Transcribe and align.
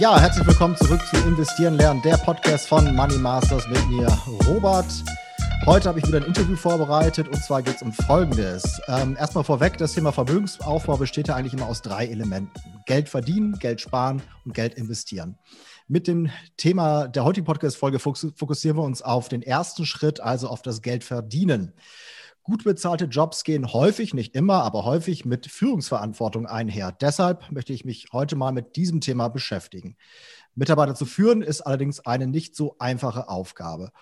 Ja, 0.00 0.18
herzlich 0.18 0.46
willkommen 0.46 0.74
zurück 0.76 1.02
zu 1.10 1.16
Investieren 1.28 1.74
lernen, 1.74 2.00
der 2.00 2.16
Podcast 2.16 2.66
von 2.66 2.96
Money 2.96 3.18
Masters 3.18 3.68
mit 3.68 3.86
mir, 3.90 4.06
Robert. 4.48 4.86
Heute 5.66 5.90
habe 5.90 5.98
ich 5.98 6.06
wieder 6.06 6.16
ein 6.16 6.24
Interview 6.24 6.56
vorbereitet 6.56 7.28
und 7.28 7.36
zwar 7.44 7.60
geht 7.60 7.76
es 7.76 7.82
um 7.82 7.92
Folgendes. 7.92 8.80
Ähm, 8.88 9.14
erstmal 9.18 9.44
vorweg, 9.44 9.76
das 9.76 9.92
Thema 9.92 10.10
Vermögensaufbau 10.10 10.96
besteht 10.96 11.28
ja 11.28 11.36
eigentlich 11.36 11.52
immer 11.52 11.66
aus 11.66 11.82
drei 11.82 12.06
Elementen. 12.06 12.50
Geld 12.86 13.10
verdienen, 13.10 13.58
Geld 13.58 13.82
sparen 13.82 14.22
und 14.46 14.54
Geld 14.54 14.72
investieren. 14.72 15.36
Mit 15.86 16.08
dem 16.08 16.30
Thema 16.56 17.06
der 17.06 17.24
heutigen 17.24 17.44
Podcast-Folge 17.44 17.98
fokussieren 17.98 18.78
wir 18.78 18.84
uns 18.84 19.02
auf 19.02 19.28
den 19.28 19.42
ersten 19.42 19.84
Schritt, 19.84 20.20
also 20.20 20.48
auf 20.48 20.62
das 20.62 20.80
Geld 20.80 21.04
verdienen. 21.04 21.74
Gut 22.42 22.64
bezahlte 22.64 23.04
Jobs 23.04 23.44
gehen 23.44 23.72
häufig, 23.72 24.14
nicht 24.14 24.34
immer, 24.34 24.62
aber 24.62 24.84
häufig 24.84 25.24
mit 25.24 25.46
Führungsverantwortung 25.46 26.46
einher. 26.46 26.90
Deshalb 26.90 27.50
möchte 27.52 27.72
ich 27.72 27.84
mich 27.84 28.08
heute 28.12 28.34
mal 28.34 28.52
mit 28.52 28.76
diesem 28.76 29.00
Thema 29.00 29.28
beschäftigen. 29.28 29.96
Mitarbeiter 30.54 30.94
zu 30.94 31.04
führen 31.04 31.42
ist 31.42 31.60
allerdings 31.60 32.00
eine 32.00 32.26
nicht 32.26 32.56
so 32.56 32.76
einfache 32.78 33.28
Aufgabe. 33.28 33.92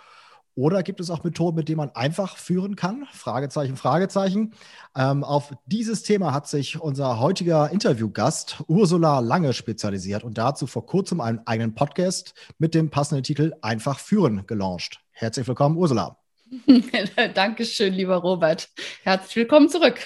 Oder 0.59 0.82
gibt 0.82 0.98
es 0.98 1.09
auch 1.10 1.23
Methoden, 1.23 1.56
mit 1.56 1.69
denen 1.69 1.77
man 1.77 1.91
einfach 1.91 2.37
führen 2.37 2.74
kann? 2.74 3.06
Fragezeichen, 3.12 3.77
Fragezeichen. 3.77 4.55
Ähm, 4.96 5.23
auf 5.23 5.55
dieses 5.66 6.02
Thema 6.02 6.32
hat 6.32 6.48
sich 6.48 6.80
unser 6.80 7.20
heutiger 7.20 7.70
Interviewgast 7.70 8.65
Ursula 8.66 9.20
Lange 9.20 9.52
spezialisiert 9.52 10.24
und 10.24 10.37
dazu 10.37 10.66
vor 10.66 10.84
kurzem 10.84 11.20
einen 11.20 11.46
eigenen 11.46 11.77
Podcast 11.77 12.34
mit 12.59 12.74
dem 12.74 12.91
passenden 12.91 13.23
Titel 13.23 13.52
Einfach 13.62 14.01
führen 14.01 14.48
gelauncht. 14.48 15.01
Herzlich 15.12 15.46
willkommen, 15.46 15.77
Ursula. 15.77 16.17
Dankeschön, 17.34 17.95
lieber 17.95 18.16
Robert. 18.16 18.69
Herzlich 19.02 19.37
willkommen 19.37 19.69
zurück. 19.69 20.05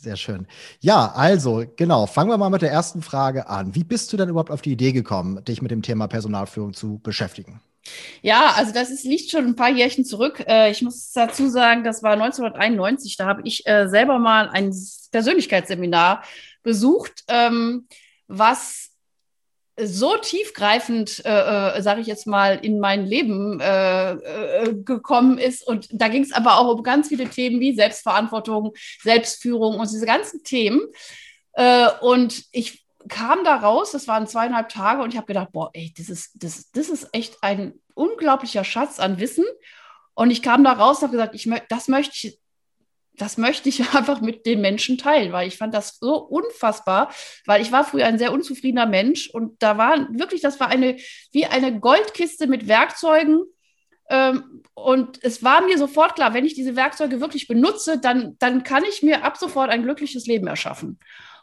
Sehr 0.00 0.16
schön. 0.16 0.46
Ja, 0.80 1.12
also 1.14 1.64
genau, 1.76 2.06
fangen 2.06 2.30
wir 2.30 2.38
mal 2.38 2.50
mit 2.50 2.62
der 2.62 2.70
ersten 2.70 3.02
Frage 3.02 3.48
an. 3.48 3.74
Wie 3.74 3.84
bist 3.84 4.12
du 4.12 4.16
denn 4.16 4.28
überhaupt 4.28 4.50
auf 4.50 4.62
die 4.62 4.72
Idee 4.72 4.92
gekommen, 4.92 5.44
dich 5.44 5.60
mit 5.60 5.70
dem 5.70 5.82
Thema 5.82 6.06
Personalführung 6.06 6.72
zu 6.72 7.00
beschäftigen? 7.00 7.60
Ja, 8.22 8.52
also 8.56 8.72
das 8.72 8.90
ist, 8.90 9.04
liegt 9.04 9.30
schon 9.30 9.46
ein 9.46 9.56
paar 9.56 9.70
Jährchen 9.70 10.04
zurück. 10.04 10.44
Äh, 10.46 10.70
ich 10.70 10.82
muss 10.82 11.10
dazu 11.12 11.48
sagen, 11.48 11.84
das 11.84 12.02
war 12.02 12.12
1991. 12.12 13.16
Da 13.16 13.26
habe 13.26 13.42
ich 13.44 13.66
äh, 13.66 13.88
selber 13.88 14.18
mal 14.18 14.48
ein 14.50 14.72
Persönlichkeitsseminar 15.10 16.22
besucht, 16.62 17.24
ähm, 17.28 17.88
was 18.26 18.87
so 19.80 20.16
tiefgreifend, 20.16 21.24
äh, 21.24 21.76
äh, 21.76 21.82
sage 21.82 22.00
ich 22.00 22.06
jetzt 22.06 22.26
mal, 22.26 22.58
in 22.62 22.80
mein 22.80 23.06
Leben 23.06 23.60
äh, 23.60 24.12
äh, 24.12 24.74
gekommen 24.74 25.38
ist. 25.38 25.66
Und 25.66 25.88
da 25.92 26.08
ging 26.08 26.22
es 26.22 26.32
aber 26.32 26.58
auch 26.58 26.74
um 26.74 26.82
ganz 26.82 27.08
viele 27.08 27.28
Themen 27.28 27.60
wie 27.60 27.74
Selbstverantwortung, 27.74 28.74
Selbstführung 29.02 29.78
und 29.78 29.90
diese 29.90 30.06
ganzen 30.06 30.42
Themen. 30.42 30.80
Äh, 31.52 31.88
und 32.00 32.44
ich 32.52 32.84
kam 33.08 33.44
da 33.44 33.56
raus, 33.56 33.92
das 33.92 34.08
waren 34.08 34.26
zweieinhalb 34.26 34.68
Tage, 34.68 35.02
und 35.02 35.10
ich 35.10 35.16
habe 35.16 35.26
gedacht, 35.26 35.52
boah, 35.52 35.70
ey, 35.72 35.92
das 35.96 36.08
ist, 36.08 36.30
das, 36.34 36.70
das 36.72 36.88
ist 36.88 37.08
echt 37.12 37.42
ein 37.42 37.74
unglaublicher 37.94 38.64
Schatz 38.64 38.98
an 38.98 39.18
Wissen. 39.18 39.44
Und 40.14 40.30
ich 40.30 40.42
kam 40.42 40.64
da 40.64 40.72
raus 40.72 40.98
und 40.98 41.04
habe 41.04 41.12
gesagt, 41.12 41.34
ich, 41.34 41.48
das 41.68 41.88
möchte 41.88 42.14
ich 42.14 42.38
das 43.18 43.36
möchte 43.36 43.68
ich 43.68 43.80
einfach 43.94 44.20
mit 44.20 44.46
den 44.46 44.60
Menschen 44.60 44.98
teilen, 44.98 45.32
weil 45.32 45.48
ich 45.48 45.58
fand 45.58 45.74
das 45.74 45.98
so 45.98 46.16
unfassbar, 46.16 47.12
weil 47.46 47.60
ich 47.60 47.72
war 47.72 47.84
früher 47.84 48.06
ein 48.06 48.18
sehr 48.18 48.32
unzufriedener 48.32 48.86
Mensch 48.86 49.28
und 49.30 49.62
da 49.62 49.78
war 49.78 50.08
wirklich, 50.12 50.40
das 50.40 50.60
war 50.60 50.68
eine, 50.68 50.96
wie 51.32 51.46
eine 51.46 51.78
Goldkiste 51.78 52.46
mit 52.46 52.68
Werkzeugen. 52.68 53.42
Ähm, 54.10 54.62
und 54.74 55.22
es 55.22 55.42
war 55.42 55.62
mir 55.62 55.76
sofort 55.76 56.14
klar, 56.14 56.32
wenn 56.32 56.46
ich 56.46 56.54
diese 56.54 56.76
Werkzeuge 56.76 57.20
wirklich 57.20 57.46
benutze, 57.46 57.98
dann, 57.98 58.36
dann 58.38 58.62
kann 58.62 58.84
ich 58.84 59.02
mir 59.02 59.24
ab 59.24 59.36
sofort 59.36 59.70
ein 59.70 59.82
glückliches 59.82 60.26
Leben 60.26 60.46
erschaffen. 60.46 60.98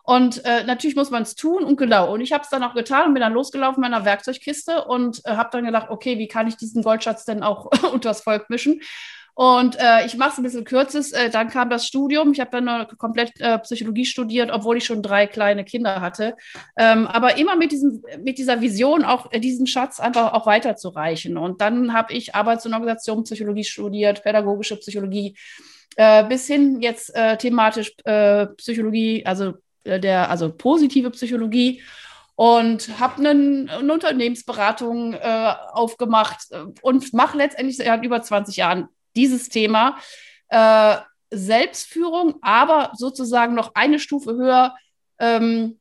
Und 0.05 0.45
äh, 0.45 0.63
natürlich 0.63 0.95
muss 0.95 1.09
man 1.09 1.23
es 1.23 1.33
tun 1.33 1.63
und 1.63 1.77
genau. 1.77 2.13
Und 2.13 2.21
ich 2.21 2.31
habe 2.31 2.43
es 2.43 2.49
dann 2.49 2.63
auch 2.63 2.75
getan 2.75 3.07
und 3.07 3.13
bin 3.15 3.21
dann 3.21 3.33
losgelaufen 3.33 3.83
in 3.83 3.89
meiner 3.89 4.05
Werkzeugkiste 4.05 4.85
und 4.85 5.21
äh, 5.25 5.31
habe 5.31 5.49
dann 5.51 5.65
gedacht, 5.65 5.89
okay, 5.89 6.19
wie 6.19 6.27
kann 6.27 6.47
ich 6.47 6.57
diesen 6.57 6.83
Goldschatz 6.83 7.25
denn 7.25 7.41
auch 7.41 7.71
unters 7.91 8.21
Volk 8.21 8.49
mischen? 8.51 8.81
Und 9.35 9.77
äh, 9.77 10.05
ich 10.05 10.15
mache 10.15 10.31
es 10.31 10.37
ein 10.37 10.43
bisschen 10.43 10.63
kürzes. 10.63 11.11
Äh, 11.11 11.29
dann 11.29 11.49
kam 11.49 11.69
das 11.69 11.85
Studium. 11.85 12.31
Ich 12.31 12.39
habe 12.39 12.51
dann 12.51 12.63
noch 12.63 12.97
komplett 12.97 13.33
äh, 13.41 13.59
Psychologie 13.59 14.05
studiert, 14.05 14.49
obwohl 14.49 14.77
ich 14.77 14.85
schon 14.85 15.03
drei 15.03 15.27
kleine 15.27 15.65
Kinder 15.65 15.99
hatte. 15.99 16.37
Ähm, 16.77 17.05
aber 17.05 17.37
immer 17.37 17.57
mit, 17.57 17.73
diesem, 17.73 18.01
mit 18.23 18.37
dieser 18.37 18.61
Vision, 18.61 19.03
auch 19.03 19.33
äh, 19.33 19.41
diesen 19.41 19.67
Schatz 19.67 19.99
einfach 19.99 20.31
auch 20.31 20.45
weiterzureichen. 20.45 21.37
Und 21.37 21.59
dann 21.59 21.93
habe 21.93 22.13
ich 22.13 22.33
Arbeits- 22.33 22.65
und 22.65 22.73
Organisationspsychologie 22.73 23.65
studiert, 23.65 24.23
pädagogische 24.23 24.77
Psychologie, 24.77 25.35
äh, 25.97 26.23
bis 26.23 26.47
hin 26.47 26.79
jetzt 26.81 27.13
äh, 27.13 27.37
thematisch 27.37 27.93
Psychologie, 28.57 29.25
also 29.25 29.53
der, 29.85 30.29
also 30.29 30.51
positive 30.51 31.11
Psychologie 31.11 31.81
und 32.35 32.99
habe 32.99 33.27
eine 33.27 33.93
Unternehmensberatung 33.93 35.13
äh, 35.13 35.53
aufgemacht 35.71 36.47
und 36.81 37.13
mache 37.13 37.37
letztendlich 37.37 37.77
seit 37.77 38.03
über 38.03 38.21
20 38.21 38.57
Jahren 38.57 38.89
dieses 39.15 39.49
Thema 39.49 39.97
äh, 40.49 40.97
Selbstführung, 41.31 42.35
aber 42.41 42.91
sozusagen 42.95 43.55
noch 43.55 43.75
eine 43.75 43.99
Stufe 43.99 44.33
höher. 44.33 44.75
Ähm, 45.19 45.79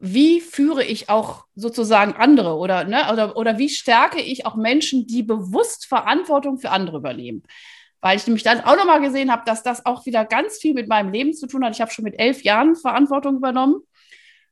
wie 0.00 0.40
führe 0.40 0.84
ich 0.84 1.08
auch 1.08 1.44
sozusagen 1.56 2.14
andere 2.14 2.56
oder, 2.56 2.84
ne, 2.84 3.12
oder, 3.12 3.36
oder 3.36 3.58
wie 3.58 3.68
stärke 3.68 4.20
ich 4.20 4.46
auch 4.46 4.54
Menschen, 4.54 5.06
die 5.06 5.24
bewusst 5.24 5.86
Verantwortung 5.86 6.58
für 6.58 6.70
andere 6.70 6.98
übernehmen? 6.98 7.42
Weil 8.00 8.16
ich 8.16 8.26
nämlich 8.26 8.44
dann 8.44 8.60
auch 8.60 8.76
nochmal 8.76 9.00
gesehen 9.00 9.32
habe, 9.32 9.42
dass 9.44 9.64
das 9.64 9.84
auch 9.84 10.06
wieder 10.06 10.24
ganz 10.24 10.58
viel 10.58 10.72
mit 10.72 10.88
meinem 10.88 11.12
Leben 11.12 11.32
zu 11.34 11.48
tun 11.48 11.64
hat. 11.64 11.74
Ich 11.74 11.80
habe 11.80 11.90
schon 11.90 12.04
mit 12.04 12.18
elf 12.18 12.42
Jahren 12.42 12.76
Verantwortung 12.76 13.36
übernommen 13.36 13.82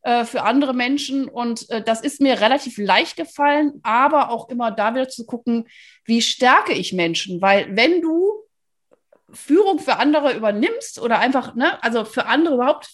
äh, 0.06 0.24
für 0.24 0.44
andere 0.44 0.72
Menschen. 0.72 1.26
Und 1.26 1.68
äh, 1.68 1.82
das 1.82 2.00
ist 2.00 2.20
mir 2.20 2.40
relativ 2.40 2.78
leicht 2.78 3.16
gefallen, 3.16 3.80
aber 3.82 4.30
auch 4.30 4.48
immer 4.50 4.70
da 4.70 4.94
wieder 4.94 5.08
zu 5.08 5.26
gucken, 5.26 5.66
wie 6.04 6.22
stärke 6.22 6.72
ich 6.74 6.92
Menschen? 6.92 7.42
Weil 7.42 7.74
wenn 7.74 8.00
du 8.00 8.32
Führung 9.32 9.80
für 9.80 9.96
andere 9.96 10.36
übernimmst 10.36 11.00
oder 11.00 11.18
einfach, 11.18 11.56
ne, 11.56 11.82
also 11.82 12.04
für 12.04 12.26
andere 12.26 12.54
überhaupt 12.54 12.88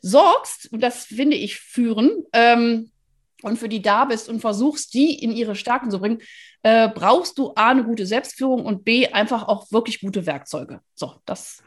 sorgst, 0.00 0.72
und 0.72 0.80
das 0.80 1.06
finde 1.06 1.36
ich 1.36 1.56
führen, 1.56 2.24
ähm, 2.32 2.92
und 3.42 3.56
für 3.58 3.68
die 3.68 3.82
da 3.82 4.04
bist 4.04 4.28
und 4.28 4.38
versuchst, 4.38 4.94
die 4.94 5.20
in 5.20 5.32
ihre 5.32 5.56
Stärken 5.56 5.90
zu 5.90 5.98
bringen, 5.98 6.22
äh, 6.62 6.88
brauchst 6.88 7.36
du 7.38 7.52
A, 7.56 7.70
eine 7.70 7.82
gute 7.82 8.06
Selbstführung 8.06 8.64
und 8.64 8.84
B, 8.84 9.08
einfach 9.08 9.48
auch 9.48 9.72
wirklich 9.72 10.00
gute 10.00 10.24
Werkzeuge. 10.24 10.82
So, 10.94 11.14
das 11.24 11.64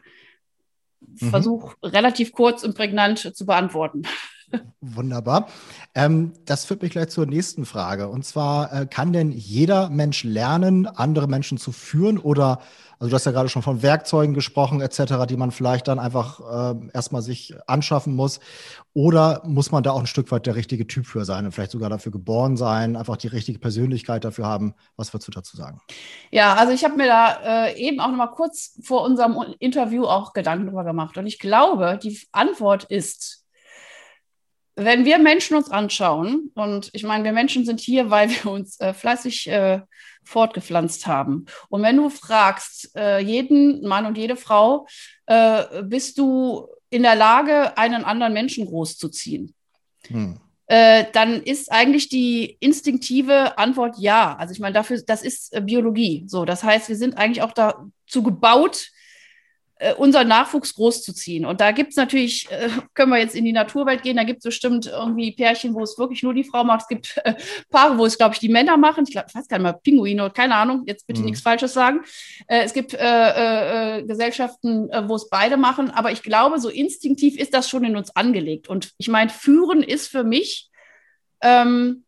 mhm. 1.00 1.28
versuch 1.28 1.74
relativ 1.82 2.32
kurz 2.32 2.64
und 2.64 2.74
prägnant 2.74 3.36
zu 3.36 3.44
beantworten. 3.44 4.04
Wunderbar. 4.80 5.46
Ähm, 5.94 6.32
das 6.44 6.64
führt 6.64 6.82
mich 6.82 6.90
gleich 6.90 7.08
zur 7.08 7.26
nächsten 7.26 7.64
Frage. 7.64 8.08
Und 8.08 8.24
zwar, 8.24 8.72
äh, 8.72 8.86
kann 8.86 9.12
denn 9.12 9.30
jeder 9.30 9.88
Mensch 9.90 10.24
lernen, 10.24 10.86
andere 10.86 11.28
Menschen 11.28 11.56
zu 11.56 11.70
führen? 11.70 12.18
Oder, 12.18 12.58
also 12.98 13.10
du 13.10 13.14
hast 13.14 13.24
ja 13.24 13.32
gerade 13.32 13.48
schon 13.48 13.62
von 13.62 13.82
Werkzeugen 13.82 14.34
gesprochen, 14.34 14.80
etc., 14.80 15.26
die 15.28 15.36
man 15.36 15.52
vielleicht 15.52 15.86
dann 15.86 16.00
einfach 16.00 16.40
äh, 16.74 16.90
erstmal 16.92 17.22
sich 17.22 17.54
anschaffen 17.68 18.16
muss. 18.16 18.40
Oder 18.92 19.42
muss 19.44 19.70
man 19.70 19.84
da 19.84 19.92
auch 19.92 20.00
ein 20.00 20.06
Stück 20.06 20.30
weit 20.32 20.46
der 20.46 20.56
richtige 20.56 20.86
Typ 20.86 21.06
für 21.06 21.24
sein 21.24 21.44
und 21.44 21.52
vielleicht 21.52 21.70
sogar 21.70 21.88
dafür 21.88 22.10
geboren 22.10 22.56
sein, 22.56 22.96
einfach 22.96 23.16
die 23.16 23.28
richtige 23.28 23.60
Persönlichkeit 23.60 24.24
dafür 24.24 24.46
haben? 24.46 24.74
Was 24.96 25.14
würdest 25.14 25.28
du 25.28 25.32
dazu 25.32 25.56
sagen? 25.56 25.80
Ja, 26.32 26.54
also 26.54 26.72
ich 26.72 26.82
habe 26.84 26.96
mir 26.96 27.06
da 27.06 27.66
äh, 27.66 27.80
eben 27.80 28.00
auch 28.00 28.08
noch 28.08 28.16
mal 28.16 28.26
kurz 28.26 28.78
vor 28.82 29.04
unserem 29.04 29.36
Interview 29.60 30.06
auch 30.06 30.32
Gedanken 30.32 30.66
drüber 30.66 30.84
gemacht. 30.84 31.16
Und 31.16 31.26
ich 31.26 31.38
glaube, 31.38 32.00
die 32.02 32.18
Antwort 32.32 32.84
ist, 32.84 33.41
wenn 34.74 35.04
wir 35.04 35.18
Menschen 35.18 35.56
uns 35.56 35.70
anschauen, 35.70 36.50
und 36.54 36.90
ich 36.92 37.02
meine, 37.02 37.24
wir 37.24 37.32
Menschen 37.32 37.64
sind 37.64 37.80
hier, 37.80 38.10
weil 38.10 38.30
wir 38.30 38.50
uns 38.50 38.80
äh, 38.80 38.94
fleißig 38.94 39.48
äh, 39.48 39.80
fortgepflanzt 40.24 41.06
haben. 41.06 41.46
Und 41.68 41.82
wenn 41.82 41.96
du 41.96 42.08
fragst, 42.08 42.94
äh, 42.96 43.18
jeden 43.18 43.86
Mann 43.86 44.06
und 44.06 44.16
jede 44.16 44.36
Frau, 44.36 44.86
äh, 45.26 45.82
bist 45.82 46.18
du 46.18 46.68
in 46.90 47.02
der 47.02 47.16
Lage, 47.16 47.76
einen 47.76 48.04
anderen 48.04 48.32
Menschen 48.32 48.66
großzuziehen? 48.66 49.54
Hm. 50.06 50.38
Äh, 50.66 51.06
dann 51.12 51.42
ist 51.42 51.70
eigentlich 51.70 52.08
die 52.08 52.56
instinktive 52.60 53.58
Antwort 53.58 53.96
ja. 53.98 54.36
Also 54.36 54.52
ich 54.52 54.60
meine, 54.60 54.72
dafür, 54.72 55.02
das 55.06 55.22
ist 55.22 55.52
äh, 55.52 55.60
Biologie. 55.60 56.24
So, 56.28 56.44
das 56.44 56.62
heißt, 56.62 56.88
wir 56.88 56.96
sind 56.96 57.18
eigentlich 57.18 57.42
auch 57.42 57.52
dazu 57.52 58.22
gebaut, 58.22 58.88
äh, 59.82 59.94
unseren 59.94 60.28
Nachwuchs 60.28 60.74
großzuziehen. 60.74 61.44
Und 61.44 61.60
da 61.60 61.72
gibt 61.72 61.90
es 61.90 61.96
natürlich, 61.96 62.48
äh, 62.50 62.68
können 62.94 63.10
wir 63.10 63.18
jetzt 63.18 63.34
in 63.34 63.44
die 63.44 63.52
Naturwelt 63.52 64.02
gehen, 64.02 64.16
da 64.16 64.22
gibt 64.22 64.38
es 64.38 64.44
bestimmt 64.44 64.86
irgendwie 64.86 65.32
Pärchen, 65.32 65.74
wo 65.74 65.82
es 65.82 65.98
wirklich 65.98 66.22
nur 66.22 66.34
die 66.34 66.44
Frau 66.44 66.62
macht. 66.62 66.82
Es 66.82 66.88
gibt 66.88 67.20
äh, 67.24 67.34
Paare, 67.68 67.98
wo 67.98 68.06
es, 68.06 68.16
glaube 68.16 68.34
ich, 68.34 68.40
die 68.40 68.48
Männer 68.48 68.76
machen. 68.76 69.04
Ich, 69.06 69.12
glaub, 69.12 69.26
ich 69.28 69.34
weiß 69.34 69.48
gar 69.48 69.58
nicht 69.58 69.64
mal, 69.64 69.72
Pinguine 69.72 70.30
keine 70.30 70.54
Ahnung, 70.54 70.84
jetzt 70.86 71.06
bitte 71.06 71.20
mhm. 71.20 71.26
nichts 71.26 71.40
Falsches 71.42 71.72
sagen. 71.74 72.02
Äh, 72.46 72.62
es 72.62 72.72
gibt 72.72 72.94
äh, 72.94 73.98
äh, 73.98 74.04
Gesellschaften, 74.04 74.88
wo 75.08 75.16
es 75.16 75.28
beide 75.28 75.56
machen. 75.56 75.90
Aber 75.90 76.12
ich 76.12 76.22
glaube, 76.22 76.60
so 76.60 76.68
instinktiv 76.68 77.36
ist 77.36 77.52
das 77.52 77.68
schon 77.68 77.84
in 77.84 77.96
uns 77.96 78.14
angelegt. 78.14 78.68
Und 78.68 78.92
ich 78.98 79.08
meine, 79.08 79.30
führen 79.30 79.82
ist 79.82 80.06
für 80.06 80.22
mich, 80.22 80.70
ähm, 81.40 82.04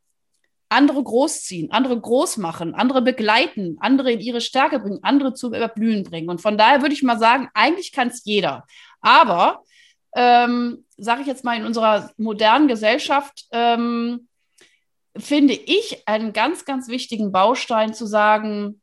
andere 0.74 1.02
großziehen, 1.02 1.70
andere 1.70 1.98
groß 1.98 2.36
machen, 2.36 2.74
andere 2.74 3.02
begleiten, 3.02 3.76
andere 3.80 4.12
in 4.12 4.20
ihre 4.20 4.40
Stärke 4.40 4.78
bringen, 4.78 5.00
andere 5.02 5.34
zu 5.34 5.48
überblühen 5.48 6.04
bringen. 6.04 6.28
Und 6.28 6.40
von 6.40 6.58
daher 6.58 6.82
würde 6.82 6.94
ich 6.94 7.02
mal 7.02 7.18
sagen, 7.18 7.48
eigentlich 7.54 7.92
kann 7.92 8.08
es 8.08 8.24
jeder. 8.24 8.66
Aber, 9.00 9.62
ähm, 10.14 10.84
sage 10.96 11.22
ich 11.22 11.26
jetzt 11.26 11.44
mal, 11.44 11.56
in 11.56 11.64
unserer 11.64 12.10
modernen 12.16 12.68
Gesellschaft 12.68 13.46
ähm, 13.52 14.28
finde 15.16 15.54
ich 15.54 16.06
einen 16.06 16.32
ganz, 16.32 16.64
ganz 16.64 16.88
wichtigen 16.88 17.32
Baustein 17.32 17.94
zu 17.94 18.06
sagen, 18.06 18.80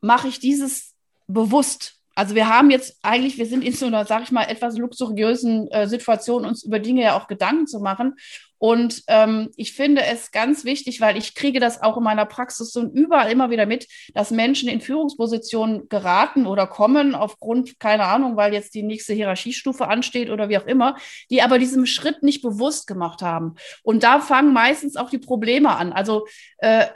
mache 0.00 0.28
ich 0.28 0.40
dieses 0.40 0.94
bewusst. 1.26 1.96
Also 2.14 2.34
wir 2.34 2.48
haben 2.48 2.70
jetzt 2.70 2.98
eigentlich, 3.02 3.38
wir 3.38 3.46
sind 3.46 3.64
in 3.64 3.72
so 3.72 3.86
einer, 3.86 4.04
sag 4.04 4.22
ich 4.24 4.32
mal, 4.32 4.44
etwas 4.44 4.76
luxuriösen 4.76 5.68
äh, 5.70 5.86
Situation, 5.86 6.44
uns 6.44 6.64
über 6.64 6.78
Dinge 6.78 7.02
ja 7.02 7.16
auch 7.16 7.28
Gedanken 7.28 7.66
zu 7.66 7.80
machen. 7.80 8.16
Und 8.60 9.04
ähm, 9.06 9.48
ich 9.56 9.72
finde 9.72 10.02
es 10.04 10.32
ganz 10.32 10.64
wichtig, 10.66 11.00
weil 11.00 11.16
ich 11.16 11.34
kriege 11.34 11.60
das 11.60 11.82
auch 11.82 11.96
in 11.96 12.02
meiner 12.02 12.26
Praxis 12.26 12.76
und 12.76 12.94
überall 12.94 13.32
immer 13.32 13.48
wieder 13.48 13.64
mit, 13.64 13.88
dass 14.12 14.30
Menschen 14.30 14.68
in 14.68 14.82
Führungspositionen 14.82 15.88
geraten 15.88 16.46
oder 16.46 16.66
kommen 16.66 17.14
aufgrund, 17.14 17.80
keine 17.80 18.04
Ahnung, 18.04 18.36
weil 18.36 18.52
jetzt 18.52 18.74
die 18.74 18.82
nächste 18.82 19.14
Hierarchiestufe 19.14 19.88
ansteht 19.88 20.28
oder 20.28 20.50
wie 20.50 20.58
auch 20.58 20.66
immer, 20.66 20.96
die 21.30 21.40
aber 21.40 21.58
diesen 21.58 21.86
Schritt 21.86 22.22
nicht 22.22 22.42
bewusst 22.42 22.86
gemacht 22.86 23.22
haben. 23.22 23.54
Und 23.82 24.02
da 24.02 24.20
fangen 24.20 24.52
meistens 24.52 24.96
auch 24.96 25.08
die 25.08 25.18
Probleme 25.18 25.74
an. 25.74 25.94
Also 25.94 26.26
äh, 26.58 26.86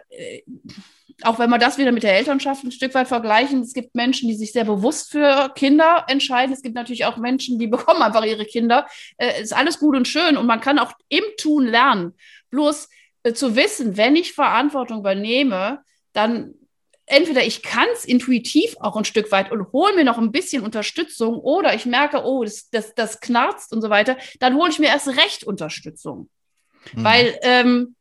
auch 1.23 1.39
wenn 1.39 1.51
wir 1.51 1.59
das 1.59 1.79
wieder 1.79 1.93
mit 1.93 2.03
der 2.03 2.17
Elternschaft 2.17 2.65
ein 2.65 2.73
Stück 2.73 2.95
weit 2.95 3.09
vergleichen, 3.09 3.63
es 3.63 3.73
gibt 3.73 3.95
Menschen, 3.95 4.29
die 4.29 4.35
sich 4.35 4.53
sehr 4.53 4.65
bewusst 4.65 5.11
für 5.11 5.51
Kinder 5.55 6.05
entscheiden. 6.09 6.53
Es 6.53 6.63
gibt 6.63 6.75
natürlich 6.75 7.05
auch 7.05 7.17
Menschen, 7.17 7.59
die 7.59 7.67
bekommen 7.69 8.03
einfach 8.03 8.25
ihre 8.25 8.45
Kinder. 8.45 8.87
Äh, 9.17 9.43
ist 9.43 9.55
alles 9.55 9.79
gut 9.79 9.97
und 9.97 10.09
schön 10.09 10.37
und 10.37 10.47
man 10.47 10.61
kann 10.61 10.79
auch 10.79 10.93
im 11.09 11.25
Tun 11.39 11.67
lernen. 11.67 12.15
Bloß 12.51 12.89
äh, 13.23 13.33
zu 13.33 13.57
wissen, 13.57 13.97
wenn 13.97 14.17
ich 14.17 14.33
Verantwortung 14.33 14.99
übernehme, 15.01 15.81
dann 16.13 16.55
entweder 17.07 17.45
ich 17.45 17.63
kann 17.63 17.87
es 17.93 18.05
intuitiv 18.05 18.77
auch 18.81 18.97
ein 18.97 19.05
Stück 19.05 19.31
weit 19.31 19.53
und 19.53 19.73
hole 19.73 19.95
mir 19.95 20.05
noch 20.05 20.19
ein 20.19 20.33
bisschen 20.33 20.63
Unterstützung 20.63 21.39
oder 21.39 21.75
ich 21.75 21.87
merke, 21.87 22.25
oh, 22.25 22.45
das, 22.45 22.71
das, 22.71 22.95
das 22.95 23.21
knarzt 23.21 23.73
und 23.73 23.83
so 23.83 23.91
weiter, 23.91 24.17
dann 24.41 24.57
hole 24.57 24.71
ich 24.71 24.79
mir 24.79 24.87
erst 24.87 25.09
recht 25.09 25.45
Unterstützung. 25.45 26.31
Mhm. 26.95 27.05
Weil 27.05 27.39
ähm, 27.43 27.95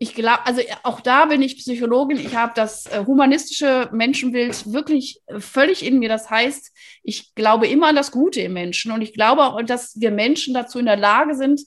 ich 0.00 0.14
glaube, 0.14 0.46
also 0.46 0.62
auch 0.84 1.00
da 1.00 1.24
bin 1.24 1.42
ich 1.42 1.58
Psychologin. 1.58 2.18
Ich 2.18 2.36
habe 2.36 2.52
das 2.54 2.86
äh, 2.86 3.04
humanistische 3.04 3.88
Menschenbild 3.92 4.72
wirklich 4.72 5.20
äh, 5.26 5.40
völlig 5.40 5.84
in 5.84 5.98
mir. 5.98 6.08
Das 6.08 6.30
heißt, 6.30 6.72
ich 7.02 7.34
glaube 7.34 7.66
immer 7.66 7.88
an 7.88 7.96
das 7.96 8.12
Gute 8.12 8.40
im 8.40 8.52
Menschen 8.52 8.92
und 8.92 9.02
ich 9.02 9.12
glaube 9.12 9.42
auch, 9.42 9.60
dass 9.62 10.00
wir 10.00 10.12
Menschen 10.12 10.54
dazu 10.54 10.78
in 10.78 10.86
der 10.86 10.96
Lage 10.96 11.34
sind, 11.34 11.62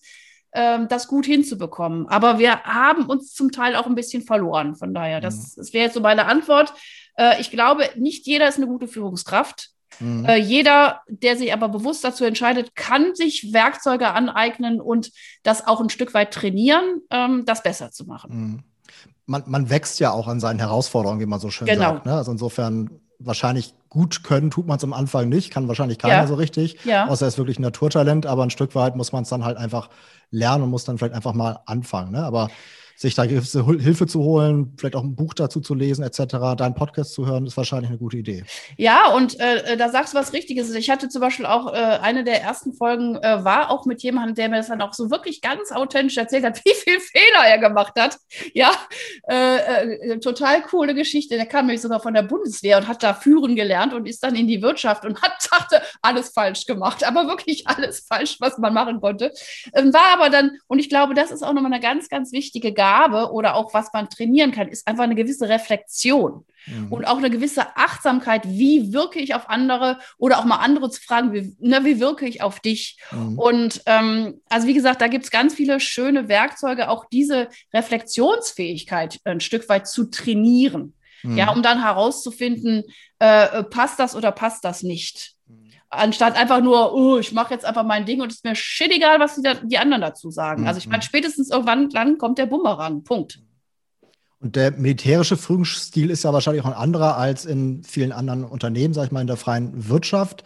ähm, 0.54 0.88
das 0.88 1.10
gut 1.10 1.26
hinzubekommen. 1.26 2.08
Aber 2.08 2.40
wir 2.40 2.64
haben 2.64 3.06
uns 3.06 3.34
zum 3.34 3.52
Teil 3.52 3.76
auch 3.76 3.86
ein 3.86 3.96
bisschen 3.96 4.24
verloren. 4.24 4.76
Von 4.76 4.94
daher, 4.94 5.20
das, 5.20 5.36
mhm. 5.36 5.54
das 5.58 5.74
wäre 5.74 5.86
jetzt 5.86 5.94
so 5.94 6.00
meine 6.00 6.26
Antwort. 6.26 6.74
Äh, 7.18 7.42
ich 7.42 7.52
glaube, 7.52 7.90
nicht 7.98 8.26
jeder 8.28 8.48
ist 8.48 8.58
eine 8.58 8.68
gute 8.68 8.88
Führungskraft. 8.88 9.72
Mhm. 10.00 10.26
Äh, 10.26 10.38
jeder, 10.38 11.02
der 11.08 11.38
sich 11.38 11.54
aber 11.54 11.70
bewusst 11.70 12.04
dazu 12.04 12.24
entscheidet, 12.24 12.76
kann 12.76 13.16
sich 13.16 13.54
Werkzeuge 13.54 14.10
aneignen 14.12 14.82
und 14.82 15.12
das 15.44 15.68
auch 15.68 15.82
ein 15.82 15.90
Stück 15.90 16.14
weit 16.14 16.34
trainieren, 16.34 17.02
ähm, 17.10 17.44
das 17.46 17.64
besser 17.64 17.92
zu 17.92 18.06
machen. 18.06 18.32
Mhm. 18.34 18.60
Man, 19.26 19.44
man, 19.46 19.70
wächst 19.70 20.00
ja 20.00 20.12
auch 20.12 20.28
an 20.28 20.40
seinen 20.40 20.60
Herausforderungen, 20.60 21.22
wie 21.22 21.26
man 21.26 21.40
so 21.40 21.50
schön 21.50 21.68
genau. 21.68 21.94
sagt. 21.94 22.06
Ne? 22.06 22.14
Also 22.14 22.32
insofern 22.32 22.90
wahrscheinlich 23.20 23.74
gut 23.88 24.24
können 24.24 24.50
tut 24.50 24.68
man 24.68 24.78
es 24.78 24.84
am 24.84 24.94
Anfang 24.94 25.30
nicht, 25.30 25.52
kann 25.52 25.68
wahrscheinlich 25.68 26.00
keiner 26.00 26.14
ja. 26.16 26.28
so 26.28 26.36
richtig, 26.36 26.84
ja. 26.86 27.08
außer 27.08 27.26
er 27.26 27.28
ist 27.28 27.38
wirklich 27.38 27.60
ein 27.60 27.64
Naturtalent, 27.64 28.26
aber 28.26 28.44
ein 28.44 28.50
Stück 28.50 28.74
weit 28.74 28.96
muss 28.96 29.12
man 29.12 29.24
es 29.24 29.30
dann 29.30 29.46
halt 29.46 29.58
einfach 29.58 29.90
lernen 30.32 30.64
und 30.64 30.70
muss 30.70 30.86
dann 30.86 30.98
vielleicht 30.98 31.14
einfach 31.14 31.34
mal 31.34 31.60
anfangen. 31.66 32.12
Ne? 32.12 32.24
Aber 32.24 32.50
sich 33.02 33.16
da 33.16 33.26
gewisse 33.26 33.66
Hilfe 33.66 34.06
zu 34.06 34.22
holen, 34.22 34.74
vielleicht 34.78 34.96
auch 34.96 35.04
ein 35.04 35.16
Buch 35.16 35.34
dazu 35.34 35.60
zu 35.60 35.74
lesen, 35.74 36.04
etc., 36.04 36.56
deinen 36.56 36.76
Podcast 36.76 37.16
zu 37.16 37.26
hören, 37.26 37.48
ist 37.48 37.58
wahrscheinlich 37.58 37.90
eine 37.90 37.98
gute 37.98 38.18
Idee. 38.18 38.44
Ja, 38.78 39.12
und 39.14 39.40
äh, 39.40 39.76
da 39.76 39.90
sagst 39.90 40.14
du 40.14 40.20
was 40.20 40.34
Richtiges. 40.34 40.72
Ich 40.76 40.92
hatte 40.92 41.10
zum 41.10 41.20
Beispiel 41.20 41.48
auch 41.48 41.74
äh, 41.74 41.78
eine 41.78 42.24
der 42.24 42.44
ersten 42.44 42.74
Folgen 42.74 43.16
äh, 43.16 43.44
war 43.44 43.72
auch 43.72 43.88
mit 43.88 44.04
jemandem, 44.04 44.36
der 44.36 44.50
mir 44.50 44.58
das 44.58 44.68
dann 44.68 44.84
auch 44.84 44.94
so 44.94 45.10
wirklich 45.10 45.42
ganz 45.42 45.72
authentisch 45.72 46.18
erzählt 46.18 46.46
hat, 46.46 46.62
wie 46.64 46.76
viel 46.76 47.00
Fehler 47.00 47.48
er 47.48 47.58
gemacht 47.58 47.94
hat. 47.98 48.18
Ja, 48.54 48.72
äh, 49.28 49.56
äh, 49.96 50.20
total 50.20 50.62
coole 50.62 50.94
Geschichte. 50.94 51.38
Der 51.38 51.48
kam 51.48 51.66
nämlich 51.66 51.82
sogar 51.82 52.02
von 52.02 52.14
der 52.14 52.24
Bundeswehr 52.24 52.78
und 52.78 52.88
hat 52.88 53.02
da 53.02 53.16
führen 53.16 53.56
gelernt 53.56 53.96
und 53.96 54.08
ist 54.08 54.22
dann 54.22 54.36
in 54.36 54.48
die 54.48 54.62
Wirtschaft 54.62 55.06
und 55.06 55.20
hat 55.24 55.32
dachte 55.52 55.82
alles 56.04 56.30
falsch 56.30 56.68
gemacht, 56.68 57.04
aber 57.04 57.26
wirklich 57.28 57.68
alles 57.68 58.06
falsch, 58.08 58.38
was 58.40 58.60
man 58.60 58.76
machen 58.76 59.02
konnte. 59.02 59.32
Ähm, 59.74 59.92
war 59.92 60.14
aber 60.14 60.30
dann 60.30 60.52
und 60.68 60.78
ich 60.78 60.88
glaube, 60.88 61.16
das 61.16 61.32
ist 61.32 61.42
auch 61.42 61.54
nochmal 61.54 61.74
eine 61.74 61.82
ganz, 61.82 62.08
ganz 62.08 62.32
wichtige 62.32 62.74
Gabe 62.74 62.91
Gabe 62.92 63.32
oder 63.32 63.56
auch 63.56 63.74
was 63.74 63.94
man 63.94 64.10
trainieren 64.10 64.52
kann, 64.52 64.68
ist 64.68 64.88
einfach 64.88 65.06
eine 65.06 65.16
gewisse 65.16 65.48
Reflexion 65.48 66.46
mhm. 66.66 66.92
und 66.92 67.06
auch 67.06 67.18
eine 67.18 67.30
gewisse 67.30 67.78
Achtsamkeit. 67.78 68.44
Wie 68.46 68.92
wirke 68.92 69.20
ich 69.20 69.34
auf 69.34 69.50
andere 69.50 70.00
oder 70.18 70.40
auch 70.40 70.46
mal 70.46 70.58
andere 70.58 70.90
zu 70.90 71.02
fragen, 71.02 71.32
wie, 71.34 71.56
ne, 71.60 71.86
wie 71.86 72.00
wirke 72.00 72.28
ich 72.28 72.42
auf 72.42 72.60
dich? 72.60 72.98
Mhm. 73.12 73.40
Und 73.40 73.82
ähm, 73.86 74.42
also 74.50 74.68
wie 74.68 74.74
gesagt, 74.74 75.02
da 75.02 75.08
gibt 75.08 75.26
es 75.26 75.32
ganz 75.32 75.54
viele 75.54 75.80
schöne 75.80 76.28
Werkzeuge, 76.28 76.90
auch 76.90 77.06
diese 77.06 77.48
Reflexionsfähigkeit 77.74 79.20
ein 79.24 79.40
Stück 79.40 79.70
weit 79.70 79.88
zu 79.88 80.10
trainieren. 80.10 80.94
Mhm. 81.24 81.38
Ja, 81.38 81.52
um 81.52 81.64
dann 81.64 81.84
herauszufinden, 81.84 82.84
äh, 83.20 83.64
passt 83.64 84.00
das 84.00 84.16
oder 84.16 84.32
passt 84.32 84.66
das 84.66 84.84
nicht 84.84 85.36
anstatt 85.92 86.38
einfach 86.38 86.62
nur, 86.62 86.94
oh, 86.94 87.18
ich 87.18 87.34
mache 87.34 87.54
jetzt 87.54 87.66
einfach 87.66 87.84
mein 87.84 88.06
Ding 88.06 88.22
und 88.22 88.32
es 88.32 88.38
ist 88.38 88.46
mir 88.46 88.56
shit 88.56 88.92
egal, 88.92 89.20
was 89.20 89.36
die, 89.36 89.42
da, 89.42 89.56
die 89.56 89.78
anderen 89.78 90.02
dazu 90.02 90.32
sagen. 90.32 90.62
Mhm. 90.62 90.68
Also 90.68 90.80
ich 90.80 90.88
meine, 90.88 91.04
spätestens 91.04 91.50
irgendwann 91.50 91.90
dann 91.90 92.18
kommt 92.18 92.38
der 92.38 92.46
Bumerang. 92.48 93.04
Punkt. 93.04 93.40
Und 94.40 94.56
der 94.56 94.72
militärische 94.72 95.38
Führungsstil 95.38 96.10
ist 96.10 96.24
ja 96.24 96.34
wahrscheinlich 96.34 96.64
auch 96.64 96.70
ein 96.70 96.74
anderer 96.74 97.16
als 97.16 97.46
in 97.46 97.84
vielen 97.84 98.12
anderen 98.12 98.44
Unternehmen, 98.44 98.92
sag 98.92 99.06
ich 99.06 99.12
mal, 99.12 99.22
in 99.22 99.28
der 99.28 99.38
freien 99.38 99.88
Wirtschaft. 99.88 100.44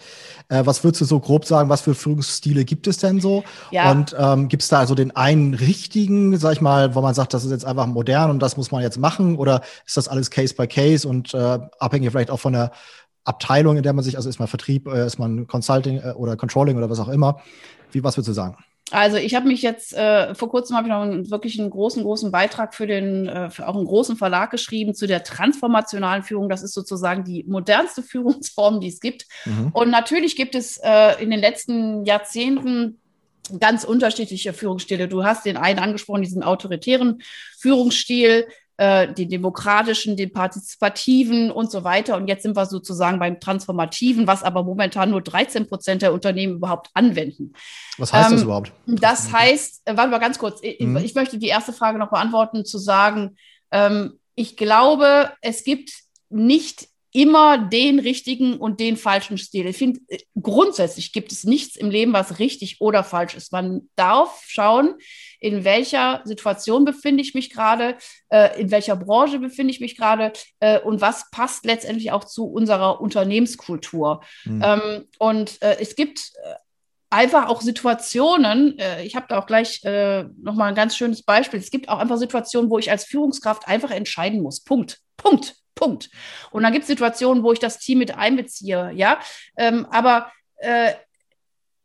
Äh, 0.49 0.65
was 0.65 0.83
würdest 0.83 0.99
du 0.99 1.05
so 1.05 1.21
grob 1.21 1.45
sagen, 1.45 1.69
was 1.69 1.79
für 1.79 1.95
Führungsstile 1.95 2.65
gibt 2.65 2.87
es 2.87 2.97
denn 2.97 3.21
so? 3.21 3.45
Ja. 3.71 3.89
Und 3.91 4.13
ähm, 4.19 4.49
gibt 4.49 4.63
es 4.63 4.69
da 4.69 4.79
also 4.79 4.95
den 4.95 5.15
einen 5.15 5.53
richtigen, 5.53 6.37
sag 6.37 6.53
ich 6.53 6.61
mal, 6.61 6.93
wo 6.93 6.99
man 6.99 7.13
sagt, 7.13 7.33
das 7.33 7.45
ist 7.45 7.51
jetzt 7.51 7.63
einfach 7.63 7.87
modern 7.87 8.31
und 8.31 8.39
das 8.39 8.57
muss 8.57 8.69
man 8.69 8.81
jetzt 8.81 8.97
machen? 8.97 9.37
Oder 9.37 9.61
ist 9.85 9.95
das 9.95 10.09
alles 10.09 10.29
Case 10.29 10.55
by 10.55 10.67
Case 10.67 11.07
und 11.07 11.33
äh, 11.33 11.59
abhängig 11.79 12.11
vielleicht 12.11 12.31
auch 12.31 12.39
von 12.41 12.51
der 12.51 12.71
Abteilung, 13.25 13.77
in 13.77 13.83
der 13.83 13.93
man 13.93 14.03
sich, 14.03 14.15
also 14.15 14.29
ist 14.29 14.39
man 14.39 14.47
Vertrieb, 14.47 14.87
äh, 14.87 15.05
ist 15.05 15.19
man 15.19 15.47
Consulting 15.47 15.97
äh, 15.97 16.13
oder 16.15 16.37
Controlling 16.37 16.77
oder 16.77 16.89
was 16.89 16.99
auch 16.99 17.09
immer. 17.09 17.41
Wie, 17.91 18.03
was 18.03 18.15
würdest 18.15 18.29
du 18.29 18.33
sagen? 18.33 18.57
Also 18.91 19.17
ich 19.17 19.33
habe 19.33 19.47
mich 19.47 19.63
jetzt 19.63 19.93
äh, 19.93 20.35
vor 20.35 20.49
kurzem 20.49 20.77
habe 20.77 20.87
ich 20.87 20.93
noch 20.93 21.01
einen, 21.01 21.31
wirklich 21.31 21.59
einen 21.59 21.71
großen, 21.71 22.03
großen 22.03 22.31
Beitrag 22.31 22.75
für 22.75 22.85
den, 22.85 23.27
äh, 23.27 23.49
für 23.49 23.67
auch 23.67 23.75
einen 23.75 23.85
großen 23.85 24.15
Verlag 24.15 24.51
geschrieben 24.51 24.93
zu 24.93 25.07
der 25.07 25.23
transformationalen 25.23 26.21
Führung. 26.21 26.49
Das 26.49 26.61
ist 26.61 26.73
sozusagen 26.73 27.23
die 27.23 27.43
modernste 27.47 28.03
Führungsform, 28.03 28.79
die 28.79 28.89
es 28.89 28.99
gibt. 28.99 29.25
Mhm. 29.45 29.71
Und 29.73 29.89
natürlich 29.89 30.35
gibt 30.35 30.53
es 30.53 30.77
äh, 30.77 31.21
in 31.21 31.31
den 31.31 31.39
letzten 31.39 32.05
Jahrzehnten 32.05 32.99
ganz 33.59 33.83
unterschiedliche 33.83 34.53
Führungsstile. 34.53 35.07
Du 35.07 35.23
hast 35.23 35.45
den 35.45 35.57
einen 35.57 35.79
angesprochen, 35.79 36.21
diesen 36.21 36.43
autoritären 36.43 37.21
Führungsstil, 37.59 38.47
äh, 38.77 39.13
den 39.13 39.29
demokratischen, 39.29 40.17
den 40.17 40.33
partizipativen 40.33 41.49
und 41.49 41.71
so 41.71 41.83
weiter. 41.83 42.17
Und 42.17 42.27
jetzt 42.27 42.43
sind 42.43 42.57
wir 42.57 42.65
sozusagen 42.65 43.19
beim 43.19 43.39
transformativen, 43.39 44.27
was 44.27 44.43
aber 44.43 44.63
momentan 44.63 45.11
nur 45.11 45.21
13 45.21 45.67
Prozent 45.67 46.01
der 46.01 46.13
Unternehmen 46.13 46.55
überhaupt 46.55 46.89
anwenden. 46.93 47.53
Was 47.97 48.11
heißt 48.11 48.29
ähm, 48.29 48.35
das 48.35 48.43
überhaupt? 48.43 48.71
Das 48.85 49.31
heißt, 49.31 49.81
äh, 49.85 49.95
warte 49.95 50.11
mal 50.11 50.19
ganz 50.19 50.39
kurz, 50.39 50.59
ich, 50.61 50.79
mhm. 50.81 50.97
ich, 50.97 51.15
möchte 51.15 51.37
die 51.37 51.47
erste 51.47 51.73
Frage 51.73 51.97
noch 51.97 52.09
beantworten, 52.09 52.65
zu 52.65 52.77
sagen, 52.77 53.37
ähm, 53.71 54.19
ich 54.35 54.57
glaube, 54.57 55.31
es 55.41 55.63
gibt 55.63 55.91
nicht 56.29 56.89
immer 57.15 57.57
den 57.57 57.99
richtigen 57.99 58.57
und 58.57 58.81
den 58.81 58.97
falschen 58.97 59.37
Stil. 59.37 59.67
Ich 59.67 59.77
finde, 59.77 60.01
äh, 60.09 60.17
grundsätzlich 60.39 61.13
gibt 61.13 61.31
es 61.31 61.45
nichts 61.45 61.77
im 61.77 61.89
Leben, 61.89 62.11
was 62.11 62.39
richtig 62.39 62.81
oder 62.81 63.05
falsch 63.05 63.35
ist. 63.35 63.53
Man 63.53 63.89
darf 63.95 64.43
schauen, 64.45 64.95
in 65.39 65.63
welcher 65.63 66.21
Situation 66.25 66.83
befinde 66.83 67.21
ich 67.21 67.33
mich 67.33 67.49
gerade, 67.49 67.95
äh, 68.29 68.59
in 68.59 68.69
welcher 68.69 68.97
Branche 68.97 69.39
befinde 69.39 69.71
ich 69.71 69.79
mich 69.79 69.95
gerade 69.95 70.33
äh, 70.59 70.77
und 70.79 70.99
was 70.99 71.31
passt 71.31 71.65
letztendlich 71.65 72.11
auch 72.11 72.25
zu 72.25 72.47
unserer 72.47 72.99
Unternehmenskultur. 72.99 74.21
Mhm. 74.43 74.61
Ähm, 74.61 75.05
und 75.17 75.61
äh, 75.61 75.77
es 75.79 75.95
gibt 75.95 76.33
äh, 76.43 76.55
einfach 77.09 77.47
auch 77.47 77.61
Situationen, 77.61 78.77
äh, 78.77 79.05
ich 79.05 79.15
habe 79.15 79.27
da 79.29 79.39
auch 79.39 79.45
gleich 79.45 79.81
äh, 79.85 80.25
nochmal 80.41 80.67
ein 80.67 80.75
ganz 80.75 80.97
schönes 80.97 81.23
Beispiel, 81.23 81.61
es 81.61 81.71
gibt 81.71 81.87
auch 81.87 81.99
einfach 81.99 82.17
Situationen, 82.17 82.69
wo 82.69 82.77
ich 82.77 82.91
als 82.91 83.05
Führungskraft 83.05 83.69
einfach 83.69 83.91
entscheiden 83.91 84.41
muss. 84.41 84.59
Punkt. 84.59 84.99
Punkt. 85.15 85.55
Punkt. 85.75 86.09
Und 86.51 86.63
dann 86.63 86.73
gibt 86.73 86.83
es 86.83 86.87
Situationen, 86.87 87.43
wo 87.43 87.51
ich 87.51 87.59
das 87.59 87.79
Team 87.79 87.99
mit 87.99 88.15
einbeziehe, 88.15 88.91
ja. 88.95 89.19
Ähm, 89.57 89.85
aber 89.91 90.31
äh, 90.57 90.93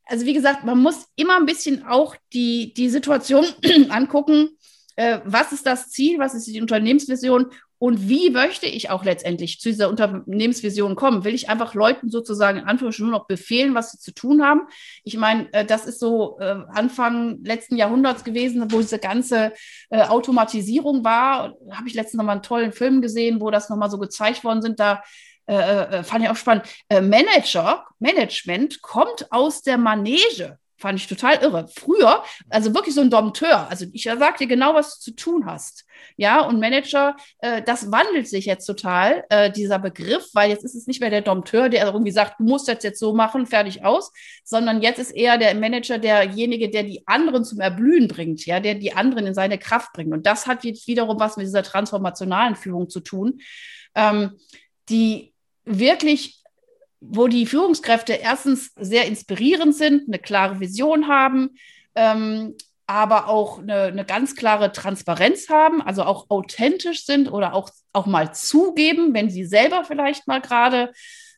also 0.06 0.26
wie 0.26 0.34
gesagt, 0.34 0.64
man 0.64 0.78
muss 0.78 1.06
immer 1.14 1.36
ein 1.36 1.46
bisschen 1.46 1.86
auch 1.86 2.16
die, 2.32 2.74
die 2.74 2.88
Situation 2.88 3.46
angucken, 3.90 4.56
äh, 4.96 5.20
was 5.24 5.52
ist 5.52 5.66
das 5.66 5.90
Ziel, 5.90 6.18
was 6.18 6.34
ist 6.34 6.46
die 6.46 6.60
Unternehmensvision 6.60 7.52
und 7.80 8.10
wie 8.10 8.28
möchte 8.28 8.66
ich 8.66 8.90
auch 8.90 9.04
letztendlich 9.06 9.58
zu 9.58 9.70
dieser 9.70 9.88
Unternehmensvision 9.88 10.96
kommen? 10.96 11.24
Will 11.24 11.34
ich 11.34 11.48
einfach 11.48 11.72
Leuten 11.72 12.10
sozusagen 12.10 12.58
in 12.58 12.64
Anführungsstrichen 12.64 13.10
nur 13.10 13.18
noch 13.18 13.26
befehlen, 13.26 13.74
was 13.74 13.92
sie 13.92 13.98
zu 13.98 14.12
tun 14.12 14.44
haben? 14.44 14.68
Ich 15.02 15.16
meine, 15.16 15.50
äh, 15.54 15.64
das 15.64 15.86
ist 15.86 15.98
so 15.98 16.38
äh, 16.40 16.56
Anfang 16.74 17.42
letzten 17.42 17.76
Jahrhunderts 17.78 18.22
gewesen, 18.22 18.70
wo 18.70 18.80
diese 18.80 18.98
ganze 18.98 19.54
äh, 19.88 20.02
Automatisierung 20.02 21.04
war. 21.04 21.54
Habe 21.70 21.88
ich 21.88 21.94
letztens 21.94 22.18
nochmal 22.18 22.34
einen 22.34 22.42
tollen 22.42 22.72
Film 22.72 23.00
gesehen, 23.00 23.40
wo 23.40 23.50
das 23.50 23.70
nochmal 23.70 23.88
so 23.88 23.98
gezeigt 23.98 24.44
worden 24.44 24.60
sind. 24.60 24.78
Da 24.78 25.02
äh, 25.46 26.02
fand 26.02 26.22
ich 26.22 26.28
auch 26.28 26.36
spannend. 26.36 26.66
Manager, 26.90 27.86
Management 27.98 28.82
kommt 28.82 29.32
aus 29.32 29.62
der 29.62 29.78
Manege. 29.78 30.58
Fand 30.80 30.98
ich 30.98 31.06
total 31.06 31.42
irre. 31.42 31.68
Früher, 31.68 32.24
also 32.48 32.74
wirklich 32.74 32.94
so 32.94 33.02
ein 33.02 33.10
Dompteur. 33.10 33.68
Also 33.68 33.84
ich 33.92 34.04
sag 34.04 34.38
dir 34.38 34.46
genau, 34.46 34.74
was 34.74 34.98
du 34.98 35.10
zu 35.10 35.16
tun 35.16 35.44
hast. 35.44 35.84
Ja, 36.16 36.40
und 36.40 36.58
Manager, 36.58 37.16
äh, 37.40 37.60
das 37.60 37.92
wandelt 37.92 38.26
sich 38.26 38.46
jetzt 38.46 38.64
total, 38.64 39.24
äh, 39.28 39.52
dieser 39.52 39.78
Begriff, 39.78 40.24
weil 40.32 40.48
jetzt 40.48 40.64
ist 40.64 40.74
es 40.74 40.86
nicht 40.86 41.00
mehr 41.02 41.10
der 41.10 41.20
Dompteur, 41.20 41.68
der 41.68 41.84
irgendwie 41.84 42.12
sagt, 42.12 42.40
du 42.40 42.44
musst 42.44 42.66
das 42.66 42.82
jetzt 42.82 42.98
so 42.98 43.12
machen, 43.12 43.44
fertig 43.44 43.84
aus, 43.84 44.10
sondern 44.42 44.80
jetzt 44.80 44.98
ist 44.98 45.10
eher 45.10 45.36
der 45.36 45.54
Manager 45.54 45.98
derjenige, 45.98 46.70
der 46.70 46.84
die 46.84 47.06
anderen 47.06 47.44
zum 47.44 47.60
Erblühen 47.60 48.08
bringt, 48.08 48.46
ja, 48.46 48.58
der 48.58 48.74
die 48.74 48.94
anderen 48.94 49.26
in 49.26 49.34
seine 49.34 49.58
Kraft 49.58 49.92
bringt. 49.92 50.14
Und 50.14 50.24
das 50.24 50.46
hat 50.46 50.64
jetzt 50.64 50.86
wiederum 50.88 51.20
was 51.20 51.36
mit 51.36 51.44
dieser 51.44 51.62
transformationalen 51.62 52.56
Führung 52.56 52.88
zu 52.88 53.00
tun, 53.00 53.42
ähm, 53.94 54.38
die 54.88 55.34
wirklich 55.66 56.39
wo 57.00 57.28
die 57.28 57.46
Führungskräfte 57.46 58.12
erstens 58.12 58.72
sehr 58.76 59.06
inspirierend 59.06 59.74
sind, 59.74 60.08
eine 60.08 60.18
klare 60.18 60.60
Vision 60.60 61.08
haben, 61.08 61.50
ähm, 61.94 62.56
aber 62.86 63.28
auch 63.28 63.60
eine, 63.60 63.84
eine, 63.84 64.04
ganz 64.04 64.34
klare 64.34 64.72
Transparenz 64.72 65.48
haben, 65.48 65.80
also 65.80 66.02
auch 66.02 66.26
authentisch 66.28 67.06
sind 67.06 67.32
oder 67.32 67.54
auch, 67.54 67.70
auch 67.92 68.06
mal 68.06 68.34
zugeben, 68.34 69.14
wenn 69.14 69.30
sie 69.30 69.44
selber 69.44 69.84
vielleicht 69.84 70.26
mal 70.26 70.40
gerade, 70.40 70.92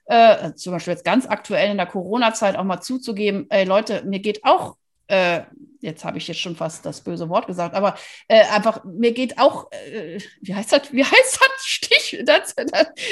äh, 0.06 0.54
zum 0.54 0.72
Beispiel 0.72 0.94
jetzt 0.94 1.04
ganz 1.04 1.26
aktuell 1.26 1.70
in 1.70 1.76
der 1.76 1.86
Corona-Zeit, 1.86 2.56
auch 2.56 2.64
mal 2.64 2.80
zuzugeben, 2.80 3.46
ey 3.50 3.64
Leute, 3.64 4.02
mir 4.04 4.20
geht 4.20 4.44
auch 4.44 4.76
äh, 5.08 5.42
jetzt 5.80 6.04
habe 6.04 6.18
ich 6.18 6.28
jetzt 6.28 6.40
schon 6.40 6.56
fast 6.56 6.86
das 6.86 7.00
böse 7.00 7.28
Wort 7.28 7.46
gesagt, 7.46 7.74
aber 7.74 7.96
äh, 8.28 8.44
einfach, 8.46 8.84
mir 8.84 9.12
geht 9.12 9.38
auch, 9.38 9.70
äh, 9.72 10.18
wie 10.40 10.54
heißt 10.54 10.72
das, 10.72 10.92
wie 10.92 11.04
heißt 11.04 11.40
das 11.40 11.66
Stich, 11.66 12.22
das, 12.24 12.54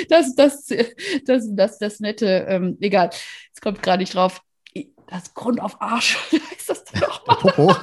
das, 0.08 0.34
das, 0.36 0.66
das, 1.24 1.48
das, 1.54 1.78
das, 1.78 2.00
nette, 2.00 2.46
ähm, 2.48 2.78
egal, 2.80 3.10
es 3.52 3.60
kommt 3.60 3.82
gerade 3.82 4.02
nicht 4.02 4.14
drauf, 4.14 4.42
das 5.08 5.34
Grund 5.34 5.60
auf 5.60 5.80
Arsch, 5.82 6.16
heißt 6.32 6.70
das 6.70 6.84
denn 6.84 7.00
nochmal? 7.00 7.76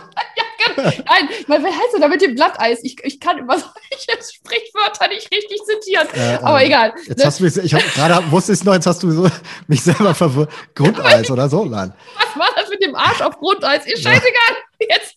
Nein, 1.08 1.30
wer 1.48 1.60
heißt 1.60 1.94
denn 1.94 2.02
da 2.02 2.08
mit 2.08 2.22
dem 2.22 2.36
Glatteis? 2.36 2.80
Ich, 2.84 2.98
ich 3.04 3.20
kann 3.20 3.40
über 3.40 3.58
solche 3.58 4.34
Sprichwörter 4.34 5.08
nicht 5.08 5.32
richtig 5.32 5.60
zitieren. 5.64 6.08
Äh, 6.14 6.38
aber 6.42 6.62
äh, 6.62 6.68
egal. 6.68 6.94
Jetzt 7.08 7.18
ne? 7.18 7.26
hast 7.26 7.40
du 7.40 7.44
mich, 7.46 7.58
ich 7.58 7.72
gerade 7.72 8.32
wusste 8.32 8.54
es 8.54 8.64
noch, 8.64 8.74
jetzt 8.74 8.86
hast 8.86 9.02
du 9.02 9.12
so, 9.12 9.28
mich 9.68 9.82
selber 9.82 10.14
verwirrt. 10.14 10.52
Grundeis 10.76 11.30
oder 11.32 11.50
so, 11.50 11.66
nein. 11.66 11.94
Was 12.16 12.40
war 12.40 12.50
das 12.56 12.70
mit 12.70 12.84
dem 12.84 12.96
Arsch 12.96 13.22
auf 13.22 13.38
Grundeis? 13.38 13.86
Ist 13.86 14.04
scheißegal. 14.04 14.56
Jetzt 14.90 15.16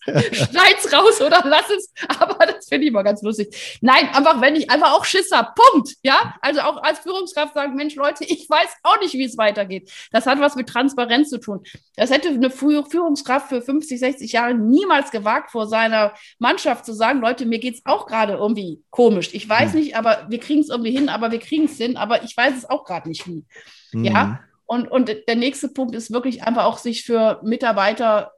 schneid's 0.51 0.93
raus 0.93 1.21
oder 1.21 1.43
lass 1.45 1.69
es. 1.71 1.93
Aber 2.19 2.47
das 2.47 2.69
finde 2.69 2.87
ich 2.87 2.93
mal 2.93 3.03
ganz 3.03 3.23
lustig. 3.23 3.79
Nein, 3.81 4.09
einfach, 4.15 4.41
wenn 4.41 4.57
ich 4.57 4.71
einfach 4.71 4.93
auch 4.93 5.05
Schiss 5.05 5.31
habe. 5.33 5.51
Punkt. 5.55 5.95
Ja, 6.03 6.35
also 6.41 6.61
auch 6.61 6.83
als 6.83 7.01
Führungskraft 7.01 7.55
sagen, 7.55 7.75
Mensch, 7.75 7.95
Leute, 7.95 8.25
ich 8.25 8.49
weiß 8.49 8.69
auch 8.83 8.99
nicht, 9.01 9.15
wie 9.15 9.25
es 9.25 9.37
weitergeht. 9.37 9.91
Das 10.13 10.27
hat 10.27 10.41
was 10.41 10.57
mit 10.57 10.69
Transparenz 10.69 11.31
zu 11.31 11.39
tun. 11.39 11.63
Das 11.97 12.11
hätte 12.11 12.29
eine 12.29 12.51
Führungskraft 12.51 13.49
für 13.49 13.61
50, 13.61 14.01
60 14.01 14.33
Jahre 14.33 14.55
niemals 14.55 15.11
gewagt, 15.11 15.51
vor 15.51 15.67
seiner 15.67 16.15
Mannschaft 16.39 16.87
zu 16.87 16.93
sagen, 16.93 17.21
Leute, 17.21 17.45
mir 17.47 17.59
geht's 17.59 17.83
auch 17.85 18.07
gerade 18.07 18.35
irgendwie 18.35 18.83
komisch. 18.91 19.31
Ich 19.33 19.49
weiß 19.49 19.73
hm. 19.73 19.81
nicht, 19.81 19.97
aber 19.97 20.27
wir 20.29 20.41
kriegen 20.41 20.61
es 20.61 20.71
irgendwie 20.71 20.93
hin, 20.93 21.09
aber 21.09 21.31
wir 21.31 21.41
kriegen 21.41 21.65
es 21.65 21.77
hin, 21.77 21.97
aber 21.97 22.23
ich 22.23 22.37
weiß 22.37 22.57
es 22.57 22.69
auch 22.69 22.85
gerade 22.85 23.09
nicht 23.09 23.27
wie. 23.27 23.45
Mhm. 23.93 24.05
Ja. 24.05 24.41
Und, 24.67 24.89
und 24.89 25.11
der 25.27 25.35
nächste 25.35 25.69
Punkt 25.69 25.97
ist 25.97 26.13
wirklich 26.13 26.45
einfach 26.45 26.65
auch 26.65 26.79
sich 26.79 27.05
für 27.05 27.41
Mitarbeiter 27.43 28.33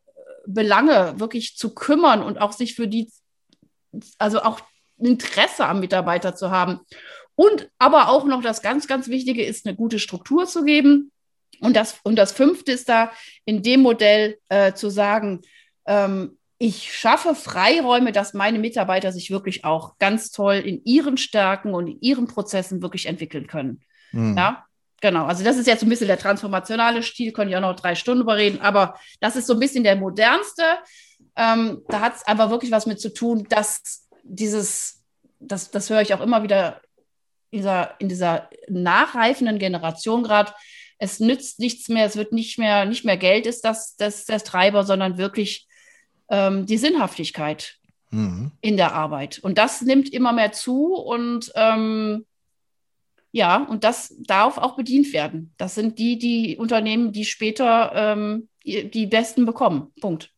Belange 0.46 1.18
wirklich 1.18 1.56
zu 1.56 1.74
kümmern 1.74 2.22
und 2.22 2.40
auch 2.40 2.52
sich 2.52 2.74
für 2.74 2.88
die, 2.88 3.10
also 4.18 4.42
auch 4.42 4.60
Interesse 4.98 5.66
am 5.66 5.80
Mitarbeiter 5.80 6.34
zu 6.34 6.50
haben. 6.50 6.80
Und 7.34 7.68
aber 7.78 8.08
auch 8.08 8.24
noch 8.24 8.42
das 8.42 8.62
ganz, 8.62 8.86
ganz 8.86 9.08
Wichtige 9.08 9.44
ist, 9.44 9.66
eine 9.66 9.76
gute 9.76 9.98
Struktur 9.98 10.46
zu 10.46 10.64
geben. 10.64 11.10
Und 11.60 11.76
das, 11.76 11.98
und 12.02 12.16
das 12.16 12.32
Fünfte 12.32 12.72
ist 12.72 12.88
da 12.88 13.12
in 13.44 13.62
dem 13.62 13.80
Modell 13.80 14.38
äh, 14.48 14.74
zu 14.74 14.90
sagen, 14.90 15.42
ähm, 15.86 16.38
ich 16.58 16.96
schaffe 16.96 17.34
Freiräume, 17.34 18.12
dass 18.12 18.34
meine 18.34 18.58
Mitarbeiter 18.58 19.10
sich 19.10 19.32
wirklich 19.32 19.64
auch 19.64 19.98
ganz 19.98 20.30
toll 20.30 20.54
in 20.54 20.84
ihren 20.84 21.16
Stärken 21.16 21.74
und 21.74 21.88
in 21.88 22.00
ihren 22.00 22.28
Prozessen 22.28 22.82
wirklich 22.82 23.06
entwickeln 23.06 23.48
können. 23.48 23.80
Mhm. 24.12 24.36
Ja, 24.36 24.64
Genau, 25.02 25.26
also 25.26 25.42
das 25.42 25.56
ist 25.56 25.66
jetzt 25.66 25.82
ein 25.82 25.88
bisschen 25.88 26.06
der 26.06 26.18
transformationale 26.18 27.02
Stil, 27.02 27.32
könnte 27.32 27.50
ich 27.50 27.56
auch 27.56 27.60
noch 27.60 27.74
drei 27.74 27.96
Stunden 27.96 28.22
überreden, 28.22 28.60
aber 28.60 28.94
das 29.20 29.34
ist 29.34 29.48
so 29.48 29.54
ein 29.54 29.58
bisschen 29.58 29.82
der 29.82 29.96
modernste. 29.96 30.62
Ähm, 31.34 31.82
da 31.88 32.00
hat 32.00 32.16
es 32.16 32.22
einfach 32.22 32.50
wirklich 32.50 32.70
was 32.70 32.86
mit 32.86 33.00
zu 33.00 33.12
tun, 33.12 33.44
dass 33.48 34.06
dieses, 34.22 35.02
das, 35.40 35.72
das 35.72 35.90
höre 35.90 36.02
ich 36.02 36.14
auch 36.14 36.20
immer 36.20 36.44
wieder 36.44 36.80
in 37.50 37.58
dieser, 37.58 37.96
in 37.98 38.08
dieser 38.08 38.48
nachreifenden 38.68 39.58
Generation 39.58 40.22
gerade, 40.22 40.52
es 40.98 41.18
nützt 41.18 41.58
nichts 41.58 41.88
mehr, 41.88 42.06
es 42.06 42.14
wird 42.14 42.32
nicht 42.32 42.60
mehr, 42.60 42.84
nicht 42.84 43.04
mehr 43.04 43.16
Geld 43.16 43.46
ist 43.46 43.64
das, 43.64 43.96
das, 43.96 44.24
das 44.24 44.44
Treiber, 44.44 44.84
sondern 44.84 45.18
wirklich 45.18 45.66
ähm, 46.28 46.64
die 46.64 46.78
Sinnhaftigkeit 46.78 47.78
mhm. 48.10 48.52
in 48.60 48.76
der 48.76 48.94
Arbeit. 48.94 49.40
Und 49.40 49.58
das 49.58 49.82
nimmt 49.82 50.12
immer 50.12 50.32
mehr 50.32 50.52
zu 50.52 50.94
und 50.94 51.50
ähm, 51.56 52.24
ja, 53.32 53.64
und 53.64 53.82
das 53.82 54.14
darf 54.20 54.58
auch 54.58 54.76
bedient 54.76 55.12
werden. 55.12 55.52
Das 55.56 55.74
sind 55.74 55.98
die, 55.98 56.18
die 56.18 56.56
Unternehmen, 56.56 57.12
die 57.12 57.24
später 57.24 57.92
ähm, 57.94 58.48
die 58.64 59.06
Besten 59.06 59.46
bekommen. 59.46 59.88
Punkt. 60.00 60.30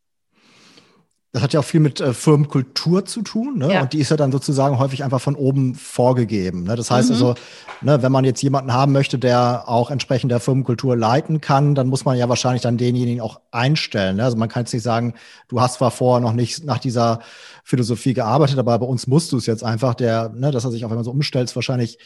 Das 1.32 1.42
hat 1.42 1.52
ja 1.52 1.58
auch 1.58 1.64
viel 1.64 1.80
mit 1.80 2.00
äh, 2.00 2.14
Firmenkultur 2.14 3.06
zu 3.06 3.22
tun, 3.22 3.58
ne? 3.58 3.72
Ja. 3.72 3.82
Und 3.82 3.92
die 3.92 3.98
ist 3.98 4.12
ja 4.12 4.16
dann 4.16 4.30
sozusagen 4.30 4.78
häufig 4.78 5.02
einfach 5.02 5.20
von 5.20 5.34
oben 5.34 5.74
vorgegeben. 5.74 6.62
Ne? 6.62 6.76
Das 6.76 6.92
heißt 6.92 7.08
mhm. 7.08 7.14
also, 7.14 7.34
ne, 7.80 8.00
wenn 8.04 8.12
man 8.12 8.24
jetzt 8.24 8.40
jemanden 8.40 8.72
haben 8.72 8.92
möchte, 8.92 9.18
der 9.18 9.64
auch 9.66 9.90
entsprechend 9.90 10.30
der 10.30 10.38
Firmenkultur 10.38 10.96
leiten 10.96 11.40
kann, 11.40 11.74
dann 11.74 11.88
muss 11.88 12.04
man 12.04 12.16
ja 12.16 12.28
wahrscheinlich 12.28 12.62
dann 12.62 12.76
denjenigen 12.76 13.20
auch 13.20 13.40
einstellen. 13.50 14.18
Ne? 14.18 14.24
Also 14.24 14.36
man 14.36 14.48
kann 14.48 14.62
jetzt 14.62 14.72
nicht 14.72 14.84
sagen, 14.84 15.14
du 15.48 15.60
hast 15.60 15.74
zwar 15.74 15.90
vorher 15.90 16.20
noch 16.20 16.34
nicht 16.34 16.64
nach 16.64 16.78
dieser 16.78 17.18
Philosophie 17.64 18.14
gearbeitet, 18.14 18.60
aber 18.60 18.78
bei 18.78 18.86
uns 18.86 19.08
musst 19.08 19.32
du 19.32 19.36
es 19.36 19.46
jetzt 19.46 19.64
einfach, 19.64 19.94
der, 19.94 20.28
ne, 20.28 20.52
dass 20.52 20.64
er 20.64 20.70
sich 20.70 20.84
auch, 20.84 20.90
wenn 20.90 20.98
man 20.98 21.04
so 21.04 21.10
umstellt, 21.10 21.48
ist 21.48 21.56
wahrscheinlich 21.56 21.98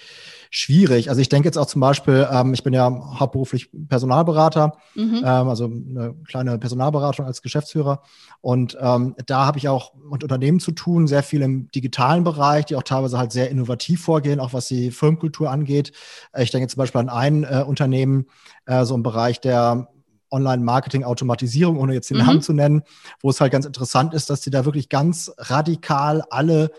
schwierig. 0.50 1.08
Also 1.08 1.20
ich 1.20 1.28
denke 1.28 1.48
jetzt 1.48 1.56
auch 1.56 1.66
zum 1.66 1.80
Beispiel, 1.80 2.26
ähm, 2.30 2.54
ich 2.54 2.62
bin 2.62 2.72
ja 2.72 2.90
hauptberuflich 3.18 3.70
Personalberater, 3.88 4.76
mhm. 4.94 5.16
ähm, 5.16 5.48
also 5.48 5.64
eine 5.64 6.14
kleine 6.26 6.58
Personalberatung 6.58 7.26
als 7.26 7.42
Geschäftsführer. 7.42 8.02
Und 8.40 8.76
ähm, 8.80 9.14
da 9.26 9.46
habe 9.46 9.58
ich 9.58 9.68
auch 9.68 9.92
mit 10.10 10.22
Unternehmen 10.22 10.60
zu 10.60 10.72
tun, 10.72 11.06
sehr 11.06 11.22
viel 11.22 11.42
im 11.42 11.70
digitalen 11.70 12.24
Bereich, 12.24 12.66
die 12.66 12.76
auch 12.76 12.82
teilweise 12.82 13.18
halt 13.18 13.32
sehr 13.32 13.50
innovativ 13.50 14.02
vorgehen, 14.02 14.40
auch 14.40 14.52
was 14.52 14.68
die 14.68 14.90
Firmenkultur 14.90 15.50
angeht. 15.50 15.92
Äh, 16.32 16.44
ich 16.44 16.50
denke 16.50 16.68
zum 16.68 16.78
Beispiel 16.78 17.00
an 17.00 17.08
ein 17.08 17.44
äh, 17.44 17.64
Unternehmen, 17.66 18.26
äh, 18.66 18.84
so 18.84 18.94
im 18.94 19.02
Bereich 19.02 19.40
der 19.40 19.88
Online-Marketing-Automatisierung, 20.30 21.78
ohne 21.78 21.94
jetzt 21.94 22.10
den 22.10 22.18
mhm. 22.18 22.26
Namen 22.26 22.42
zu 22.42 22.52
nennen, 22.52 22.82
wo 23.22 23.30
es 23.30 23.40
halt 23.40 23.52
ganz 23.52 23.66
interessant 23.66 24.14
ist, 24.14 24.30
dass 24.30 24.40
die 24.40 24.50
da 24.50 24.64
wirklich 24.64 24.88
ganz 24.88 25.32
radikal 25.38 26.22
alle 26.30 26.70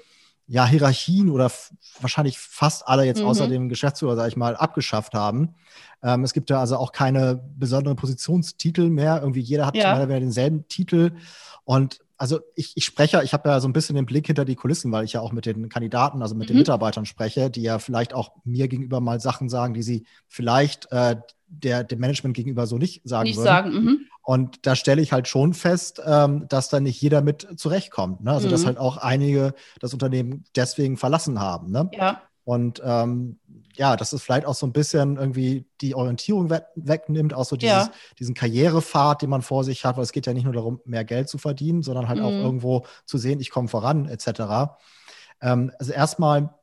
ja, 0.50 0.65
Hierarchien 0.65 1.29
oder 1.29 1.51
wahrscheinlich 2.01 2.39
fast 2.39 2.88
alle 2.88 3.06
jetzt 3.06 3.22
mhm. 3.22 3.27
außer 3.27 3.48
dem 3.48 3.70
Geschäftsführer, 3.70 4.15
sage 4.15 4.29
ich 4.29 4.36
mal, 4.36 4.56
abgeschafft 4.56 5.13
haben. 5.13 5.53
Ähm, 6.01 6.24
es 6.24 6.34
gibt 6.34 6.50
ja 6.50 6.60
also 6.60 6.77
auch 6.77 6.91
keine 6.91 7.39
besonderen 7.56 7.96
Positionstitel 7.96 8.89
mehr. 8.89 9.20
Irgendwie 9.22 9.41
jeder 9.41 9.68
hat 9.68 9.75
ja. 9.75 10.06
mehr 10.08 10.20
denselben 10.20 10.68
Titel. 10.68 11.12
Und 11.65 12.00
also 12.18 12.39
ich, 12.56 12.74
ich 12.75 12.84
spreche, 12.84 13.22
ich 13.24 13.32
habe 13.32 13.48
ja 13.48 13.60
so 13.60 13.68
ein 13.68 13.74
bisschen 13.74 13.96
den 13.96 14.08
Blick 14.08 14.25
hinter 14.25 14.44
die 14.44 14.56
Kulissen, 14.56 14.91
weil 14.91 15.06
ich 15.06 15.13
ja 15.13 15.22
auch 15.22 15.32
mit 15.32 15.46
den 15.46 15.70
Kandidaten, 15.70 16.24
also 16.24 16.34
mit 16.34 16.50
mhm. 16.50 16.53
den 16.53 16.58
Mitarbeitern 16.58 17.06
spreche, 17.06 17.51
die 17.51 17.62
ja 17.62 17.77
vielleicht 17.77 18.15
auch 18.15 18.32
mir 18.44 18.68
gegenüber 18.68 19.01
mal 19.01 19.20
Sachen 19.20 19.50
sagen, 19.50 19.75
die 19.75 19.84
sie 19.84 20.06
vielleicht 20.27 20.91
äh, 20.91 21.18
der, 21.48 21.84
dem 21.84 22.00
Management 22.00 22.36
gegenüber 22.36 22.65
so 22.65 22.79
nicht 22.79 23.08
sagen 23.08 23.25
nicht 23.25 23.38
würden. 23.38 23.46
Sagen, 23.46 23.72
mhm. 23.72 24.00
Und 24.29 24.67
da 24.67 24.75
stelle 24.75 25.01
ich 25.01 25.12
halt 25.12 25.27
schon 25.27 25.55
fest, 25.55 26.00
ähm, 26.05 26.48
dass 26.50 26.69
da 26.69 26.79
nicht 26.79 27.01
jeder 27.01 27.24
mit 27.24 27.48
zurechtkommt. 27.59 28.24
Ne? 28.24 28.31
Also, 28.31 28.45
mhm. 28.45 28.51
dass 28.51 28.63
halt 28.63 28.77
auch 28.77 28.98
einige 28.98 29.55
das 29.79 29.91
Unternehmen 29.91 30.43
deswegen 30.55 30.98
verlassen 30.98 31.39
haben. 31.39 31.71
Ne? 31.71 31.89
Ja. 31.93 32.21
Und 32.43 32.79
ähm, 32.86 33.39
ja, 33.74 33.95
dass 33.95 34.13
es 34.13 34.21
vielleicht 34.21 34.45
auch 34.45 34.53
so 34.53 34.67
ein 34.67 34.71
bisschen 34.71 35.17
irgendwie 35.17 35.65
die 35.81 35.95
Orientierung 35.95 36.51
we 36.51 36.63
wegnimmt, 36.75 37.33
auch 37.33 37.45
so 37.45 37.55
dieses, 37.55 37.88
ja. 37.88 37.91
diesen 38.19 38.36
Karrierepfad, 38.36 39.24
den 39.24 39.31
man 39.31 39.41
vor 39.41 39.63
sich 39.63 39.83
hat, 39.83 39.98
weil 39.98 40.03
es 40.03 40.12
geht 40.12 40.27
ja 40.27 40.33
nicht 40.33 40.43
nur 40.43 40.53
darum, 40.53 40.79
mehr 40.86 41.05
Geld 41.05 41.27
zu 41.27 41.39
verdienen, 41.39 41.81
sondern 41.81 42.07
halt 42.07 42.19
mhm. 42.19 42.25
auch 42.25 42.31
irgendwo 42.31 42.86
zu 43.05 43.17
sehen, 43.17 43.39
ich 43.39 43.50
komme 43.50 43.67
voran, 43.67 44.07
etc. 44.07 44.75
Ähm, 45.41 45.71
also 45.79 45.91
erstmal 45.91 46.53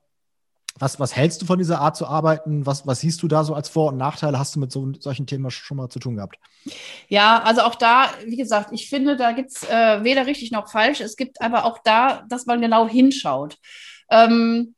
was, 0.78 1.00
was 1.00 1.16
hältst 1.16 1.42
du 1.42 1.46
von 1.46 1.58
dieser 1.58 1.80
Art 1.80 1.96
zu 1.96 2.06
arbeiten? 2.06 2.66
Was, 2.66 2.86
was 2.86 3.00
siehst 3.00 3.22
du 3.22 3.28
da 3.28 3.44
so 3.44 3.54
als 3.54 3.68
Vor- 3.68 3.92
und 3.92 3.96
Nachteile? 3.96 4.38
Hast 4.38 4.54
du 4.54 4.60
mit 4.60 4.70
so, 4.70 4.92
solchen 4.98 5.26
Themen 5.26 5.50
schon 5.50 5.76
mal 5.76 5.88
zu 5.88 5.98
tun 5.98 6.16
gehabt? 6.16 6.36
Ja, 7.08 7.42
also 7.42 7.62
auch 7.62 7.74
da, 7.74 8.10
wie 8.24 8.36
gesagt, 8.36 8.70
ich 8.72 8.88
finde, 8.88 9.16
da 9.16 9.32
gibt 9.32 9.50
es 9.50 9.62
äh, 9.64 10.04
weder 10.04 10.26
richtig 10.26 10.50
noch 10.50 10.70
falsch. 10.70 11.00
Es 11.00 11.16
gibt 11.16 11.40
aber 11.40 11.64
auch 11.64 11.78
da, 11.82 12.24
dass 12.28 12.46
man 12.46 12.60
genau 12.60 12.88
hinschaut. 12.88 13.56
Ähm, 14.10 14.74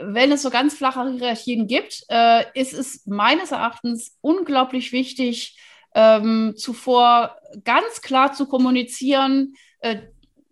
wenn 0.00 0.32
es 0.32 0.42
so 0.42 0.50
ganz 0.50 0.74
flache 0.74 1.10
Hierarchien 1.10 1.66
gibt, 1.66 2.04
äh, 2.08 2.44
ist 2.54 2.72
es 2.72 3.06
meines 3.06 3.52
Erachtens 3.52 4.16
unglaublich 4.20 4.92
wichtig, 4.92 5.58
ähm, 5.94 6.54
zuvor 6.56 7.36
ganz 7.64 8.00
klar 8.00 8.32
zu 8.32 8.46
kommunizieren, 8.46 9.54
äh, 9.80 9.98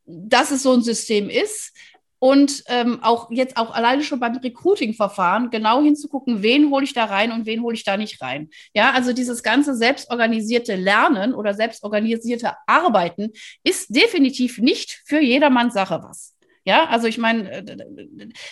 dass 0.06 0.50
es 0.50 0.62
so 0.62 0.72
ein 0.72 0.82
System 0.82 1.30
ist 1.30 1.72
und 2.20 2.62
ähm, 2.66 3.00
auch 3.02 3.30
jetzt 3.30 3.56
auch 3.56 3.74
alleine 3.74 4.04
schon 4.04 4.20
beim 4.20 4.36
Recruiting-Verfahren 4.36 5.50
genau 5.50 5.82
hinzugucken, 5.82 6.42
wen 6.42 6.70
hole 6.70 6.84
ich 6.84 6.92
da 6.92 7.06
rein 7.06 7.32
und 7.32 7.46
wen 7.46 7.62
hole 7.62 7.74
ich 7.74 7.82
da 7.82 7.96
nicht 7.96 8.20
rein. 8.22 8.50
Ja, 8.74 8.92
also 8.92 9.12
dieses 9.12 9.42
ganze 9.42 9.74
selbstorganisierte 9.74 10.76
Lernen 10.76 11.34
oder 11.34 11.54
selbstorganisierte 11.54 12.52
Arbeiten 12.66 13.30
ist 13.64 13.94
definitiv 13.96 14.58
nicht 14.58 15.02
für 15.06 15.20
jedermanns 15.20 15.74
Sache 15.74 16.00
was. 16.02 16.34
Ja, 16.64 16.86
also 16.88 17.06
ich 17.06 17.16
meine, 17.16 17.50
äh, 17.50 17.76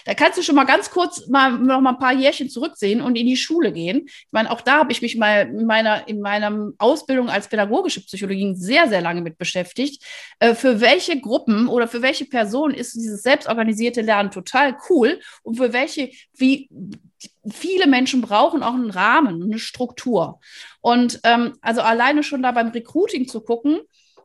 da 0.06 0.14
kannst 0.14 0.38
du 0.38 0.42
schon 0.42 0.54
mal 0.54 0.64
ganz 0.64 0.90
kurz 0.90 1.26
mal 1.28 1.52
noch 1.58 1.80
mal 1.80 1.90
ein 1.90 1.98
paar 1.98 2.14
Jährchen 2.14 2.48
zurücksehen 2.48 3.02
und 3.02 3.16
in 3.16 3.26
die 3.26 3.36
Schule 3.36 3.70
gehen. 3.72 4.04
Ich 4.06 4.32
meine, 4.32 4.50
auch 4.50 4.62
da 4.62 4.78
habe 4.78 4.92
ich 4.92 5.02
mich 5.02 5.16
mal 5.16 5.42
in 5.42 5.66
meiner, 5.66 6.08
in 6.08 6.20
meiner 6.20 6.72
Ausbildung 6.78 7.28
als 7.28 7.48
pädagogische 7.48 8.00
Psychologin 8.00 8.56
sehr, 8.56 8.88
sehr 8.88 9.02
lange 9.02 9.20
mit 9.20 9.36
beschäftigt. 9.36 10.02
Äh, 10.38 10.54
für 10.54 10.80
welche 10.80 11.20
Gruppen 11.20 11.68
oder 11.68 11.86
für 11.86 12.00
welche 12.00 12.24
Personen 12.24 12.74
ist 12.74 12.94
dieses 12.94 13.22
selbstorganisierte 13.22 14.00
Lernen 14.00 14.30
total 14.30 14.76
cool 14.88 15.20
und 15.42 15.56
für 15.56 15.74
welche, 15.74 16.10
wie 16.34 16.70
viele 17.50 17.86
Menschen 17.86 18.22
brauchen 18.22 18.62
auch 18.62 18.74
einen 18.74 18.90
Rahmen, 18.90 19.42
eine 19.42 19.58
Struktur. 19.58 20.40
Und 20.80 21.20
ähm, 21.24 21.56
also 21.60 21.82
alleine 21.82 22.22
schon 22.22 22.42
da 22.42 22.52
beim 22.52 22.68
Recruiting 22.68 23.28
zu 23.28 23.40
gucken, 23.42 23.80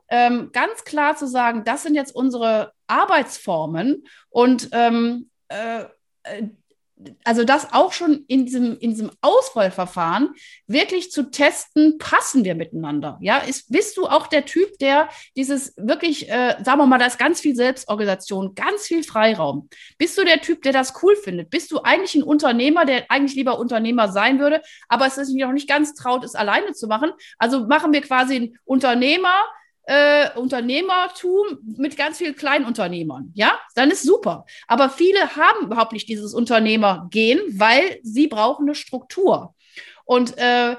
ähm, 0.08 0.50
ganz 0.52 0.84
klar 0.84 1.16
zu 1.16 1.26
sagen, 1.26 1.64
das 1.64 1.82
sind 1.82 1.94
jetzt 1.94 2.14
unsere 2.14 2.72
Arbeitsformen 2.86 4.06
und 4.30 4.68
ähm, 4.72 5.30
äh, 5.48 5.84
also 7.24 7.44
das 7.44 7.72
auch 7.72 7.92
schon 7.92 8.24
in 8.28 8.46
diesem, 8.46 8.78
in 8.78 8.90
diesem 8.90 9.10
Auswahlverfahren 9.20 10.34
wirklich 10.66 11.10
zu 11.10 11.30
testen, 11.30 11.98
passen 11.98 12.44
wir 12.44 12.54
miteinander? 12.54 13.18
Ja, 13.20 13.38
ist, 13.38 13.70
bist 13.70 13.96
du 13.96 14.06
auch 14.06 14.26
der 14.26 14.44
Typ, 14.44 14.78
der 14.78 15.08
dieses 15.36 15.74
wirklich, 15.76 16.30
äh, 16.30 16.56
sagen 16.62 16.78
wir 16.78 16.86
mal, 16.86 16.98
da 16.98 17.06
ist 17.06 17.18
ganz 17.18 17.40
viel 17.40 17.56
Selbstorganisation, 17.56 18.54
ganz 18.54 18.86
viel 18.86 19.02
Freiraum. 19.02 19.68
Bist 19.98 20.16
du 20.16 20.24
der 20.24 20.40
Typ, 20.40 20.62
der 20.62 20.72
das 20.72 20.94
cool 21.02 21.16
findet? 21.16 21.50
Bist 21.50 21.72
du 21.72 21.80
eigentlich 21.82 22.14
ein 22.14 22.22
Unternehmer, 22.22 22.84
der 22.84 23.10
eigentlich 23.10 23.34
lieber 23.34 23.58
Unternehmer 23.58 24.10
sein 24.10 24.38
würde, 24.38 24.62
aber 24.88 25.06
es 25.06 25.18
ist 25.18 25.34
noch 25.34 25.52
nicht 25.52 25.68
ganz 25.68 25.94
traut, 25.94 26.24
es 26.24 26.34
alleine 26.34 26.72
zu 26.72 26.86
machen? 26.86 27.12
Also 27.38 27.66
machen 27.66 27.92
wir 27.92 28.02
quasi 28.02 28.36
einen 28.36 28.58
Unternehmer, 28.64 29.34
äh, 29.86 30.30
Unternehmertum 30.36 31.58
mit 31.76 31.96
ganz 31.96 32.18
vielen 32.18 32.36
Kleinunternehmern. 32.36 33.32
Ja, 33.34 33.58
dann 33.74 33.90
ist 33.90 34.02
super. 34.02 34.46
Aber 34.66 34.88
viele 34.88 35.36
haben 35.36 35.66
überhaupt 35.66 35.92
nicht 35.92 36.08
dieses 36.08 36.34
Unternehmergehen, 36.34 37.40
weil 37.58 37.98
sie 38.02 38.26
brauchen 38.26 38.66
eine 38.66 38.74
Struktur. 38.74 39.54
Und 40.04 40.36
äh, 40.38 40.76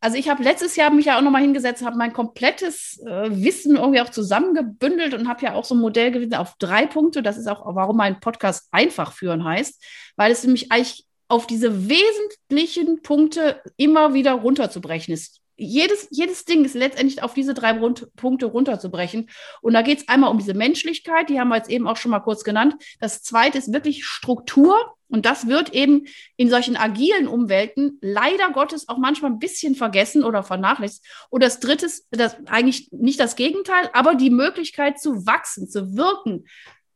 also 0.00 0.16
ich 0.16 0.28
habe 0.28 0.42
letztes 0.42 0.74
Jahr 0.74 0.90
mich 0.90 1.06
ja 1.06 1.16
auch 1.16 1.22
nochmal 1.22 1.42
hingesetzt, 1.42 1.84
habe 1.84 1.96
mein 1.96 2.12
komplettes 2.12 3.00
äh, 3.06 3.30
Wissen 3.30 3.76
irgendwie 3.76 4.00
auch 4.00 4.10
zusammengebündelt 4.10 5.14
und 5.14 5.28
habe 5.28 5.44
ja 5.44 5.54
auch 5.54 5.64
so 5.64 5.76
ein 5.76 5.80
Modell 5.80 6.10
gewesen 6.10 6.34
auf 6.34 6.56
drei 6.58 6.86
Punkte. 6.86 7.22
Das 7.22 7.38
ist 7.38 7.46
auch, 7.46 7.62
warum 7.76 7.96
mein 7.96 8.18
Podcast 8.18 8.66
einfach 8.72 9.12
führen 9.12 9.44
heißt, 9.44 9.80
weil 10.16 10.32
es 10.32 10.42
nämlich 10.42 10.72
eigentlich 10.72 11.04
auf 11.28 11.46
diese 11.46 11.88
wesentlichen 11.88 13.00
Punkte 13.02 13.62
immer 13.76 14.12
wieder 14.12 14.32
runterzubrechen 14.32 15.14
ist 15.14 15.41
jedes, 15.62 16.08
jedes 16.10 16.44
Ding 16.44 16.64
ist 16.64 16.74
letztendlich 16.74 17.22
auf 17.22 17.34
diese 17.34 17.54
drei 17.54 17.78
Rund 17.78 18.14
Punkte 18.16 18.46
runterzubrechen. 18.46 19.28
Und 19.60 19.74
da 19.74 19.82
geht 19.82 19.98
es 19.98 20.08
einmal 20.08 20.30
um 20.30 20.38
diese 20.38 20.54
Menschlichkeit, 20.54 21.28
die 21.28 21.40
haben 21.40 21.48
wir 21.48 21.56
jetzt 21.56 21.70
eben 21.70 21.86
auch 21.86 21.96
schon 21.96 22.10
mal 22.10 22.20
kurz 22.20 22.44
genannt. 22.44 22.74
Das 23.00 23.22
zweite 23.22 23.58
ist 23.58 23.72
wirklich 23.72 24.04
Struktur. 24.04 24.96
Und 25.08 25.26
das 25.26 25.46
wird 25.46 25.74
eben 25.74 26.06
in 26.36 26.48
solchen 26.48 26.74
agilen 26.74 27.28
Umwelten 27.28 27.98
leider 28.00 28.50
Gottes 28.50 28.88
auch 28.88 28.96
manchmal 28.96 29.30
ein 29.30 29.38
bisschen 29.38 29.74
vergessen 29.74 30.24
oder 30.24 30.42
vernachlässigt. 30.42 31.04
Und 31.28 31.42
das 31.42 31.60
dritte 31.60 31.84
ist 31.84 32.06
das, 32.10 32.36
eigentlich 32.46 32.88
nicht 32.92 33.20
das 33.20 33.36
Gegenteil, 33.36 33.90
aber 33.92 34.14
die 34.14 34.30
Möglichkeit 34.30 34.98
zu 34.98 35.26
wachsen, 35.26 35.68
zu 35.68 35.96
wirken, 35.96 36.46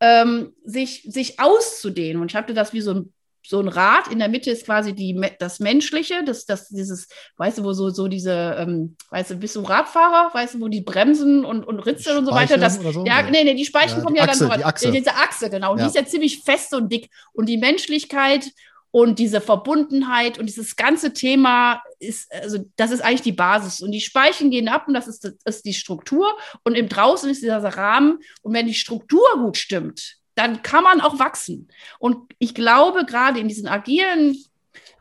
ähm, 0.01 0.55
sich, 0.65 1.03
sich 1.03 1.41
auszudehnen. 1.41 2.23
Und 2.23 2.31
ich 2.31 2.37
hatte 2.37 2.55
das 2.55 2.73
wie 2.73 2.81
so 2.81 2.95
ein 2.95 3.13
so 3.49 3.61
ein 3.61 3.69
Rad, 3.69 4.09
in 4.09 4.19
der 4.19 4.29
Mitte 4.29 4.51
ist 4.51 4.67
quasi 4.67 4.93
die, 4.95 5.19
das 5.39 5.61
Menschliche, 5.61 6.25
das, 6.25 6.45
das, 6.47 6.69
dieses, 6.69 7.09
weißt 7.37 7.59
du, 7.59 7.65
wo 7.65 7.73
so, 7.73 7.91
so 7.91 8.09
diese, 8.09 8.57
ähm, 8.59 8.97
weißt 9.11 9.31
du, 9.31 9.37
bist 9.37 9.57
du 9.57 9.61
Radfahrer, 9.61 10.35
weißt 10.35 10.55
du, 10.55 10.61
wo 10.61 10.69
die 10.69 10.81
Bremsen 10.81 11.45
und, 11.45 11.65
und 11.65 11.81
Ritzel 11.81 12.19
und 12.19 12.27
so 12.27 12.33
weiter, 12.33 12.59
das, 12.59 12.77
so? 12.77 13.05
ja, 13.05 13.23
nee, 13.23 13.45
nee, 13.45 13.55
die 13.55 13.65
Speichen 13.65 13.99
ja, 13.99 14.05
kommen 14.05 14.17
ja 14.17 14.25
Achse, 14.25 14.49
dann, 14.49 14.59
die 14.59 14.65
Achse. 14.65 14.91
diese 14.91 15.15
Achse, 15.15 15.51
genau, 15.51 15.73
und 15.73 15.79
ja. 15.79 15.85
die 15.85 15.89
ist 15.91 15.97
ja 15.97 16.07
ziemlich 16.07 16.43
fest 16.43 16.75
und 16.75 16.93
dick 16.93 17.09
und 17.33 17.49
die 17.49 17.59
Menschlichkeit 17.59 18.51
und 18.91 19.19
diese 19.19 19.43
Verbundenheit 19.43 20.39
und 20.39 20.47
dieses 20.47 20.75
ganze 20.75 21.13
Thema 21.13 21.83
ist, 21.99 22.33
also 22.33 22.65
das 22.77 22.91
ist 22.91 23.03
eigentlich 23.03 23.21
die 23.21 23.33
Basis. 23.33 23.83
Und 23.83 23.93
die 23.93 24.01
Speichen 24.01 24.51
gehen 24.51 24.69
ab 24.69 24.89
und 24.89 24.95
das 24.95 25.07
ist, 25.07 25.23
das 25.23 25.57
ist 25.57 25.67
die 25.67 25.75
Struktur. 25.75 26.35
Und 26.65 26.77
im 26.77 26.89
Draußen 26.89 27.29
ist 27.29 27.43
dieser 27.43 27.59
Rahmen. 27.63 28.21
Und 28.41 28.55
wenn 28.55 28.67
die 28.67 28.73
Struktur 28.73 29.27
gut 29.37 29.59
stimmt, 29.59 30.17
dann 30.37 30.63
kann 30.63 30.85
man 30.85 31.01
auch 31.01 31.19
wachsen. 31.19 31.69
Und 31.99 32.33
ich 32.39 32.55
glaube, 32.55 33.05
gerade 33.05 33.41
in 33.41 33.49
diesen 33.49 33.67
agilen 33.67 34.37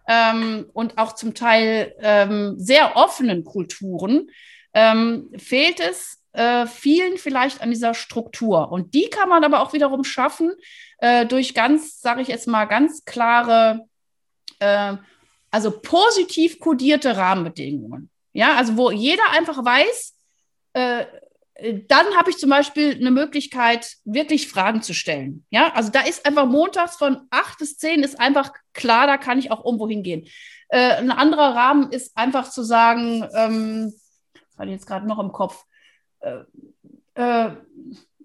ähm, 0.08 0.66
und 0.74 0.98
auch 0.98 1.14
zum 1.14 1.36
Teil 1.36 1.94
ähm, 2.00 2.56
sehr 2.58 2.96
offenen 2.96 3.44
Kulturen 3.44 4.30
ähm, 4.74 5.30
fehlt 5.38 5.80
es 5.80 6.22
äh, 6.34 6.66
vielen 6.66 7.18
vielleicht 7.18 7.62
an 7.62 7.70
dieser 7.70 7.94
Struktur. 7.94 8.72
Und 8.72 8.94
die 8.94 9.10
kann 9.10 9.30
man 9.30 9.44
aber 9.44 9.62
auch 9.62 9.74
wiederum 9.74 10.04
schaffen 10.04 10.54
äh, 11.00 11.26
durch 11.26 11.54
ganz, 11.54 12.02
sage 12.02 12.22
ich 12.22 12.28
jetzt 12.30 12.48
mal, 12.48 12.66
ganz 12.66 13.06
klare, 13.06 13.88
äh, 14.60 14.96
also 15.52 15.72
positiv 15.80 16.60
kodierte 16.60 17.16
Rahmenbedingungen. 17.18 18.10
Ja, 18.34 18.56
also 18.56 18.76
wo 18.76 18.92
jeder 18.92 19.32
einfach 19.32 19.64
weiß, 19.64 20.14
äh, 20.74 21.06
dann 21.88 22.18
habe 22.18 22.30
ich 22.30 22.38
zum 22.38 22.50
Beispiel 22.50 22.96
eine 22.96 23.12
Möglichkeit, 23.12 23.96
wirklich 24.04 24.50
Fragen 24.50 24.82
zu 24.82 24.94
stellen. 24.94 25.46
Ja, 25.50 25.72
also 25.74 25.90
da 25.90 26.02
ist 26.02 26.26
einfach 26.26 26.46
montags 26.46 26.98
von 26.98 27.28
acht 27.30 27.60
bis 27.60 27.78
zehn 27.78 28.04
ist 28.04 28.20
einfach 28.20 28.52
klar, 28.74 29.08
da 29.08 29.18
kann 29.18 29.40
ich 29.40 29.52
auch 29.52 29.64
irgendwo 29.64 29.88
hingehen. 29.88 30.28
Äh, 30.68 30.96
ein 30.96 31.12
anderer 31.12 31.56
Rahmen 31.56 31.92
ist 31.92 32.18
einfach 32.18 32.50
zu 32.50 32.64
sagen, 32.64 33.26
ähm, 33.34 33.94
hatte 34.58 34.68
ich 34.68 34.74
jetzt 34.74 34.88
gerade 34.88 35.08
noch 35.08 35.20
im 35.20 35.32
Kopf, 35.32 35.64
äh, 36.20 36.40
äh, 37.14 37.52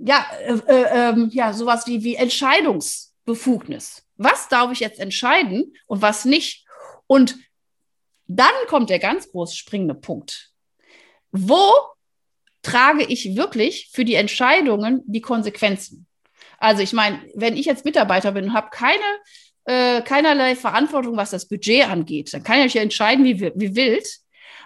ja, 0.03 0.27
äh, 0.41 0.55
äh, 0.67 1.11
ähm, 1.11 1.31
ja, 1.33 1.53
sowas 1.53 1.87
wie, 1.87 2.03
wie 2.03 2.17
Entscheidungsbefugnis. 2.17 4.07
Was 4.17 4.49
darf 4.49 4.73
ich 4.73 4.81
jetzt 4.81 4.99
entscheiden 4.99 5.75
und 5.87 6.03
was 6.03 6.25
nicht? 6.25 6.67
Und 7.07 7.37
dann 8.27 8.53
kommt 8.69 8.91
der 8.91 8.99
ganz 8.99 9.31
groß 9.31 9.55
springende 9.55 9.95
Punkt. 9.95 10.53
Wo 11.31 11.73
trage 12.63 13.05
ich 13.05 13.37
wirklich 13.37 13.91
für 13.93 14.05
die 14.05 14.15
Entscheidungen 14.15 15.03
die 15.07 15.21
Konsequenzen. 15.21 16.07
Also 16.59 16.83
ich 16.83 16.93
meine, 16.93 17.21
wenn 17.35 17.57
ich 17.57 17.67
jetzt 17.67 17.85
Mitarbeiter 17.85 18.33
bin 18.33 18.45
und 18.45 18.53
habe 18.53 18.69
keine 18.71 19.01
äh, 19.65 20.03
keinerlei 20.03 20.57
Verantwortung, 20.57 21.17
was 21.17 21.31
das 21.31 21.49
Budget 21.49 21.89
angeht, 21.89 22.33
dann 22.33 22.43
kann 22.43 22.61
ich 22.61 22.75
ja 22.75 22.83
entscheiden, 22.83 23.25
wie, 23.25 23.41
wie 23.41 23.77
wild. 23.77 24.07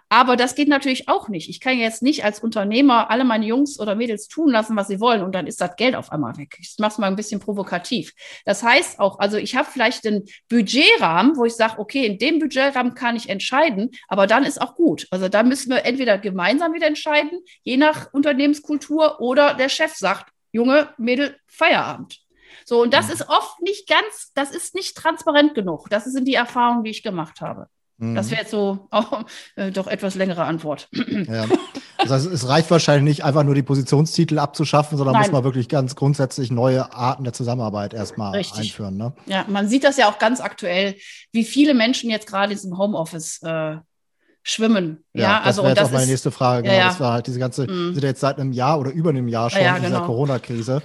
Aber 0.09 0.37
das 0.37 0.55
geht 0.55 0.69
natürlich 0.69 1.09
auch 1.09 1.29
nicht. 1.29 1.49
Ich 1.49 1.61
kann 1.61 1.79
jetzt 1.79 2.03
nicht 2.03 2.25
als 2.25 2.41
Unternehmer 2.41 3.11
alle 3.11 3.25
meine 3.25 3.47
Jungs 3.47 3.81
oder 3.81 3.95
Mädels 3.95 4.29
tun 4.29 4.51
lassen, 4.51 4.77
was 4.77 4.89
sie 4.89 5.01
wollen 5.01 5.23
und 5.23 5.35
dann 5.35 5.47
ist 5.47 5.61
das 5.61 5.77
Geld 5.77 5.97
auf 5.97 6.13
einmal 6.13 6.37
weg. 6.37 6.57
Ich 6.61 6.77
mache 6.79 6.93
es 6.93 6.99
mal 6.99 7.07
ein 7.07 7.17
bisschen 7.17 7.41
provokativ. 7.41 8.13
Das 8.45 8.63
heißt 8.63 9.01
auch, 9.01 9.19
also 9.19 9.39
ich 9.39 9.57
habe 9.57 9.69
vielleicht 9.71 10.07
einen 10.07 10.25
Budgetrahmen, 10.49 11.37
wo 11.37 11.45
ich 11.45 11.55
sage, 11.55 11.79
okay, 11.79 12.07
in 12.07 12.19
dem 12.19 12.39
Budgetrahmen 12.39 12.95
kann 12.95 13.17
ich 13.17 13.29
entscheiden, 13.29 13.91
aber 14.09 14.27
dann 14.27 14.45
ist 14.45 14.61
auch 14.61 14.75
gut. 14.77 15.07
Also 15.11 15.29
da 15.29 15.43
müssen 15.43 15.71
wir 15.71 15.85
entweder 15.85 16.19
gemeinsam 16.19 16.75
wieder 16.75 16.87
entscheiden, 16.87 17.41
je 17.63 17.77
nach 17.77 18.13
Unternehmenskultur, 18.13 19.21
oder 19.21 19.55
der 19.55 19.69
Chef 19.69 19.95
sagt, 19.95 20.31
Junge, 20.53 20.91
Mädel, 20.99 21.37
Feierabend. 21.47 22.21
So, 22.65 22.83
und 22.83 22.95
das 22.95 23.11
ist 23.11 23.29
oft 23.29 23.61
nicht 23.61 23.89
ganz, 23.89 24.33
das 24.35 24.51
ist 24.51 24.75
nicht 24.75 24.97
transparent 24.97 25.55
genug. 25.55 25.89
Das 25.91 26.05
sind 26.05 26.27
die 26.27 26.35
Erfahrungen, 26.35 26.85
die 26.85 26.91
ich 26.91 27.03
gemacht 27.03 27.41
habe. 27.41 27.69
Das 28.13 28.27
mhm. 28.27 28.31
wäre 28.31 28.41
jetzt 28.43 28.51
so 28.51 28.87
auch 28.91 29.25
äh, 29.57 29.71
doch 29.71 29.87
etwas 29.87 30.15
längere 30.15 30.45
Antwort. 30.45 30.89
Ja. 31.27 31.47
Das 31.99 32.11
heißt, 32.11 32.27
es 32.27 32.49
reicht 32.49 32.71
wahrscheinlich 32.71 33.05
nicht, 33.05 33.25
einfach 33.25 33.45
nur 33.45 33.55
die 33.55 33.63
Positionstitel 33.63 34.39
abzuschaffen, 34.39 34.99
sondern 34.99 35.15
Nein. 35.15 35.23
muss 35.23 35.33
man 35.33 35.45
wirklich 35.45 35.69
ganz 35.69 35.95
grundsätzlich 35.95 36.51
neue 36.51 36.93
Arten 36.93 37.25
der 37.25 37.33
Zusammenarbeit 37.33 37.95
erstmal 37.95 38.37
Richtig. 38.37 38.73
einführen. 38.73 38.97
Ne? 38.97 39.15
Ja, 39.27 39.45
man 39.49 39.69
sieht 39.69 39.85
das 39.85 39.97
ja 39.97 40.11
auch 40.11 40.19
ganz 40.19 40.41
aktuell, 40.41 40.97
wie 41.33 41.45
viele 41.45 41.73
Menschen 41.73 42.11
jetzt 42.11 42.27
gerade 42.27 42.53
in 42.53 42.59
diesem 42.59 42.77
Homeoffice 42.77 43.41
äh, 43.43 43.77
schwimmen. 44.43 45.05
Ja, 45.15 45.23
ja 45.23 45.39
das 45.39 45.59
also 45.59 45.75
das 45.75 45.89
auch 45.89 45.93
meine 45.93 46.07
nächste 46.07 46.31
Frage. 46.31 46.63
Genau, 46.63 46.75
ja, 46.75 46.81
ja. 46.81 46.89
Das 46.89 47.01
war 47.01 47.13
halt 47.15 47.27
diese 47.27 47.39
ganze, 47.39 47.63
mhm. 47.63 47.89
wir 47.89 47.95
sind 47.95 48.05
jetzt 48.05 48.21
seit 48.21 48.39
einem 48.39 48.53
Jahr 48.53 48.79
oder 48.79 48.91
über 48.91 49.11
einem 49.11 49.29
Jahr 49.29 49.51
schon 49.51 49.63
in 49.63 49.75
dieser 49.77 49.89
genau. 49.89 50.07
Corona-Krise. 50.07 50.83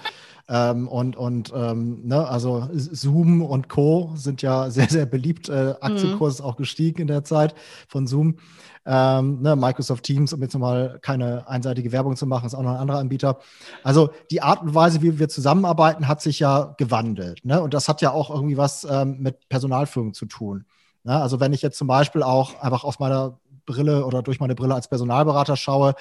Ähm, 0.49 0.87
und 0.87 1.15
und 1.15 1.53
ähm, 1.55 2.07
ne, 2.07 2.27
also 2.27 2.67
Zoom 2.73 3.43
und 3.43 3.69
Co. 3.69 4.13
sind 4.15 4.41
ja 4.41 4.71
sehr, 4.71 4.89
sehr 4.89 5.05
beliebt. 5.05 5.47
Äh, 5.47 5.75
Aktienkurs 5.79 6.35
ist 6.35 6.41
auch 6.41 6.57
gestiegen 6.57 7.01
in 7.01 7.07
der 7.07 7.23
Zeit 7.23 7.53
von 7.87 8.07
Zoom. 8.07 8.37
Ähm, 8.85 9.41
ne, 9.41 9.55
Microsoft 9.55 10.03
Teams, 10.03 10.33
um 10.33 10.41
jetzt 10.41 10.53
nochmal 10.53 10.97
keine 11.03 11.47
einseitige 11.47 11.91
Werbung 11.91 12.15
zu 12.15 12.25
machen, 12.25 12.47
ist 12.47 12.55
auch 12.55 12.63
noch 12.63 12.71
ein 12.71 12.77
anderer 12.77 12.97
Anbieter. 12.97 13.37
Also 13.83 14.09
die 14.31 14.41
Art 14.41 14.63
und 14.63 14.73
Weise, 14.73 15.03
wie 15.03 15.19
wir 15.19 15.29
zusammenarbeiten, 15.29 16.07
hat 16.07 16.21
sich 16.21 16.39
ja 16.39 16.73
gewandelt. 16.77 17.45
Ne? 17.45 17.61
Und 17.61 17.75
das 17.75 17.87
hat 17.87 18.01
ja 18.01 18.11
auch 18.11 18.31
irgendwie 18.31 18.57
was 18.57 18.87
ähm, 18.89 19.17
mit 19.19 19.47
Personalführung 19.49 20.15
zu 20.15 20.25
tun. 20.25 20.65
Ne? 21.03 21.21
Also 21.21 21.39
wenn 21.39 21.53
ich 21.53 21.61
jetzt 21.61 21.77
zum 21.77 21.87
Beispiel 21.87 22.23
auch 22.23 22.59
einfach 22.61 22.83
aus 22.83 22.97
meiner 22.97 23.37
Brille 23.67 24.05
oder 24.05 24.23
durch 24.23 24.39
meine 24.39 24.55
Brille 24.55 24.73
als 24.73 24.87
Personalberater 24.87 25.55
schaue, 25.55 25.93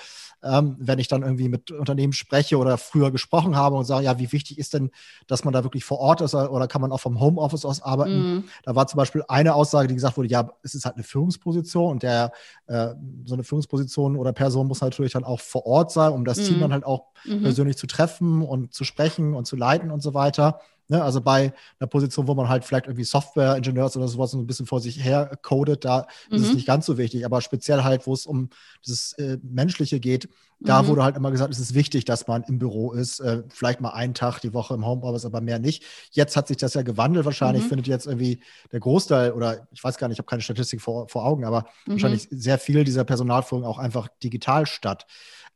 ähm, 0.43 0.77
wenn 0.79 0.99
ich 0.99 1.09
dann 1.09 1.23
irgendwie 1.23 1.49
mit 1.49 1.71
Unternehmen 1.71 2.13
spreche 2.13 2.59
oder 2.59 2.79
früher 2.79 3.11
gesprochen 3.11 3.57
habe 3.57 3.77
und 3.77 3.85
sage, 3.85 4.05
ja, 4.05 4.19
wie 4.19 4.33
wichtig 4.33 4.59
ist 4.59 4.75
denn, 4.75 4.91
dass 5.27 5.45
man 5.45 5.53
da 5.53 5.65
wirklich 5.65 5.85
vor 5.85 5.99
Ort 5.99 6.21
ist 6.21 6.35
oder 6.35 6.69
kann 6.69 6.81
man 6.81 6.93
auch 6.93 7.01
vom 7.01 7.21
Homeoffice 7.21 7.65
aus 7.65 7.83
arbeiten? 7.83 8.35
Mhm. 8.35 8.45
Da 8.63 8.75
war 8.75 8.87
zum 8.87 8.99
Beispiel 8.99 9.25
eine 9.29 9.55
Aussage, 9.55 9.89
die 9.89 9.95
gesagt 9.95 10.17
wurde, 10.17 10.29
ja, 10.29 10.51
es 10.63 10.75
ist 10.75 10.85
halt 10.85 10.97
eine 10.97 11.05
Führungsposition 11.05 11.91
und 11.91 12.03
der 12.03 12.33
äh, 12.67 12.89
so 13.25 13.35
eine 13.35 13.45
Führungsposition 13.45 14.17
oder 14.17 14.33
Person 14.33 14.69
muss 14.69 14.81
natürlich 14.81 15.13
dann 15.13 15.25
auch 15.25 15.41
vor 15.41 15.67
Ort 15.67 15.91
sein, 15.91 16.13
um 16.13 16.25
das 16.25 16.39
mhm. 16.39 16.45
Team 16.45 16.61
dann 16.61 16.73
halt 16.73 16.85
auch 16.85 17.07
mhm. 17.25 17.43
persönlich 17.43 17.77
zu 17.77 17.87
treffen 17.87 18.43
und 18.43 18.73
zu 18.73 18.85
sprechen 18.85 19.35
und 19.35 19.47
zu 19.47 19.57
leiten 19.57 19.91
und 19.91 20.03
so 20.03 20.15
weiter. 20.15 20.61
Ne, 20.91 21.05
also 21.05 21.21
bei 21.21 21.53
einer 21.79 21.87
Position, 21.87 22.27
wo 22.29 22.35
man 22.35 22.49
halt 22.49 22.65
vielleicht 22.65 22.87
irgendwie 22.87 23.05
Software-Ingenieurs 23.05 23.95
oder 23.99 24.09
sowas 24.09 24.31
so 24.31 24.39
ein 24.39 24.47
bisschen 24.47 24.65
vor 24.65 24.81
sich 24.81 25.05
her 25.05 25.39
codet, 25.43 25.85
da 25.85 26.07
mhm. 26.31 26.37
ist 26.37 26.43
es 26.43 26.49
mhm. 26.49 26.55
nicht 26.55 26.67
ganz 26.67 26.87
so 26.87 26.97
wichtig. 26.97 27.27
Aber 27.27 27.43
speziell 27.43 27.85
halt, 27.85 28.07
wo 28.07 28.15
es 28.15 28.25
um 28.25 28.49
dieses 28.87 29.13
äh, 29.15 29.37
Menschliche 29.43 30.01
geht, 30.01 30.31
da 30.61 30.83
mhm. 30.83 30.89
wurde 30.89 31.05
halt 31.05 31.17
immer 31.17 31.31
gesagt, 31.31 31.53
es 31.53 31.61
ist 31.61 31.75
wichtig, 31.75 32.07
dass 32.07 32.27
man 32.27 32.43
im 32.45 32.59
Büro 32.59 32.93
ist. 32.93 33.21
Äh, 33.21 33.43
vielleicht 33.51 33.83
mal 33.83 33.91
einen 33.91 34.15
Tag 34.15 34.41
die 34.41 34.55
Woche 34.55 34.73
im 34.73 34.87
Homeoffice, 34.87 35.27
aber 35.27 35.43
mehr 35.43 35.59
nicht. 35.59 35.85
Jetzt 36.11 36.37
hat 36.39 36.49
sich 36.49 36.57
das 36.57 36.73
ja 36.73 36.81
gewandelt. 36.81 37.27
Wahrscheinlich 37.27 37.65
mhm. 37.65 37.69
findet 37.69 37.87
jetzt 37.87 38.07
irgendwie 38.07 38.41
der 38.73 38.81
Großteil, 38.81 39.33
oder 39.33 39.69
ich 39.73 39.85
weiß 39.85 39.99
gar 39.99 40.09
nicht, 40.09 40.17
ich 40.17 40.21
habe 40.21 40.29
keine 40.29 40.43
Statistik 40.43 40.81
vor, 40.81 41.07
vor 41.09 41.27
Augen, 41.27 41.45
aber 41.45 41.67
mhm. 41.85 41.93
wahrscheinlich 41.93 42.29
sehr 42.31 42.59
viel 42.59 42.85
dieser 42.85 43.05
Personalführung 43.05 43.65
auch 43.65 43.79
einfach 43.79 44.09
digital 44.23 44.65
statt. 44.65 45.07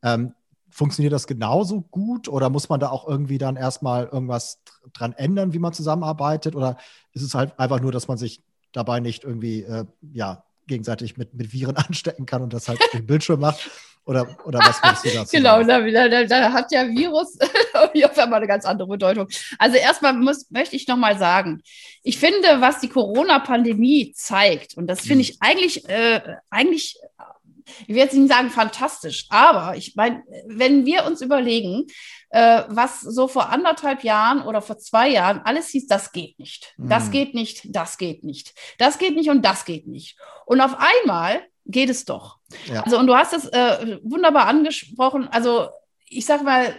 Ähm, 0.03 0.35
funktioniert 0.73 1.13
das 1.13 1.27
genauso 1.27 1.83
gut 1.83 2.29
oder 2.29 2.51
muss 2.51 2.69
man 2.69 2.81
da 2.81 2.89
auch 2.89 3.07
irgendwie 3.07 3.39
dann 3.39 3.57
erstmal 3.57 4.07
irgendwas 4.07 4.63
dran 4.93 5.13
ändern, 5.13 5.53
wie 5.53 5.59
man 5.59 5.73
zusammenarbeitet? 5.73 6.57
Oder 6.57 6.79
ist 7.13 7.23
es 7.23 7.35
halt 7.35 7.59
einfach 7.59 7.81
nur, 7.81 7.93
dass 7.93 8.09
man 8.09 8.19
sich 8.19 8.43
dabei 8.73 9.01
nicht 9.01 9.23
irgendwie 9.23 9.63
äh, 9.63 9.85
ja, 10.13 10.45
gegenseitig 10.67 11.17
mit, 11.17 11.35
mit 11.35 11.53
Viren 11.53 11.77
anstecken 11.89 12.27
kann 12.27 12.43
und 12.43 12.53
das 12.53 12.69
halt 12.69 12.81
den 12.93 13.07
Bildschirm 13.07 13.41
macht? 13.41 13.71
Oder, 14.05 14.27
oder 14.45 14.59
was 14.59 14.83
würdest 14.83 15.05
du 15.05 15.11
dazu 15.11 15.37
Genau, 15.37 15.63
da, 15.63 16.09
da, 16.09 16.25
da, 16.25 16.53
hat 16.53 16.73
ja 16.73 16.89
Virus 16.89 17.39
auf 17.73 18.19
einmal 18.19 18.39
eine 18.39 18.49
ganz 18.49 18.65
andere 18.65 18.89
Bedeutung. 18.89 19.29
Also 19.59 19.77
erstmal 19.77 20.13
muss, 20.13 20.51
möchte 20.51 20.75
ich 20.75 20.89
nochmal 20.89 21.19
sagen, 21.19 21.63
ich 22.03 22.19
finde, 22.19 22.61
was 22.61 22.81
die 22.81 22.89
Corona-Pandemie 22.89 24.13
zeigt, 24.13 24.77
und 24.77 24.89
das 24.89 25.03
finde 25.03 25.17
mhm. 25.17 25.21
ich 25.21 25.37
eigentlich, 25.39 25.89
äh, 25.89 26.21
eigentlich 26.51 26.99
ich 27.83 27.89
will 27.89 27.97
jetzt 27.97 28.15
nicht 28.15 28.33
sagen 28.33 28.51
fantastisch, 28.51 29.27
aber 29.31 29.77
ich 29.77 29.95
meine, 29.97 30.23
wenn 30.47 30.87
wir 30.87 31.05
uns 31.05 31.21
überlegen, 31.21 31.87
äh, 32.31 32.63
was 32.69 33.01
so 33.01 33.29
vor 33.29 33.51
anderthalb 33.51 34.05
Jahren 34.05 34.43
oder 34.43 34.63
vor 34.63 34.79
zwei 34.79 35.09
Jahren 35.09 35.41
alles 35.45 35.69
hieß, 35.69 35.87
das 35.87 36.13
geht 36.13 36.39
nicht, 36.39 36.75
das 36.79 37.07
mhm. 37.07 37.11
geht 37.11 37.35
nicht, 37.35 37.75
das 37.75 37.99
geht 37.99 38.25
nicht, 38.25 38.55
das 38.79 38.99
geht 38.99 39.15
nicht 39.15 39.31
und 39.31 39.43
das 39.43 39.65
geht 39.65 39.87
nicht. 39.87 40.17
Und 40.47 40.61
auf 40.61 40.77
einmal 40.79 41.43
geht 41.67 41.91
es 41.91 42.05
doch. 42.05 42.39
Ja. 42.67 42.83
Also, 42.83 42.99
und 42.99 43.07
du 43.07 43.15
hast 43.15 43.33
es 43.33 43.47
äh, 43.47 43.99
wunderbar 44.03 44.47
angesprochen. 44.47 45.29
Also, 45.29 45.69
ich 46.07 46.27
sag 46.27 46.43
mal, 46.43 46.75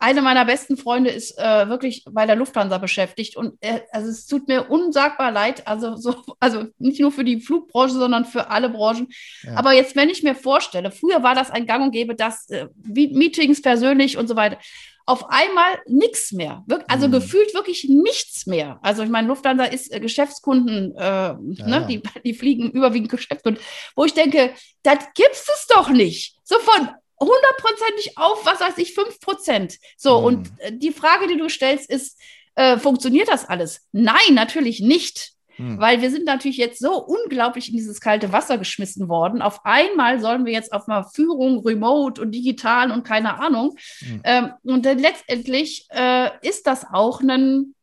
eine 0.00 0.22
meiner 0.22 0.46
besten 0.46 0.78
Freunde 0.78 1.10
ist 1.10 1.38
äh, 1.38 1.68
wirklich 1.68 2.04
bei 2.10 2.24
der 2.24 2.34
Lufthansa 2.34 2.78
beschäftigt 2.78 3.36
und 3.36 3.54
äh, 3.60 3.80
also 3.92 4.08
es 4.08 4.26
tut 4.26 4.48
mir 4.48 4.70
unsagbar 4.70 5.30
leid, 5.30 5.66
also 5.66 5.94
so, 5.96 6.16
also 6.40 6.64
nicht 6.78 7.00
nur 7.00 7.12
für 7.12 7.22
die 7.22 7.40
Flugbranche, 7.40 7.94
sondern 7.94 8.24
für 8.24 8.50
alle 8.50 8.70
Branchen. 8.70 9.08
Ja. 9.42 9.56
Aber 9.56 9.74
jetzt, 9.74 9.96
wenn 9.96 10.08
ich 10.08 10.22
mir 10.22 10.34
vorstelle, 10.34 10.90
früher 10.90 11.22
war 11.22 11.34
das 11.34 11.50
ein 11.50 11.66
Gang 11.66 11.84
und 11.84 11.92
Gäbe, 11.92 12.14
dass 12.14 12.48
äh, 12.48 12.68
Meetings 12.82 13.60
persönlich 13.60 14.16
und 14.16 14.26
so 14.26 14.36
weiter. 14.36 14.56
Auf 15.04 15.28
einmal 15.28 15.80
nichts 15.86 16.32
mehr, 16.32 16.64
also 16.88 17.08
mhm. 17.08 17.12
gefühlt 17.12 17.52
wirklich 17.52 17.86
nichts 17.88 18.46
mehr. 18.46 18.78
Also 18.80 19.02
ich 19.02 19.10
meine, 19.10 19.28
Lufthansa 19.28 19.64
ist 19.64 19.92
äh, 19.92 20.00
Geschäftskunden, 20.00 20.94
äh, 20.96 21.00
ja, 21.02 21.36
ne? 21.36 21.86
Die, 21.88 22.02
die 22.24 22.32
fliegen 22.32 22.70
überwiegend 22.70 23.10
Geschäftskunden, 23.10 23.62
wo 23.96 24.04
ich 24.04 24.14
denke, 24.14 24.54
das 24.82 24.98
gibt 25.14 25.32
es 25.32 25.66
doch 25.68 25.90
nicht. 25.90 26.36
So 26.44 26.58
von 26.60 26.90
hundertprozentig 27.20 28.16
auf, 28.16 28.44
was 28.46 28.60
weiß 28.60 28.78
ich, 28.78 28.94
fünf 28.94 29.20
Prozent. 29.20 29.78
So, 29.96 30.20
mhm. 30.20 30.24
und 30.24 30.52
äh, 30.58 30.72
die 30.72 30.92
Frage, 30.92 31.28
die 31.28 31.36
du 31.36 31.48
stellst, 31.48 31.90
ist, 31.90 32.18
äh, 32.54 32.78
funktioniert 32.78 33.28
das 33.28 33.48
alles? 33.48 33.86
Nein, 33.92 34.34
natürlich 34.34 34.80
nicht. 34.80 35.32
Mhm. 35.58 35.78
Weil 35.78 36.00
wir 36.00 36.10
sind 36.10 36.24
natürlich 36.24 36.56
jetzt 36.56 36.80
so 36.80 36.94
unglaublich 37.04 37.68
in 37.68 37.76
dieses 37.76 38.00
kalte 38.00 38.32
Wasser 38.32 38.56
geschmissen 38.56 39.08
worden. 39.08 39.42
Auf 39.42 39.64
einmal 39.64 40.20
sollen 40.20 40.46
wir 40.46 40.52
jetzt 40.52 40.72
auf 40.72 40.86
mal 40.86 41.04
Führung, 41.14 41.60
Remote 41.66 42.20
und 42.20 42.32
digital 42.32 42.90
und 42.90 43.04
keine 43.04 43.38
Ahnung. 43.38 43.76
Mhm. 44.00 44.20
Ähm, 44.24 44.52
und 44.62 44.86
dann 44.86 44.98
letztendlich 44.98 45.86
äh, 45.90 46.30
ist 46.42 46.66
das 46.66 46.86
auch 46.90 47.20
ein 47.20 47.74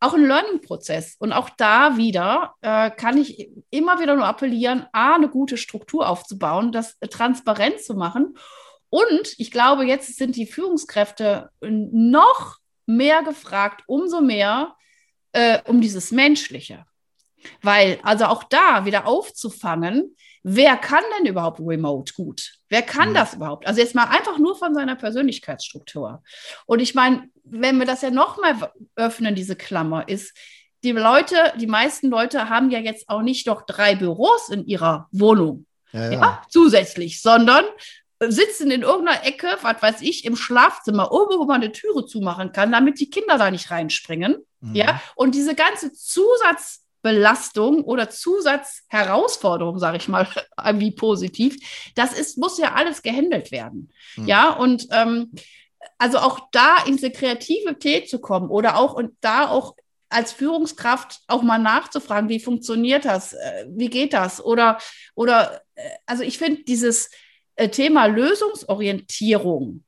auch 0.00 0.14
ein 0.14 0.26
Learning-Prozess. 0.26 1.14
Und 1.20 1.32
auch 1.32 1.48
da 1.50 1.96
wieder 1.96 2.54
äh, 2.60 2.90
kann 2.90 3.18
ich 3.18 3.50
immer 3.70 4.00
wieder 4.00 4.16
nur 4.16 4.26
appellieren, 4.26 4.86
A, 4.90 5.14
eine 5.14 5.28
gute 5.28 5.56
Struktur 5.56 6.08
aufzubauen, 6.08 6.72
das 6.72 6.98
transparent 7.08 7.80
zu 7.80 7.94
machen 7.94 8.34
und 8.92 9.34
ich 9.38 9.50
glaube, 9.50 9.86
jetzt 9.86 10.18
sind 10.18 10.36
die 10.36 10.44
Führungskräfte 10.44 11.48
noch 11.62 12.58
mehr 12.84 13.22
gefragt, 13.22 13.84
umso 13.86 14.20
mehr 14.20 14.76
äh, 15.32 15.60
um 15.64 15.80
dieses 15.80 16.10
Menschliche. 16.10 16.84
Weil, 17.62 17.98
also 18.02 18.26
auch 18.26 18.44
da 18.44 18.84
wieder 18.84 19.06
aufzufangen, 19.06 20.14
wer 20.42 20.76
kann 20.76 21.02
denn 21.16 21.26
überhaupt 21.26 21.58
remote 21.58 22.12
gut? 22.12 22.52
Wer 22.68 22.82
kann 22.82 23.10
mhm. 23.10 23.14
das 23.14 23.32
überhaupt? 23.32 23.66
Also 23.66 23.80
jetzt 23.80 23.94
mal 23.94 24.08
einfach 24.10 24.36
nur 24.36 24.56
von 24.56 24.74
seiner 24.74 24.96
Persönlichkeitsstruktur. 24.96 26.22
Und 26.66 26.80
ich 26.80 26.94
meine, 26.94 27.30
wenn 27.44 27.78
wir 27.78 27.86
das 27.86 28.02
ja 28.02 28.10
nochmal 28.10 28.72
öffnen, 28.94 29.34
diese 29.34 29.56
Klammer, 29.56 30.06
ist, 30.06 30.36
die 30.84 30.92
Leute, 30.92 31.54
die 31.58 31.66
meisten 31.66 32.10
Leute 32.10 32.50
haben 32.50 32.70
ja 32.70 32.78
jetzt 32.78 33.08
auch 33.08 33.22
nicht 33.22 33.46
noch 33.46 33.62
drei 33.62 33.94
Büros 33.94 34.50
in 34.50 34.66
ihrer 34.66 35.08
Wohnung. 35.12 35.64
Ja, 35.92 36.04
ja. 36.04 36.12
ja, 36.12 36.42
zusätzlich, 36.50 37.22
sondern 37.22 37.64
sitzen 38.30 38.70
in 38.70 38.82
irgendeiner 38.82 39.24
Ecke, 39.24 39.56
was 39.62 39.82
weiß 39.82 40.02
ich, 40.02 40.24
im 40.24 40.36
Schlafzimmer, 40.36 41.10
wo 41.10 41.44
man 41.44 41.62
eine 41.62 41.72
Türe 41.72 42.04
zumachen 42.06 42.52
kann, 42.52 42.72
damit 42.72 43.00
die 43.00 43.10
Kinder 43.10 43.38
da 43.38 43.50
nicht 43.50 43.70
reinspringen. 43.70 44.36
Mhm. 44.60 44.74
Ja, 44.74 45.00
und 45.14 45.34
diese 45.34 45.54
ganze 45.54 45.92
Zusatzbelastung 45.92 47.84
oder 47.84 48.10
Zusatzherausforderung, 48.10 49.78
sage 49.78 49.96
ich 49.96 50.08
mal, 50.08 50.28
wie 50.74 50.92
positiv, 50.92 51.56
das 51.94 52.12
ist, 52.12 52.38
muss 52.38 52.58
ja 52.58 52.74
alles 52.74 53.02
gehandelt 53.02 53.50
werden. 53.50 53.90
Mhm. 54.16 54.26
Ja, 54.26 54.50
und 54.50 54.86
ähm, 54.90 55.32
also 55.98 56.18
auch 56.18 56.48
da 56.52 56.84
in 56.86 56.96
diese 56.96 57.10
Kreativität 57.10 58.08
zu 58.08 58.20
kommen 58.20 58.50
oder 58.50 58.76
auch 58.76 58.94
und 58.94 59.16
da 59.20 59.48
auch 59.48 59.74
als 60.12 60.32
Führungskraft 60.32 61.20
auch 61.26 61.42
mal 61.42 61.58
nachzufragen, 61.58 62.28
wie 62.28 62.40
funktioniert 62.40 63.04
das, 63.04 63.32
äh, 63.32 63.66
wie 63.68 63.88
geht 63.88 64.12
das? 64.12 64.44
Oder, 64.44 64.78
oder 65.14 65.62
äh, 65.74 65.88
also 66.06 66.22
ich 66.22 66.38
finde 66.38 66.64
dieses 66.64 67.10
Thema 67.56 68.06
Lösungsorientierung, 68.06 69.84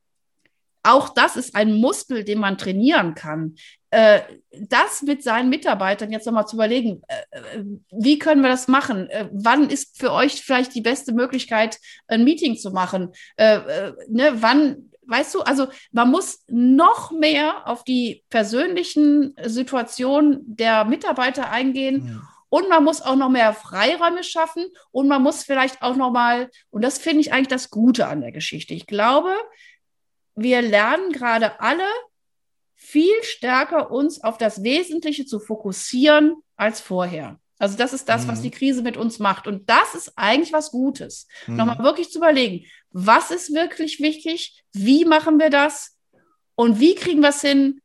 auch 0.84 1.08
das 1.08 1.36
ist 1.36 1.54
ein 1.56 1.72
Muskel, 1.72 2.24
den 2.24 2.38
man 2.38 2.58
trainieren 2.58 3.14
kann. 3.14 3.56
Äh, 3.90 4.20
das 4.52 5.02
mit 5.02 5.22
seinen 5.22 5.48
Mitarbeitern 5.48 6.12
jetzt 6.12 6.26
nochmal 6.26 6.46
zu 6.46 6.56
überlegen, 6.56 7.02
äh, 7.08 7.62
wie 7.90 8.18
können 8.18 8.42
wir 8.42 8.50
das 8.50 8.68
machen? 8.68 9.08
Wann 9.32 9.70
ist 9.70 9.98
für 9.98 10.12
euch 10.12 10.42
vielleicht 10.42 10.74
die 10.74 10.82
beste 10.82 11.12
Möglichkeit, 11.12 11.78
ein 12.06 12.24
Meeting 12.24 12.56
zu 12.56 12.70
machen? 12.70 13.12
Ne, 13.38 14.34
wann, 14.34 14.90
weißt 15.06 15.34
du, 15.34 15.40
also 15.40 15.68
man 15.90 16.10
muss 16.10 16.44
noch 16.48 17.10
mehr 17.12 17.66
auf 17.66 17.82
die 17.84 18.22
persönlichen 18.28 19.34
Situationen 19.42 20.40
der 20.44 20.84
Mitarbeiter 20.84 21.50
eingehen. 21.50 22.06
Ja 22.06 22.33
und 22.54 22.68
man 22.68 22.84
muss 22.84 23.02
auch 23.02 23.16
noch 23.16 23.30
mehr 23.30 23.52
Freiräume 23.52 24.22
schaffen 24.22 24.64
und 24.92 25.08
man 25.08 25.20
muss 25.24 25.42
vielleicht 25.42 25.82
auch 25.82 25.96
noch 25.96 26.12
mal, 26.12 26.48
und 26.70 26.82
das 26.82 26.98
finde 26.98 27.22
ich 27.22 27.32
eigentlich 27.32 27.48
das 27.48 27.68
Gute 27.68 28.06
an 28.06 28.20
der 28.20 28.30
Geschichte. 28.30 28.74
Ich 28.74 28.86
glaube, 28.86 29.34
wir 30.36 30.62
lernen 30.62 31.10
gerade 31.10 31.60
alle 31.60 31.88
viel 32.76 33.20
stärker 33.22 33.90
uns 33.90 34.22
auf 34.22 34.38
das 34.38 34.62
Wesentliche 34.62 35.26
zu 35.26 35.40
fokussieren 35.40 36.36
als 36.54 36.80
vorher. 36.80 37.40
Also 37.58 37.76
das 37.76 37.92
ist 37.92 38.08
das, 38.08 38.22
mhm. 38.22 38.28
was 38.28 38.42
die 38.42 38.52
Krise 38.52 38.82
mit 38.82 38.96
uns 38.96 39.18
macht. 39.18 39.48
Und 39.48 39.68
das 39.68 39.96
ist 39.96 40.12
eigentlich 40.14 40.52
was 40.52 40.70
Gutes. 40.70 41.26
Mhm. 41.48 41.56
Nochmal 41.56 41.78
wirklich 41.80 42.12
zu 42.12 42.18
überlegen, 42.18 42.66
was 42.90 43.32
ist 43.32 43.52
wirklich 43.52 43.98
wichtig? 43.98 44.62
Wie 44.72 45.04
machen 45.04 45.40
wir 45.40 45.50
das? 45.50 45.98
Und 46.54 46.78
wie 46.78 46.94
kriegen 46.94 47.20
wir 47.20 47.30
es 47.30 47.40
hin, 47.40 47.80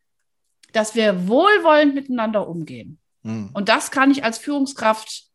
dass 0.73 0.93
wir 0.93 1.27
wohlwollend 1.27 1.95
miteinander 1.95 2.47
umgehen? 2.47 2.98
Mhm. 3.23 3.49
Und 3.53 3.69
das 3.69 3.91
kann 3.91 4.11
ich 4.11 4.23
als 4.23 4.37
Führungskraft 4.37 5.25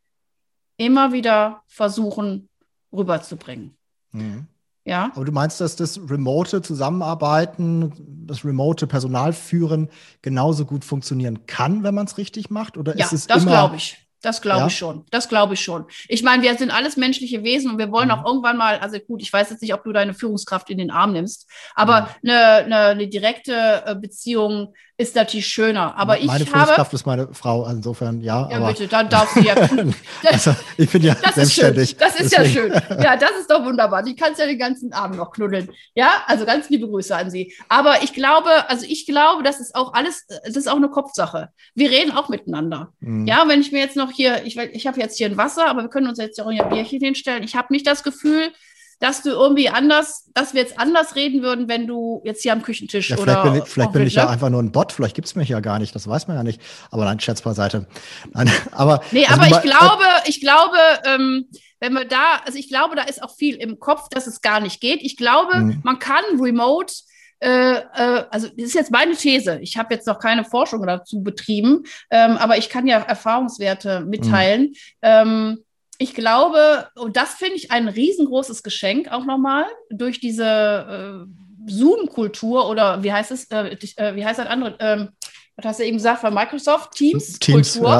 immer 0.76 1.12
wieder 1.12 1.62
versuchen 1.66 2.48
rüberzubringen. 2.92 3.76
Mhm. 4.12 4.46
Ja. 4.84 5.10
Aber 5.14 5.24
du 5.24 5.32
meinst, 5.32 5.60
dass 5.60 5.76
das 5.76 5.98
remote 6.10 6.60
Zusammenarbeiten, 6.60 8.26
das 8.26 8.44
remote 8.44 8.86
Personalführen 8.86 9.88
genauso 10.20 10.66
gut 10.66 10.84
funktionieren 10.84 11.46
kann, 11.46 11.82
wenn 11.82 11.94
man 11.94 12.06
es 12.06 12.18
richtig 12.18 12.50
macht? 12.50 12.76
Oder 12.76 12.96
ja, 12.96 13.06
ist 13.06 13.12
es 13.12 13.26
das 13.26 13.46
glaube 13.46 13.76
ich. 13.76 13.98
Das 14.20 14.40
glaube 14.40 14.60
ja? 14.60 14.66
ich 14.68 14.76
schon. 14.76 15.04
Das 15.10 15.28
glaube 15.28 15.54
ich 15.54 15.60
schon. 15.60 15.84
Ich 16.08 16.22
meine, 16.22 16.42
wir 16.42 16.56
sind 16.56 16.70
alles 16.70 16.96
menschliche 16.96 17.42
Wesen 17.44 17.70
und 17.70 17.78
wir 17.78 17.92
wollen 17.92 18.08
mhm. 18.08 18.14
auch 18.14 18.24
irgendwann 18.24 18.56
mal, 18.56 18.78
also 18.78 18.98
gut, 18.98 19.20
ich 19.20 19.30
weiß 19.30 19.50
jetzt 19.50 19.60
nicht, 19.60 19.74
ob 19.74 19.84
du 19.84 19.92
deine 19.92 20.14
Führungskraft 20.14 20.70
in 20.70 20.78
den 20.78 20.90
Arm 20.90 21.12
nimmst, 21.12 21.46
aber 21.74 22.02
mhm. 22.22 22.30
eine, 22.30 22.40
eine, 22.40 22.76
eine, 22.76 23.08
direkte 23.08 23.82
äh, 23.84 23.94
Beziehung 23.94 24.74
ist 24.96 25.16
natürlich 25.16 25.46
schöner. 25.46 25.96
Aber 25.96 26.18
ich 26.18 26.26
meine 26.26 26.44
habe. 26.46 26.50
Führungskraft 26.50 26.94
ist 26.94 27.06
meine 27.06 27.28
Frau, 27.32 27.66
insofern 27.68 28.20
ja. 28.20 28.48
Ja, 28.48 28.58
aber, 28.58 28.68
bitte, 28.68 28.86
dann 28.86 29.08
darfst 29.08 29.36
du 29.36 29.40
ja. 29.40 29.54
also, 30.24 30.54
ich 30.76 30.88
bin 30.90 31.02
ja 31.02 31.14
Das 31.14 31.30
ist 31.30 31.34
selbstständig. 31.34 31.96
Das 31.96 32.20
ist 32.20 32.32
ja 32.32 32.44
schön. 32.44 32.72
Ja, 33.02 33.16
das 33.16 33.32
ist 33.40 33.50
doch 33.50 33.64
wunderbar. 33.64 34.04
Die 34.04 34.14
kannst 34.14 34.38
ja 34.40 34.46
den 34.46 34.58
ganzen 34.58 34.92
Abend 34.92 35.16
noch 35.16 35.32
knuddeln. 35.32 35.68
Ja, 35.94 36.22
also 36.26 36.44
ganz 36.46 36.68
liebe 36.70 36.88
Grüße 36.88 37.14
an 37.14 37.30
Sie. 37.30 37.52
Aber 37.68 38.02
ich 38.04 38.12
glaube, 38.12 38.68
also 38.68 38.86
ich 38.88 39.06
glaube, 39.06 39.42
das 39.42 39.58
ist 39.58 39.74
auch 39.74 39.94
alles, 39.94 40.26
das 40.28 40.54
ist 40.54 40.68
auch 40.68 40.76
eine 40.76 40.88
Kopfsache. 40.88 41.48
Wir 41.74 41.90
reden 41.90 42.12
auch 42.12 42.28
miteinander. 42.28 42.92
Mhm. 43.00 43.26
Ja, 43.26 43.48
wenn 43.48 43.60
ich 43.60 43.72
mir 43.72 43.80
jetzt 43.80 43.96
noch 43.96 44.12
hier, 44.12 44.44
ich, 44.44 44.56
ich 44.56 44.86
habe 44.86 45.00
jetzt 45.00 45.18
hier 45.18 45.26
ein 45.26 45.36
Wasser, 45.36 45.66
aber 45.66 45.82
wir 45.82 45.88
können 45.88 46.08
uns 46.08 46.18
jetzt 46.18 46.40
auch 46.40 46.46
ein 46.46 46.68
Bierchen 46.68 47.00
hinstellen. 47.00 47.42
Ich 47.42 47.56
habe 47.56 47.72
nicht 47.72 47.86
das 47.86 48.04
Gefühl, 48.04 48.52
dass 49.00 49.22
du 49.22 49.30
irgendwie 49.30 49.68
anders, 49.68 50.30
dass 50.34 50.54
wir 50.54 50.62
jetzt 50.62 50.78
anders 50.78 51.16
reden 51.16 51.42
würden, 51.42 51.68
wenn 51.68 51.86
du 51.86 52.20
jetzt 52.24 52.42
hier 52.42 52.52
am 52.52 52.62
Küchentisch 52.62 53.10
Ja, 53.10 53.18
oder. 53.18 53.24
vielleicht 53.32 53.44
bin 53.52 53.62
ich, 53.62 53.68
vielleicht 53.68 53.92
bin 53.92 54.06
ich 54.06 54.14
ja 54.14 54.24
ne? 54.24 54.30
einfach 54.30 54.50
nur 54.50 54.62
ein 54.62 54.72
Bot, 54.72 54.92
vielleicht 54.92 55.14
gibt 55.14 55.26
es 55.28 55.34
mich 55.34 55.48
ja 55.48 55.60
gar 55.60 55.78
nicht, 55.78 55.94
das 55.94 56.08
weiß 56.08 56.28
man 56.28 56.36
ja 56.36 56.42
nicht. 56.42 56.60
Aber 56.90 57.04
nein, 57.04 57.20
Scherz 57.20 57.42
beiseite. 57.42 57.86
Nein, 58.32 58.50
aber, 58.72 59.02
Nee, 59.10 59.26
also 59.26 59.34
aber 59.40 59.46
ich 59.46 59.50
mal- 59.52 59.60
glaube, 59.62 60.04
ich 60.26 60.40
glaube, 60.40 60.76
ähm, 61.04 61.46
wenn 61.80 61.92
wir 61.92 62.04
da, 62.06 62.40
also 62.46 62.58
ich 62.58 62.68
glaube, 62.68 62.96
da 62.96 63.02
ist 63.02 63.22
auch 63.22 63.34
viel 63.36 63.56
im 63.56 63.78
Kopf, 63.78 64.08
dass 64.08 64.26
es 64.26 64.40
gar 64.40 64.60
nicht 64.60 64.80
geht. 64.80 65.02
Ich 65.02 65.16
glaube, 65.16 65.56
Mhm. 65.56 65.80
man 65.84 65.98
kann 65.98 66.22
remote, 66.40 66.92
äh, 67.40 67.74
äh, 67.74 68.24
also 68.30 68.48
das 68.48 68.66
ist 68.68 68.74
jetzt 68.74 68.90
meine 68.90 69.14
These. 69.16 69.58
Ich 69.60 69.76
habe 69.76 69.92
jetzt 69.92 70.06
noch 70.06 70.18
keine 70.18 70.44
Forschung 70.44 70.86
dazu 70.86 71.22
betrieben, 71.22 71.82
ähm, 72.10 72.38
aber 72.38 72.56
ich 72.56 72.70
kann 72.70 72.86
ja 72.86 72.98
Erfahrungswerte 73.00 74.00
mitteilen. 74.00 74.72
Ähm, 75.02 75.58
ich 75.98 76.14
glaube, 76.14 76.88
und 76.96 77.16
das 77.16 77.34
finde 77.34 77.54
ich 77.56 77.70
ein 77.70 77.88
riesengroßes 77.88 78.62
Geschenk 78.62 79.10
auch 79.10 79.24
nochmal 79.24 79.64
durch 79.90 80.20
diese 80.20 81.26
äh, 81.26 81.70
Zoom-Kultur 81.70 82.68
oder 82.68 83.02
wie 83.02 83.12
heißt 83.12 83.30
es, 83.30 83.44
äh, 83.50 83.76
äh, 83.96 84.14
wie 84.16 84.24
heißt 84.24 84.38
das 84.38 84.46
andere? 84.48 84.76
Ähm, 84.80 85.08
was 85.56 85.66
hast 85.66 85.80
du 85.80 85.84
eben 85.84 85.98
gesagt 85.98 86.20
von 86.20 86.34
Microsoft? 86.34 86.92
Teams? 86.94 87.38
Teams, 87.38 87.74
Kultur. 87.74 87.90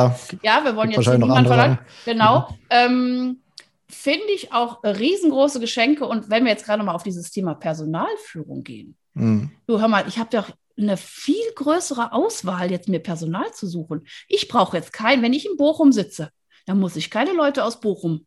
ja, 0.43 0.59
Ja, 0.59 0.65
wir 0.65 0.75
wollen 0.77 0.91
jetzt 0.91 1.05
hier 1.05 1.13
wahrscheinlich 1.13 1.29
noch 1.29 1.37
niemand 1.39 1.51
andere 1.51 1.55
verlangen. 1.55 1.79
Genau. 2.05 2.49
Ähm, 2.71 3.41
Finde 3.89 4.27
ich 4.35 4.53
auch 4.53 4.83
riesengroße 4.83 5.61
Geschenke. 5.61 6.05
Und 6.07 6.29
wenn 6.31 6.45
wir 6.45 6.51
jetzt 6.51 6.65
gerade 6.65 6.83
mal 6.83 6.95
auf 6.95 7.05
dieses 7.05 7.31
Thema 7.31 7.55
Personalführung 7.55 8.65
gehen, 8.65 8.97
Mhm. 9.17 9.53
du 9.69 9.81
hör 9.81 9.87
mal, 9.87 10.05
ich 10.09 10.19
habe 10.19 10.31
doch 10.37 10.49
eine 10.77 10.97
viel 10.97 11.37
größere 11.55 12.13
Auswahl, 12.13 12.73
jetzt 12.73 12.89
mir 12.89 12.99
Personal 12.99 13.53
zu 13.53 13.69
suchen. 13.69 14.05
Ich 14.27 14.49
brauche 14.49 14.77
jetzt 14.77 14.93
keinen, 14.93 15.23
wenn 15.23 15.33
ich 15.33 15.47
in 15.47 15.57
Bochum 15.57 15.93
sitze, 15.93 16.31
dann 16.67 16.81
muss 16.81 16.97
ich 16.97 17.11
keine 17.11 17.33
Leute 17.33 17.65
aus 17.65 17.81
Bochum 17.81 18.27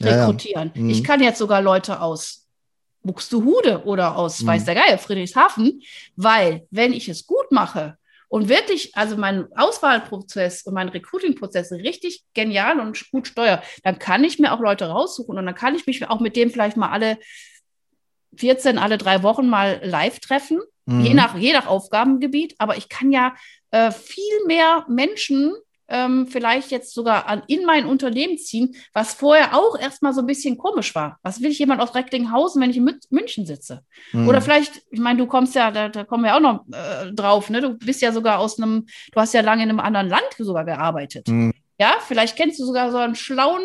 Ja, 0.00 0.08
ja. 0.08 0.26
rekrutieren. 0.26 0.72
Mhm. 0.74 0.90
Ich 0.90 1.04
kann 1.04 1.22
jetzt 1.22 1.38
sogar 1.38 1.60
Leute 1.62 2.00
aus 2.00 2.48
Buxtehude 3.02 3.84
oder 3.84 4.16
aus 4.16 4.40
Mhm. 4.40 4.46
Weiß 4.48 4.64
der 4.64 4.74
Geier, 4.74 4.98
Friedrichshafen, 4.98 5.82
weil 6.16 6.66
wenn 6.70 6.92
ich 6.92 7.08
es 7.08 7.26
gut 7.26 7.52
mache 7.52 7.96
und 8.28 8.48
wirklich, 8.48 8.96
also 8.96 9.16
meinen 9.16 9.46
Auswahlprozess 9.54 10.62
und 10.64 10.74
meinen 10.74 10.88
Recruiting-Prozess 10.88 11.70
richtig 11.72 12.24
genial 12.34 12.80
und 12.80 13.10
gut 13.10 13.28
steuere, 13.28 13.62
dann 13.82 13.98
kann 13.98 14.24
ich 14.24 14.38
mir 14.38 14.52
auch 14.52 14.60
Leute 14.60 14.86
raussuchen 14.86 15.36
und 15.38 15.44
dann 15.46 15.54
kann 15.54 15.74
ich 15.74 15.86
mich 15.86 16.08
auch 16.08 16.20
mit 16.20 16.34
dem 16.34 16.50
vielleicht 16.50 16.76
mal 16.76 16.90
alle 16.90 17.18
14, 18.36 18.78
alle 18.78 18.98
drei 18.98 19.22
Wochen 19.22 19.48
mal 19.48 19.80
live 19.84 20.18
treffen, 20.20 20.60
Mhm. 20.86 21.00
je, 21.00 21.14
nach, 21.14 21.36
je 21.36 21.52
nach 21.52 21.66
Aufgabengebiet. 21.66 22.54
Aber 22.58 22.76
ich 22.76 22.88
kann 22.88 23.10
ja 23.12 23.34
äh, 23.70 23.90
viel 23.90 24.44
mehr 24.46 24.84
Menschen 24.88 25.54
ähm, 25.94 26.26
vielleicht 26.26 26.72
jetzt 26.72 26.92
sogar 26.92 27.26
an, 27.28 27.44
in 27.46 27.64
mein 27.64 27.86
Unternehmen 27.86 28.36
ziehen, 28.36 28.74
was 28.92 29.14
vorher 29.14 29.54
auch 29.54 29.78
erstmal 29.78 30.12
so 30.12 30.20
ein 30.22 30.26
bisschen 30.26 30.58
komisch 30.58 30.92
war. 30.96 31.20
Was 31.22 31.40
will 31.40 31.52
ich 31.52 31.60
jemand 31.60 31.80
aus 31.80 31.94
Recklinghausen, 31.94 32.60
wenn 32.60 32.70
ich 32.70 32.78
in 32.78 32.84
Mün- 32.84 33.06
München 33.10 33.46
sitze? 33.46 33.84
Mhm. 34.12 34.28
Oder 34.28 34.40
vielleicht, 34.40 34.82
ich 34.90 34.98
meine, 34.98 35.18
du 35.18 35.26
kommst 35.26 35.54
ja, 35.54 35.70
da, 35.70 35.88
da 35.88 36.02
kommen 36.02 36.24
wir 36.24 36.34
auch 36.34 36.40
noch 36.40 36.64
äh, 36.72 37.12
drauf, 37.12 37.48
ne? 37.48 37.60
Du 37.60 37.74
bist 37.78 38.02
ja 38.02 38.10
sogar 38.10 38.40
aus 38.40 38.58
einem, 38.58 38.86
du 39.12 39.20
hast 39.20 39.34
ja 39.34 39.40
lange 39.40 39.62
in 39.62 39.70
einem 39.70 39.80
anderen 39.80 40.08
Land 40.08 40.26
sogar 40.36 40.64
gearbeitet. 40.64 41.28
Mhm. 41.28 41.54
Ja, 41.78 41.94
vielleicht 42.06 42.36
kennst 42.36 42.58
du 42.58 42.64
sogar 42.64 42.90
so 42.90 42.98
einen 42.98 43.14
schlauen 43.14 43.64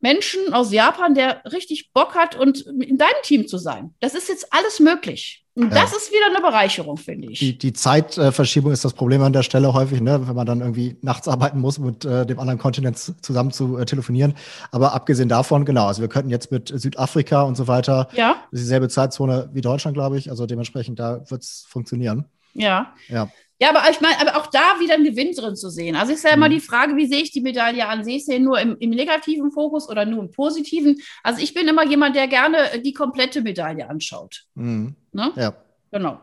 Menschen 0.00 0.52
aus 0.52 0.72
Japan, 0.72 1.14
der 1.14 1.42
richtig 1.52 1.92
Bock 1.92 2.14
hat 2.14 2.36
und 2.36 2.60
in 2.66 2.98
deinem 2.98 3.22
Team 3.22 3.48
zu 3.48 3.58
sein. 3.58 3.94
Das 4.00 4.14
ist 4.14 4.28
jetzt 4.28 4.52
alles 4.52 4.78
möglich. 4.80 5.44
Und 5.58 5.72
Ja. 5.74 5.80
das 5.82 5.92
ist 5.92 6.12
wieder 6.12 6.26
eine 6.26 6.40
Bereicherung, 6.40 6.96
finde 6.96 7.32
ich. 7.32 7.40
Die, 7.40 7.58
die 7.58 7.72
Zeitverschiebung 7.72 8.70
ist 8.70 8.84
das 8.84 8.92
Problem 8.92 9.22
an 9.22 9.32
der 9.32 9.42
Stelle 9.42 9.72
häufig, 9.74 10.00
ne? 10.00 10.28
wenn 10.28 10.36
man 10.36 10.46
dann 10.46 10.60
irgendwie 10.60 10.96
nachts 11.02 11.26
arbeiten 11.26 11.58
muss, 11.58 11.80
mit 11.80 12.04
äh, 12.04 12.24
dem 12.24 12.38
anderen 12.38 12.60
Kontinent 12.60 12.96
zusammen 12.96 13.50
zu 13.50 13.76
äh, 13.76 13.84
telefonieren. 13.84 14.34
Aber 14.70 14.94
abgesehen 14.94 15.28
davon, 15.28 15.64
genau, 15.64 15.86
also 15.86 16.00
wir 16.00 16.08
könnten 16.08 16.30
jetzt 16.30 16.52
mit 16.52 16.68
Südafrika 16.72 17.42
und 17.42 17.56
so 17.56 17.66
weiter, 17.66 18.08
ja, 18.12 18.36
dieselbe 18.52 18.88
Zeitzone 18.88 19.50
wie 19.52 19.60
Deutschland, 19.60 19.96
glaube 19.96 20.16
ich, 20.16 20.30
also 20.30 20.46
dementsprechend, 20.46 21.00
da 21.00 21.28
wird 21.28 21.42
es 21.42 21.64
funktionieren. 21.68 22.26
ja. 22.54 22.92
Ja. 23.08 23.28
Ja, 23.60 23.70
aber 23.70 23.90
ich 23.90 24.00
meine, 24.00 24.20
aber 24.20 24.36
auch 24.40 24.46
da 24.46 24.78
wieder 24.80 24.94
einen 24.94 25.04
Gewinn 25.04 25.32
drin 25.34 25.56
zu 25.56 25.68
sehen. 25.68 25.96
Also 25.96 26.12
ist 26.12 26.22
ja 26.22 26.30
immer 26.30 26.46
Mhm. 26.48 26.52
die 26.52 26.60
Frage, 26.60 26.94
wie 26.96 27.06
sehe 27.06 27.22
ich 27.22 27.32
die 27.32 27.40
Medaille 27.40 27.86
an? 27.88 28.04
Sehe 28.04 28.16
ich 28.18 28.24
sie 28.24 28.38
nur 28.38 28.60
im, 28.60 28.76
im 28.78 28.90
negativen 28.90 29.50
Fokus 29.50 29.88
oder 29.88 30.04
nur 30.04 30.20
im 30.22 30.30
positiven? 30.30 31.00
Also 31.24 31.42
ich 31.42 31.54
bin 31.54 31.66
immer 31.66 31.84
jemand, 31.84 32.14
der 32.14 32.28
gerne 32.28 32.58
die 32.84 32.92
komplette 32.92 33.42
Medaille 33.42 33.88
anschaut. 33.88 34.44
Mhm. 34.54 34.94
Ne? 35.12 35.32
ja. 35.36 35.54
Genau. 35.90 36.20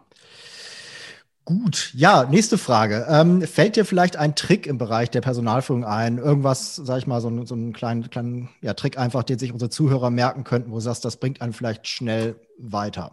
Gut, 1.44 1.92
ja, 1.94 2.24
nächste 2.24 2.58
Frage. 2.58 3.06
Ähm, 3.08 3.44
fällt 3.44 3.76
dir 3.76 3.86
vielleicht 3.86 4.16
ein 4.18 4.34
Trick 4.36 4.66
im 4.66 4.80
Bereich 4.80 5.12
der 5.12 5.22
Personalführung 5.22 5.84
ein? 5.86 6.18
Irgendwas, 6.18 6.76
sag 6.76 6.98
ich 6.98 7.06
mal, 7.06 7.22
so, 7.22 7.28
einen- 7.28 7.46
so 7.46 7.54
einen 7.54 7.72
kleinen, 7.72 8.10
kleinen 8.10 8.50
ja, 8.62 8.74
Trick 8.74 8.98
einfach, 8.98 9.22
den 9.24 9.38
sich 9.38 9.52
unsere 9.54 9.70
Zuhörer 9.70 10.10
merken 10.10 10.44
könnten, 10.44 10.72
wo 10.72 10.76
du 10.76 10.82
sagst, 10.82 11.06
das 11.06 11.18
bringt 11.18 11.42
einen 11.42 11.54
vielleicht 11.54 11.88
schnell 11.88 12.36
weiter. 12.58 13.12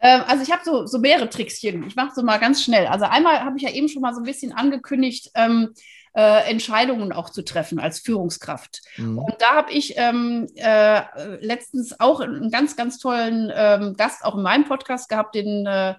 Ähm, 0.00 0.22
also 0.26 0.42
ich 0.42 0.50
habe 0.50 0.62
so, 0.64 0.86
so 0.86 0.98
mehrere 0.98 1.28
Trickschen. 1.28 1.86
Ich 1.86 1.96
mache 1.96 2.14
so 2.14 2.22
mal 2.22 2.38
ganz 2.38 2.62
schnell. 2.62 2.86
Also 2.86 3.04
einmal 3.06 3.40
habe 3.40 3.56
ich 3.56 3.62
ja 3.62 3.70
eben 3.70 3.88
schon 3.88 4.02
mal 4.02 4.14
so 4.14 4.20
ein 4.20 4.26
bisschen 4.26 4.52
angekündigt, 4.52 5.30
ähm, 5.34 5.74
äh, 6.14 6.50
Entscheidungen 6.50 7.12
auch 7.12 7.30
zu 7.30 7.44
treffen 7.44 7.78
als 7.78 8.00
Führungskraft. 8.00 8.80
Mhm. 8.96 9.18
Und 9.18 9.34
da 9.38 9.54
habe 9.54 9.72
ich 9.72 9.94
ähm, 9.96 10.46
äh, 10.56 11.02
letztens 11.40 12.00
auch 12.00 12.20
einen 12.20 12.50
ganz, 12.50 12.74
ganz 12.76 12.98
tollen 12.98 13.52
ähm, 13.54 13.94
Gast 13.96 14.24
auch 14.24 14.34
in 14.34 14.42
meinem 14.42 14.64
Podcast 14.64 15.08
gehabt, 15.08 15.34
den, 15.34 15.66
äh, 15.66 15.94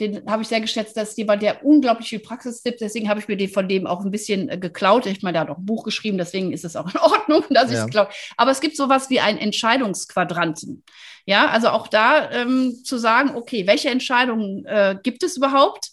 den 0.00 0.30
habe 0.30 0.42
ich 0.42 0.48
sehr 0.48 0.60
geschätzt, 0.60 0.96
dass 0.96 1.16
jemand, 1.16 1.42
der 1.42 1.64
unglaublich 1.64 2.08
viel 2.08 2.18
Praxis 2.20 2.62
tippt, 2.62 2.80
deswegen 2.80 3.08
habe 3.08 3.20
ich 3.20 3.28
mir 3.28 3.36
den 3.36 3.48
von 3.50 3.68
dem 3.68 3.86
auch 3.86 4.04
ein 4.04 4.10
bisschen 4.10 4.48
äh, 4.48 4.58
geklaut. 4.58 5.06
Ich 5.06 5.22
meine, 5.22 5.34
der 5.34 5.42
hat 5.42 5.50
auch 5.50 5.58
ein 5.58 5.66
Buch 5.66 5.84
geschrieben, 5.84 6.18
deswegen 6.18 6.52
ist 6.52 6.64
es 6.64 6.76
auch 6.76 6.92
in 6.92 7.00
Ordnung, 7.00 7.44
dass 7.50 7.70
ich 7.70 7.76
Ja. 7.76 7.84
es 7.84 7.90
klaue. 7.90 8.08
Aber 8.36 8.50
es 8.50 8.60
gibt 8.60 8.76
sowas 8.76 9.10
wie 9.10 9.20
einen 9.20 9.38
Entscheidungsquadranten. 9.38 10.82
Ja, 11.24 11.48
also 11.48 11.68
auch 11.68 11.86
da 11.86 12.30
ähm, 12.32 12.74
zu 12.84 12.98
sagen, 12.98 13.36
okay, 13.36 13.66
welche 13.66 13.90
Entscheidungen 13.90 14.64
äh, 14.66 14.96
gibt 15.02 15.22
es 15.22 15.36
überhaupt? 15.36 15.91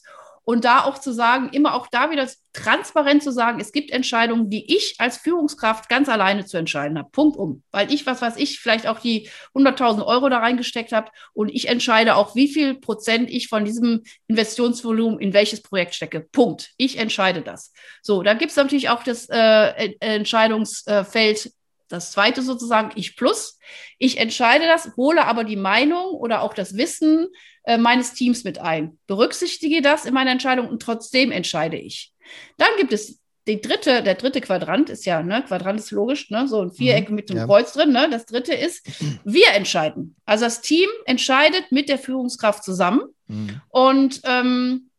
Und 0.50 0.66
da 0.66 0.84
auch 0.84 0.98
zu 0.98 1.14
sagen, 1.14 1.50
immer 1.52 1.76
auch 1.76 1.86
da 1.86 2.10
wieder 2.10 2.28
transparent 2.54 3.22
zu 3.22 3.32
sagen, 3.32 3.60
es 3.60 3.72
gibt 3.72 3.92
Entscheidungen, 3.92 4.50
die 4.50 4.76
ich 4.76 4.96
als 4.98 5.18
Führungskraft 5.18 5.90
ganz 5.90 6.10
alleine 6.10 6.44
zu 6.44 6.58
entscheiden 6.58 6.98
habe. 6.98 7.08
Punkt 7.12 7.38
um. 7.38 7.62
Weil 7.70 7.94
ich, 7.94 8.08
was 8.08 8.20
weiß 8.24 8.36
ich, 8.38 8.60
vielleicht 8.60 8.88
auch 8.88 8.98
die 8.98 9.30
100.000 9.54 10.04
Euro 10.04 10.28
da 10.28 10.40
reingesteckt 10.40 10.92
habe 10.92 11.12
und 11.34 11.50
ich 11.50 11.68
entscheide 11.68 12.16
auch, 12.16 12.34
wie 12.34 12.48
viel 12.48 12.74
Prozent 12.74 13.30
ich 13.30 13.48
von 13.48 13.64
diesem 13.64 14.02
Investitionsvolumen 14.26 15.20
in 15.20 15.34
welches 15.34 15.62
Projekt 15.62 15.94
stecke. 15.94 16.22
Punkt. 16.22 16.72
Ich 16.78 16.98
entscheide 16.98 17.44
das. 17.44 17.72
So, 18.02 18.24
da 18.24 18.34
gibt 18.34 18.50
es 18.50 18.58
natürlich 18.58 18.90
auch 18.90 19.04
das 19.04 19.28
äh, 19.30 19.94
Entscheidungsfeld, 20.00 21.52
das 21.90 22.12
zweite 22.12 22.42
sozusagen, 22.42 22.92
ich 22.96 23.16
plus. 23.16 23.60
Ich 23.98 24.18
entscheide 24.18 24.66
das, 24.66 24.92
hole 24.96 25.26
aber 25.26 25.44
die 25.44 25.56
Meinung 25.56 26.06
oder 26.14 26.42
auch 26.42 26.54
das 26.54 26.78
Wissen 26.78 27.28
äh, 27.64 27.78
meines 27.78 28.14
Teams 28.14 28.44
mit 28.44 28.60
ein. 28.60 28.98
Berücksichtige 29.08 29.82
das 29.82 30.06
in 30.06 30.14
meiner 30.14 30.32
Entscheidung 30.32 30.70
und 30.70 30.82
trotzdem 30.82 31.32
entscheide 31.32 31.78
ich. 31.78 32.14
Dann 32.58 32.70
gibt 32.78 32.94
es 32.94 33.20
die 33.48 33.62
dritte, 33.62 34.04
der 34.04 34.16
dritte 34.16 34.42
Quadrant 34.42 34.90
ist 34.90 35.06
ja, 35.06 35.24
ne, 35.24 35.44
Quadrant 35.48 35.80
ist 35.80 35.90
logisch, 35.92 36.30
ne, 36.30 36.48
so 36.48 36.62
ein 36.62 36.72
Viereck 36.72 37.10
Mhm, 37.10 37.16
mit 37.16 37.32
einem 37.32 37.40
ja. 37.40 37.46
Kreuz 37.46 37.74
drin, 37.74 37.92
ne. 37.92 38.08
Das 38.10 38.26
dritte 38.26 38.54
ist, 38.54 38.86
wir 39.24 39.50
entscheiden. 39.54 40.16
Also 40.26 40.46
das 40.46 40.62
Team 40.62 40.88
entscheidet 41.06 41.72
mit 41.72 41.90
der 41.90 41.98
Führungskraft 41.98 42.64
zusammen. 42.64 43.02
Mhm. 43.28 43.62
Und 43.70 44.22
ähm, 44.26 44.90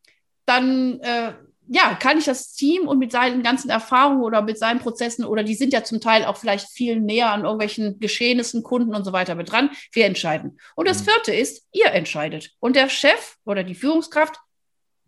dann 0.45 0.99
äh, 0.99 1.33
ja, 1.73 1.95
kann 1.95 2.17
ich 2.17 2.25
das 2.25 2.53
Team 2.53 2.85
und 2.85 2.99
mit 2.99 3.13
seinen 3.13 3.43
ganzen 3.43 3.69
Erfahrungen 3.69 4.23
oder 4.23 4.41
mit 4.41 4.59
seinen 4.59 4.81
Prozessen 4.81 5.23
oder 5.23 5.41
die 5.41 5.55
sind 5.55 5.71
ja 5.71 5.85
zum 5.85 6.01
Teil 6.01 6.25
auch 6.25 6.35
vielleicht 6.35 6.69
viel 6.69 6.99
näher 6.99 7.31
an 7.31 7.43
irgendwelchen 7.43 7.97
Geschehnissen, 7.97 8.61
Kunden 8.61 8.93
und 8.93 9.05
so 9.05 9.13
weiter 9.13 9.35
mit 9.35 9.49
dran. 9.49 9.69
Wir 9.93 10.05
entscheiden. 10.05 10.59
Und 10.75 10.89
das 10.89 10.99
Mhm. 10.99 11.05
vierte 11.11 11.33
ist, 11.33 11.65
ihr 11.71 11.85
entscheidet. 11.93 12.51
Und 12.59 12.75
der 12.75 12.89
Chef 12.89 13.37
oder 13.45 13.63
die 13.63 13.75
Führungskraft 13.75 14.35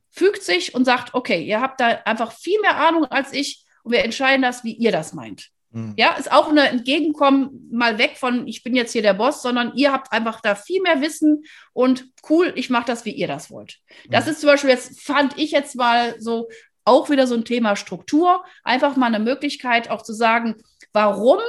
fügt 0.10 0.42
sich 0.44 0.74
und 0.74 0.86
sagt, 0.86 1.14
okay, 1.14 1.44
ihr 1.44 1.60
habt 1.60 1.82
da 1.82 1.88
einfach 2.06 2.32
viel 2.32 2.62
mehr 2.62 2.78
Ahnung 2.78 3.06
als 3.06 3.34
ich 3.34 3.66
und 3.84 3.92
wir 3.92 4.06
entscheiden 4.06 4.42
das, 4.42 4.64
wie 4.64 4.74
ihr 4.74 4.94
das 4.94 5.12
meint. 5.12 5.50
Mhm. 5.74 5.94
Ja, 5.98 6.14
ist 6.14 6.32
auch 6.32 6.50
eine 6.50 6.70
Entgegenkommen, 6.70 7.68
mal 7.72 7.98
weg 7.98 8.16
von, 8.18 8.48
ich 8.48 8.64
bin 8.64 8.76
jetzt 8.76 8.94
hier 8.94 9.02
der 9.02 9.16
Boss, 9.16 9.42
sondern 9.42 9.74
ihr 9.76 9.92
habt 9.92 10.12
einfach 10.12 10.40
da 10.40 10.56
viel 10.56 10.82
mehr 10.82 11.02
Wissen 11.02 11.44
und 11.74 12.06
cool, 12.30 12.54
ich 12.56 12.70
mache 12.70 12.86
das, 12.86 13.06
wie 13.06 13.12
ihr 13.12 13.28
das 13.28 13.52
wollt. 13.52 13.80
Das 14.10 14.28
ist 14.28 14.40
zum 14.40 14.48
Beispiel 14.48 14.70
jetzt, 14.70 15.02
fand 15.02 15.38
ich 15.38 15.52
jetzt 15.52 15.76
mal 15.76 16.16
so 16.20 16.48
auch 16.86 17.10
wieder 17.10 17.28
so 17.28 17.36
ein 17.36 17.46
Thema 17.46 17.76
Struktur. 17.76 18.44
Einfach 18.64 18.96
mal 18.96 19.08
eine 19.08 19.20
Möglichkeit 19.20 19.90
auch 19.90 20.02
zu 20.02 20.14
sagen, 20.14 20.56
warum 20.92 21.40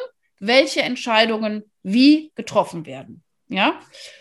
welche 0.41 0.83
Entscheidungen 0.83 1.65
wie 1.83 2.33
getroffen 2.35 2.87
werden. 2.87 3.23
Ja. 3.49 3.75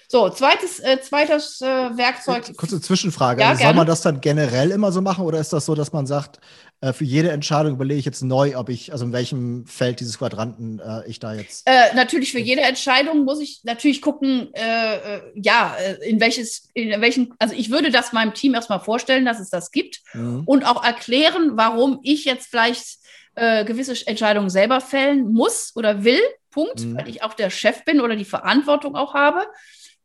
So, 0.08 0.30
zweites, 0.30 0.80
äh, 0.80 1.02
zweites 1.02 1.62
äh, 1.62 1.66
Werkzeug. 1.66 2.56
Kurze 2.58 2.82
Zwischenfrage. 2.82 3.42
Ja, 3.42 3.50
also 3.50 3.64
soll 3.64 3.74
man 3.74 3.88
das 3.88 4.02
dann 4.02 4.22
generell 4.22 4.72
immer 4.72 4.92
so 4.92 5.02
machen 5.02 5.26
oder 5.26 5.40
ist 5.40 5.54
das 5.54 5.66
so, 5.66 5.76
dass 5.76 5.92
man 5.92 6.06
sagt, 6.06 6.40
äh, 6.84 6.92
für 6.92 7.06
jede 7.06 7.32
Entscheidung 7.32 7.74
überlege 7.74 8.00
ich 8.00 8.06
jetzt 8.06 8.24
neu, 8.24 8.58
ob 8.58 8.68
ich, 8.68 8.92
also 8.92 9.06
in 9.06 9.14
welchem 9.14 9.66
Feld 9.66 10.02
dieses 10.02 10.18
Quadranten 10.18 10.80
äh, 10.80 11.08
ich 11.08 11.20
da 11.20 11.34
jetzt. 11.34 11.66
Äh, 11.66 11.96
natürlich 11.96 12.34
für 12.34 12.40
jede 12.40 12.62
Entscheidung 12.62 13.24
muss 13.24 13.40
ich 13.40 13.62
natürlich 13.64 14.02
gucken, 14.02 14.54
äh, 14.54 14.96
äh, 14.96 15.22
ja, 15.36 15.76
in 16.06 16.20
welches, 16.20 16.70
in 16.74 17.00
welchen, 17.00 17.34
also 17.40 17.56
ich 17.56 17.72
würde 17.72 17.90
das 17.90 18.12
meinem 18.12 18.34
Team 18.34 18.54
erstmal 18.54 18.82
vorstellen, 18.82 19.24
dass 19.24 19.40
es 19.40 19.50
das 19.50 19.72
gibt 19.72 20.02
mhm. 20.14 20.44
und 20.46 20.66
auch 20.66 20.84
erklären, 20.84 21.52
warum 21.56 22.00
ich 22.04 22.26
jetzt 22.26 22.48
vielleicht 22.48 23.00
gewisse 23.36 23.96
Entscheidungen 24.06 24.52
selber 24.52 24.80
fällen 24.80 25.34
muss 25.34 25.72
oder 25.76 26.04
will. 26.04 26.20
Punkt, 26.52 26.82
mhm. 26.82 26.98
weil 26.98 27.10
ich 27.10 27.24
auch 27.24 27.34
der 27.34 27.50
Chef 27.50 27.84
bin 27.84 28.00
oder 28.00 28.16
die 28.16 28.26
Verantwortung 28.26 28.96
auch 28.96 29.16
habe. 29.16 29.48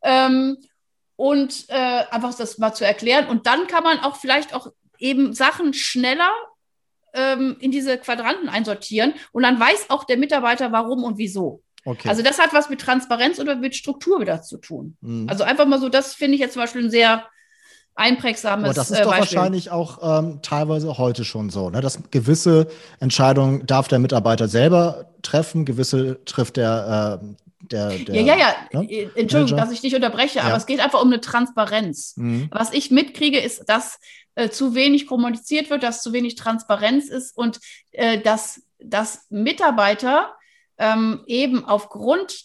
Ähm, 0.02 0.56
und 1.16 1.66
äh, 1.68 2.04
einfach 2.10 2.34
das 2.34 2.56
mal 2.56 2.72
zu 2.72 2.86
erklären. 2.86 3.26
Und 3.26 3.46
dann 3.46 3.66
kann 3.66 3.84
man 3.84 3.98
auch 3.98 4.16
vielleicht 4.16 4.54
auch 4.54 4.68
eben 4.98 5.34
Sachen 5.34 5.74
schneller 5.74 6.30
ähm, 7.18 7.56
in 7.60 7.70
diese 7.70 7.98
Quadranten 7.98 8.48
einsortieren. 8.48 9.14
Und 9.32 9.42
dann 9.42 9.58
weiß 9.58 9.86
auch 9.88 10.04
der 10.04 10.16
Mitarbeiter, 10.16 10.72
warum 10.72 11.04
und 11.04 11.18
wieso. 11.18 11.62
Okay. 11.84 12.08
Also 12.08 12.22
das 12.22 12.38
hat 12.38 12.52
was 12.52 12.68
mit 12.68 12.80
Transparenz 12.80 13.38
oder 13.40 13.56
mit 13.56 13.74
Struktur 13.74 14.20
wieder 14.20 14.42
zu 14.42 14.58
tun. 14.58 14.96
Mhm. 15.00 15.28
Also 15.28 15.44
einfach 15.44 15.66
mal 15.66 15.80
so, 15.80 15.88
das 15.88 16.14
finde 16.14 16.34
ich 16.34 16.40
jetzt 16.40 16.52
zum 16.52 16.62
Beispiel 16.62 16.84
ein 16.84 16.90
sehr 16.90 17.24
einprägsames 17.94 18.64
Aber 18.64 18.74
das 18.74 18.90
ist 18.90 19.04
doch 19.04 19.14
äh, 19.14 19.18
wahrscheinlich 19.18 19.70
auch 19.70 19.98
ähm, 20.20 20.40
teilweise 20.42 20.98
heute 20.98 21.24
schon 21.24 21.50
so, 21.50 21.70
ne? 21.70 21.80
dass 21.80 21.98
gewisse 22.10 22.68
Entscheidungen 23.00 23.66
darf 23.66 23.88
der 23.88 23.98
Mitarbeiter 23.98 24.46
selber 24.48 25.12
treffen, 25.22 25.64
gewisse 25.64 26.24
trifft 26.24 26.58
der, 26.58 27.20
äh, 27.20 27.26
der, 27.72 27.90
der, 27.90 28.14
ja, 28.14 28.36
ja, 28.36 28.36
ja. 28.36 28.80
Ne? 28.80 28.90
Äh, 28.90 29.02
Entschuldigung, 29.14 29.56
Manager. 29.56 29.56
dass 29.56 29.72
ich 29.72 29.80
dich 29.80 29.94
unterbreche, 29.94 30.38
ja. 30.38 30.44
aber 30.44 30.56
es 30.56 30.66
geht 30.66 30.80
einfach 30.80 31.02
um 31.02 31.08
eine 31.08 31.20
Transparenz. 31.20 32.14
Mhm. 32.16 32.48
Was 32.50 32.72
ich 32.72 32.90
mitkriege, 32.90 33.38
ist, 33.38 33.68
dass 33.68 33.98
äh, 34.34 34.50
zu 34.50 34.74
wenig 34.74 35.06
kommuniziert 35.06 35.70
wird, 35.70 35.82
dass 35.82 36.02
zu 36.02 36.12
wenig 36.12 36.36
Transparenz 36.36 37.08
ist 37.08 37.36
und 37.36 37.60
äh, 37.92 38.20
dass, 38.20 38.62
dass 38.78 39.26
Mitarbeiter 39.30 40.32
ähm, 40.78 41.22
eben 41.26 41.64
aufgrund 41.64 42.44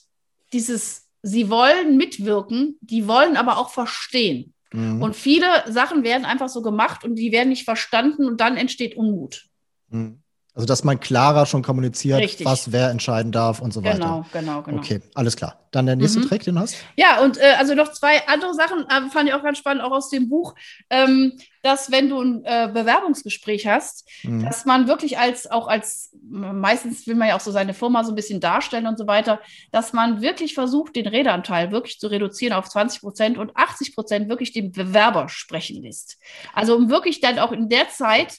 dieses, 0.54 1.08
sie 1.22 1.50
wollen 1.50 1.98
mitwirken, 1.98 2.78
die 2.82 3.08
wollen 3.08 3.38
aber 3.38 3.58
auch 3.58 3.70
verstehen. 3.70 4.54
Mhm. 4.72 5.02
Und 5.02 5.16
viele 5.16 5.72
Sachen 5.72 6.04
werden 6.04 6.26
einfach 6.26 6.50
so 6.50 6.62
gemacht 6.62 7.04
und 7.04 7.16
die 7.16 7.32
werden 7.32 7.50
nicht 7.50 7.64
verstanden 7.64 8.26
und 8.26 8.42
dann 8.42 8.58
entsteht 8.58 8.98
Unmut. 8.98 9.46
Mhm. 9.90 10.23
Also, 10.56 10.68
dass 10.68 10.84
man 10.84 11.00
klarer 11.00 11.48
schon 11.48 11.64
kommuniziert, 11.64 12.20
Richtig. 12.20 12.46
was 12.46 12.72
wer 12.72 12.92
entscheiden 12.92 13.32
darf 13.32 13.60
und 13.60 13.74
so 13.74 13.84
weiter. 13.84 13.98
Genau, 13.98 14.26
genau, 14.32 14.62
genau. 14.62 14.78
Okay, 14.78 15.02
alles 15.16 15.36
klar. 15.36 15.58
Dann 15.72 15.88
der 15.88 15.96
nächste 15.96 16.20
mhm. 16.20 16.28
Trick, 16.28 16.44
den 16.44 16.54
du 16.54 16.62
hast. 16.62 16.76
Ja, 16.96 17.24
und 17.24 17.40
äh, 17.40 17.56
also 17.58 17.74
noch 17.74 17.92
zwei 17.92 18.28
andere 18.28 18.54
Sachen 18.54 18.86
äh, 18.88 19.10
fand 19.10 19.28
ich 19.28 19.34
auch 19.34 19.42
ganz 19.42 19.58
spannend, 19.58 19.84
auch 19.84 19.92
aus 19.92 20.12
dem 20.12 20.30
Buch, 20.30 20.54
ähm, 20.92 21.34
dass 21.64 21.92
wenn 21.92 22.08
du 22.08 22.22
ein 22.22 22.46
äh, 22.46 22.70
Bewerbungsgespräch 22.72 23.66
hast, 23.66 24.08
mhm. 24.22 24.46
dass 24.46 24.66
man 24.66 24.88
wirklich 24.88 25.18
als, 25.18 25.50
auch 25.50 25.68
als, 25.68 26.12
meistens 26.22 27.08
will 27.08 27.16
man 27.16 27.30
ja 27.30 27.36
auch 27.36 27.40
so 27.40 27.50
seine 27.50 27.74
Firma 27.74 28.04
so 28.04 28.12
ein 28.12 28.16
bisschen 28.16 28.40
darstellen 28.40 28.86
und 28.86 29.00
so 29.00 29.08
weiter, 29.08 29.40
dass 29.72 29.92
man 29.92 30.22
wirklich 30.22 30.54
versucht, 30.54 30.96
den 30.96 31.08
Redeanteil 31.08 31.72
wirklich 31.72 32.00
zu 32.00 32.12
reduzieren 32.12 32.54
auf 32.54 32.70
20 32.70 33.02
Prozent 33.02 33.38
und 33.40 33.58
80 33.58 33.96
Prozent 33.96 34.30
wirklich 34.30 34.52
den 34.52 34.72
Bewerber 34.72 35.30
sprechen 35.30 35.82
lässt. 35.82 36.20
Also 36.54 36.76
um 36.76 36.92
wirklich 36.92 37.22
dann 37.22 37.40
auch 37.40 37.52
in 37.52 37.70
der 37.70 37.90
Zeit 37.90 38.38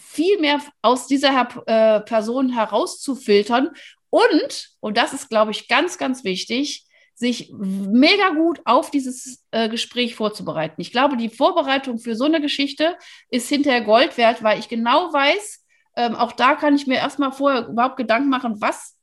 viel 0.00 0.40
mehr 0.40 0.60
aus 0.82 1.06
dieser 1.06 1.48
äh, 1.66 2.00
Person 2.00 2.50
herauszufiltern 2.50 3.70
und, 4.10 4.70
und 4.80 4.96
das 4.96 5.12
ist, 5.12 5.28
glaube 5.28 5.50
ich, 5.50 5.66
ganz, 5.66 5.98
ganz 5.98 6.22
wichtig, 6.22 6.86
sich 7.14 7.52
mega 7.56 8.30
gut 8.30 8.60
auf 8.64 8.90
dieses 8.90 9.44
äh, 9.50 9.68
Gespräch 9.68 10.14
vorzubereiten. 10.14 10.80
Ich 10.80 10.92
glaube, 10.92 11.16
die 11.16 11.28
Vorbereitung 11.28 11.98
für 11.98 12.16
so 12.16 12.24
eine 12.24 12.40
Geschichte 12.40 12.96
ist 13.30 13.48
hinterher 13.48 13.82
Gold 13.82 14.16
wert, 14.16 14.42
weil 14.42 14.58
ich 14.58 14.68
genau 14.68 15.12
weiß, 15.12 15.64
ähm, 15.96 16.14
auch 16.16 16.32
da 16.32 16.54
kann 16.54 16.74
ich 16.74 16.86
mir 16.86 16.96
erstmal 16.96 17.32
vorher 17.32 17.68
überhaupt 17.68 17.96
Gedanken 17.96 18.28
machen, 18.28 18.60
was, 18.60 18.96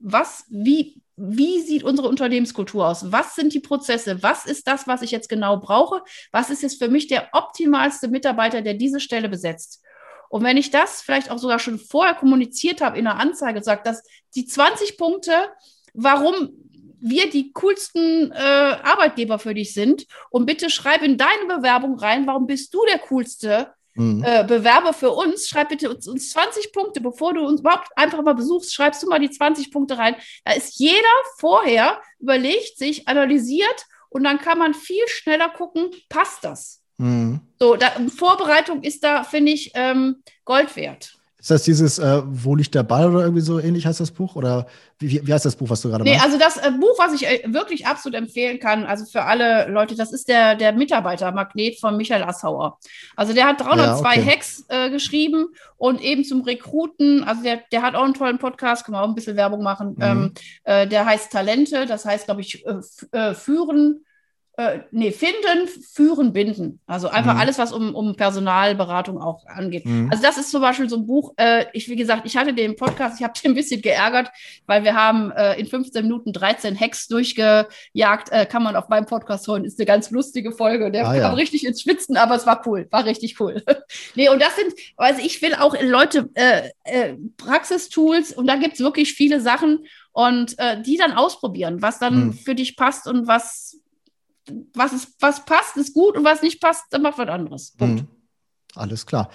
was, 0.00 0.44
wie, 0.48 1.02
wie 1.16 1.60
sieht 1.60 1.82
unsere 1.82 2.08
Unternehmenskultur 2.08 2.86
aus? 2.86 3.10
Was 3.10 3.34
sind 3.34 3.54
die 3.54 3.60
Prozesse? 3.60 4.22
Was 4.22 4.46
ist 4.46 4.68
das, 4.68 4.86
was 4.86 5.02
ich 5.02 5.10
jetzt 5.10 5.28
genau 5.28 5.58
brauche? 5.58 6.02
Was 6.30 6.50
ist 6.50 6.62
jetzt 6.62 6.82
für 6.82 6.88
mich 6.88 7.08
der 7.08 7.28
optimalste 7.32 8.08
Mitarbeiter, 8.08 8.62
der 8.62 8.74
diese 8.74 9.00
Stelle 9.00 9.28
besetzt? 9.28 9.82
Und 10.28 10.44
wenn 10.44 10.56
ich 10.56 10.70
das 10.70 11.02
vielleicht 11.02 11.30
auch 11.30 11.38
sogar 11.38 11.58
schon 11.58 11.78
vorher 11.78 12.14
kommuniziert 12.14 12.80
habe 12.80 12.98
in 12.98 13.04
der 13.04 13.16
Anzeige, 13.16 13.62
sagt, 13.62 13.86
dass 13.86 14.02
die 14.34 14.46
20 14.46 14.98
Punkte, 14.98 15.32
warum 15.94 16.50
wir 17.00 17.30
die 17.30 17.52
coolsten 17.52 18.32
äh, 18.32 18.36
Arbeitgeber 18.36 19.38
für 19.38 19.54
dich 19.54 19.74
sind 19.74 20.06
und 20.30 20.46
bitte 20.46 20.70
schreib 20.70 21.02
in 21.02 21.18
deine 21.18 21.46
Bewerbung 21.46 21.98
rein, 21.98 22.26
warum 22.26 22.46
bist 22.46 22.72
du 22.74 22.80
der 22.88 22.98
coolste 22.98 23.72
mhm. 23.94 24.24
äh, 24.24 24.44
Bewerber 24.44 24.92
für 24.92 25.10
uns? 25.10 25.48
Schreib 25.48 25.68
bitte 25.68 25.90
uns, 25.90 26.08
uns 26.08 26.30
20 26.30 26.72
Punkte, 26.72 27.00
bevor 27.00 27.34
du 27.34 27.46
uns 27.46 27.60
überhaupt 27.60 27.88
einfach 27.96 28.22
mal 28.22 28.34
besuchst, 28.34 28.74
schreibst 28.74 29.02
du 29.02 29.08
mal 29.08 29.20
die 29.20 29.30
20 29.30 29.70
Punkte 29.70 29.98
rein. 29.98 30.16
Da 30.44 30.52
ist 30.52 30.78
jeder 30.78 31.02
vorher 31.38 32.00
überlegt 32.18 32.78
sich, 32.78 33.06
analysiert 33.08 33.86
und 34.08 34.24
dann 34.24 34.38
kann 34.38 34.58
man 34.58 34.74
viel 34.74 35.06
schneller 35.08 35.50
gucken, 35.50 35.90
passt 36.08 36.44
das? 36.44 36.82
Mhm. 36.98 37.40
So, 37.58 37.76
da, 37.76 37.92
Vorbereitung 38.14 38.82
ist 38.82 39.02
da, 39.04 39.24
finde 39.24 39.52
ich, 39.52 39.72
ähm, 39.74 40.16
Gold 40.44 40.74
wert. 40.76 41.16
Ist 41.46 41.50
das 41.52 41.62
dieses 41.62 42.00
äh, 42.00 42.22
Wo 42.24 42.56
liegt 42.56 42.74
der 42.74 42.82
Ball 42.82 43.08
oder 43.08 43.20
irgendwie 43.20 43.40
so 43.40 43.60
ähnlich 43.60 43.86
heißt 43.86 44.00
das 44.00 44.10
Buch? 44.10 44.34
Oder 44.34 44.66
wie, 44.98 45.24
wie 45.24 45.32
heißt 45.32 45.44
das 45.44 45.54
Buch, 45.54 45.70
was 45.70 45.80
du 45.80 45.90
gerade 45.90 46.02
nee, 46.02 46.14
machst? 46.14 46.24
also 46.24 46.38
das 46.38 46.56
äh, 46.56 46.72
Buch, 46.72 46.98
was 46.98 47.12
ich 47.12 47.24
äh, 47.24 47.40
wirklich 47.46 47.86
absolut 47.86 48.18
empfehlen 48.18 48.58
kann, 48.58 48.84
also 48.84 49.04
für 49.04 49.22
alle 49.22 49.68
Leute, 49.68 49.94
das 49.94 50.12
ist 50.12 50.28
der, 50.28 50.56
der 50.56 50.72
Mitarbeitermagnet 50.72 51.78
von 51.78 51.96
Michael 51.96 52.24
Assauer. 52.24 52.80
Also 53.14 53.32
der 53.32 53.46
hat 53.46 53.60
302 53.60 54.14
ja, 54.14 54.20
okay. 54.20 54.28
Hacks 54.28 54.64
äh, 54.70 54.90
geschrieben 54.90 55.46
und 55.76 56.02
eben 56.02 56.24
zum 56.24 56.40
Rekruten, 56.40 57.22
also 57.22 57.44
der, 57.44 57.60
der 57.70 57.82
hat 57.82 57.94
auch 57.94 58.02
einen 58.02 58.14
tollen 58.14 58.38
Podcast, 58.38 58.84
kann 58.84 58.92
man 58.92 59.02
auch 59.02 59.08
ein 59.08 59.14
bisschen 59.14 59.36
Werbung 59.36 59.62
machen. 59.62 59.90
Mhm. 59.90 60.02
Ähm, 60.02 60.32
äh, 60.64 60.88
der 60.88 61.06
heißt 61.06 61.30
Talente, 61.30 61.86
das 61.86 62.04
heißt, 62.06 62.24
glaube 62.24 62.40
ich, 62.40 62.64
äh, 63.12 63.34
führen 63.34 64.04
äh, 64.58 64.80
nee, 64.90 65.12
finden, 65.12 65.68
führen, 65.92 66.32
binden. 66.32 66.80
Also 66.86 67.08
einfach 67.08 67.34
mhm. 67.34 67.40
alles, 67.40 67.58
was 67.58 67.72
um, 67.72 67.94
um 67.94 68.16
Personalberatung 68.16 69.20
auch 69.20 69.44
angeht. 69.46 69.84
Mhm. 69.84 70.08
Also 70.10 70.22
das 70.22 70.38
ist 70.38 70.50
zum 70.50 70.62
Beispiel 70.62 70.88
so 70.88 70.96
ein 70.96 71.06
Buch, 71.06 71.34
äh, 71.36 71.66
ich, 71.74 71.90
wie 71.90 71.96
gesagt, 71.96 72.22
ich 72.24 72.38
hatte 72.38 72.54
den 72.54 72.74
Podcast, 72.74 73.20
ich 73.20 73.24
habe 73.24 73.34
den 73.42 73.52
ein 73.52 73.54
bisschen 73.54 73.82
geärgert, 73.82 74.30
weil 74.66 74.82
wir 74.82 74.94
haben 74.94 75.30
äh, 75.32 75.60
in 75.60 75.66
15 75.66 76.02
Minuten 76.02 76.32
13 76.32 76.78
Hacks 76.78 77.06
durchgejagt, 77.06 78.32
äh, 78.32 78.46
kann 78.46 78.62
man 78.62 78.76
auf 78.76 78.88
meinem 78.88 79.04
Podcast 79.04 79.46
hören, 79.46 79.66
ist 79.66 79.78
eine 79.78 79.86
ganz 79.86 80.10
lustige 80.10 80.52
Folge. 80.52 80.90
Der 80.90 81.06
ah, 81.06 81.12
kam 81.12 81.20
ja. 81.20 81.32
richtig 81.34 81.66
ins 81.66 81.82
Schwitzen, 81.82 82.16
aber 82.16 82.34
es 82.36 82.46
war 82.46 82.66
cool, 82.66 82.86
war 82.90 83.04
richtig 83.04 83.38
cool. 83.40 83.62
nee, 84.14 84.30
und 84.30 84.40
das 84.40 84.56
sind, 84.56 84.72
also 84.96 85.20
ich 85.22 85.42
will 85.42 85.54
auch 85.54 85.76
Leute, 85.82 86.30
äh, 86.32 86.70
äh, 86.84 87.14
Praxistools 87.36 88.32
und 88.32 88.46
da 88.46 88.56
gibt 88.56 88.74
es 88.74 88.80
wirklich 88.80 89.12
viele 89.12 89.42
Sachen 89.42 89.84
und 90.12 90.58
äh, 90.58 90.80
die 90.80 90.96
dann 90.96 91.12
ausprobieren, 91.12 91.82
was 91.82 91.98
dann 91.98 92.28
mhm. 92.28 92.32
für 92.32 92.54
dich 92.54 92.76
passt 92.76 93.06
und 93.06 93.26
was 93.26 93.78
was, 94.74 94.92
ist, 94.92 95.16
was 95.20 95.44
passt, 95.44 95.76
ist 95.76 95.94
gut 95.94 96.16
und 96.16 96.24
was 96.24 96.42
nicht 96.42 96.60
passt, 96.60 96.84
dann 96.90 97.02
macht 97.02 97.18
was 97.18 97.28
anderes. 97.28 97.72
Punkt. 97.72 98.02
Mhm. 98.02 98.08
Alles 98.74 99.06
klar. 99.06 99.30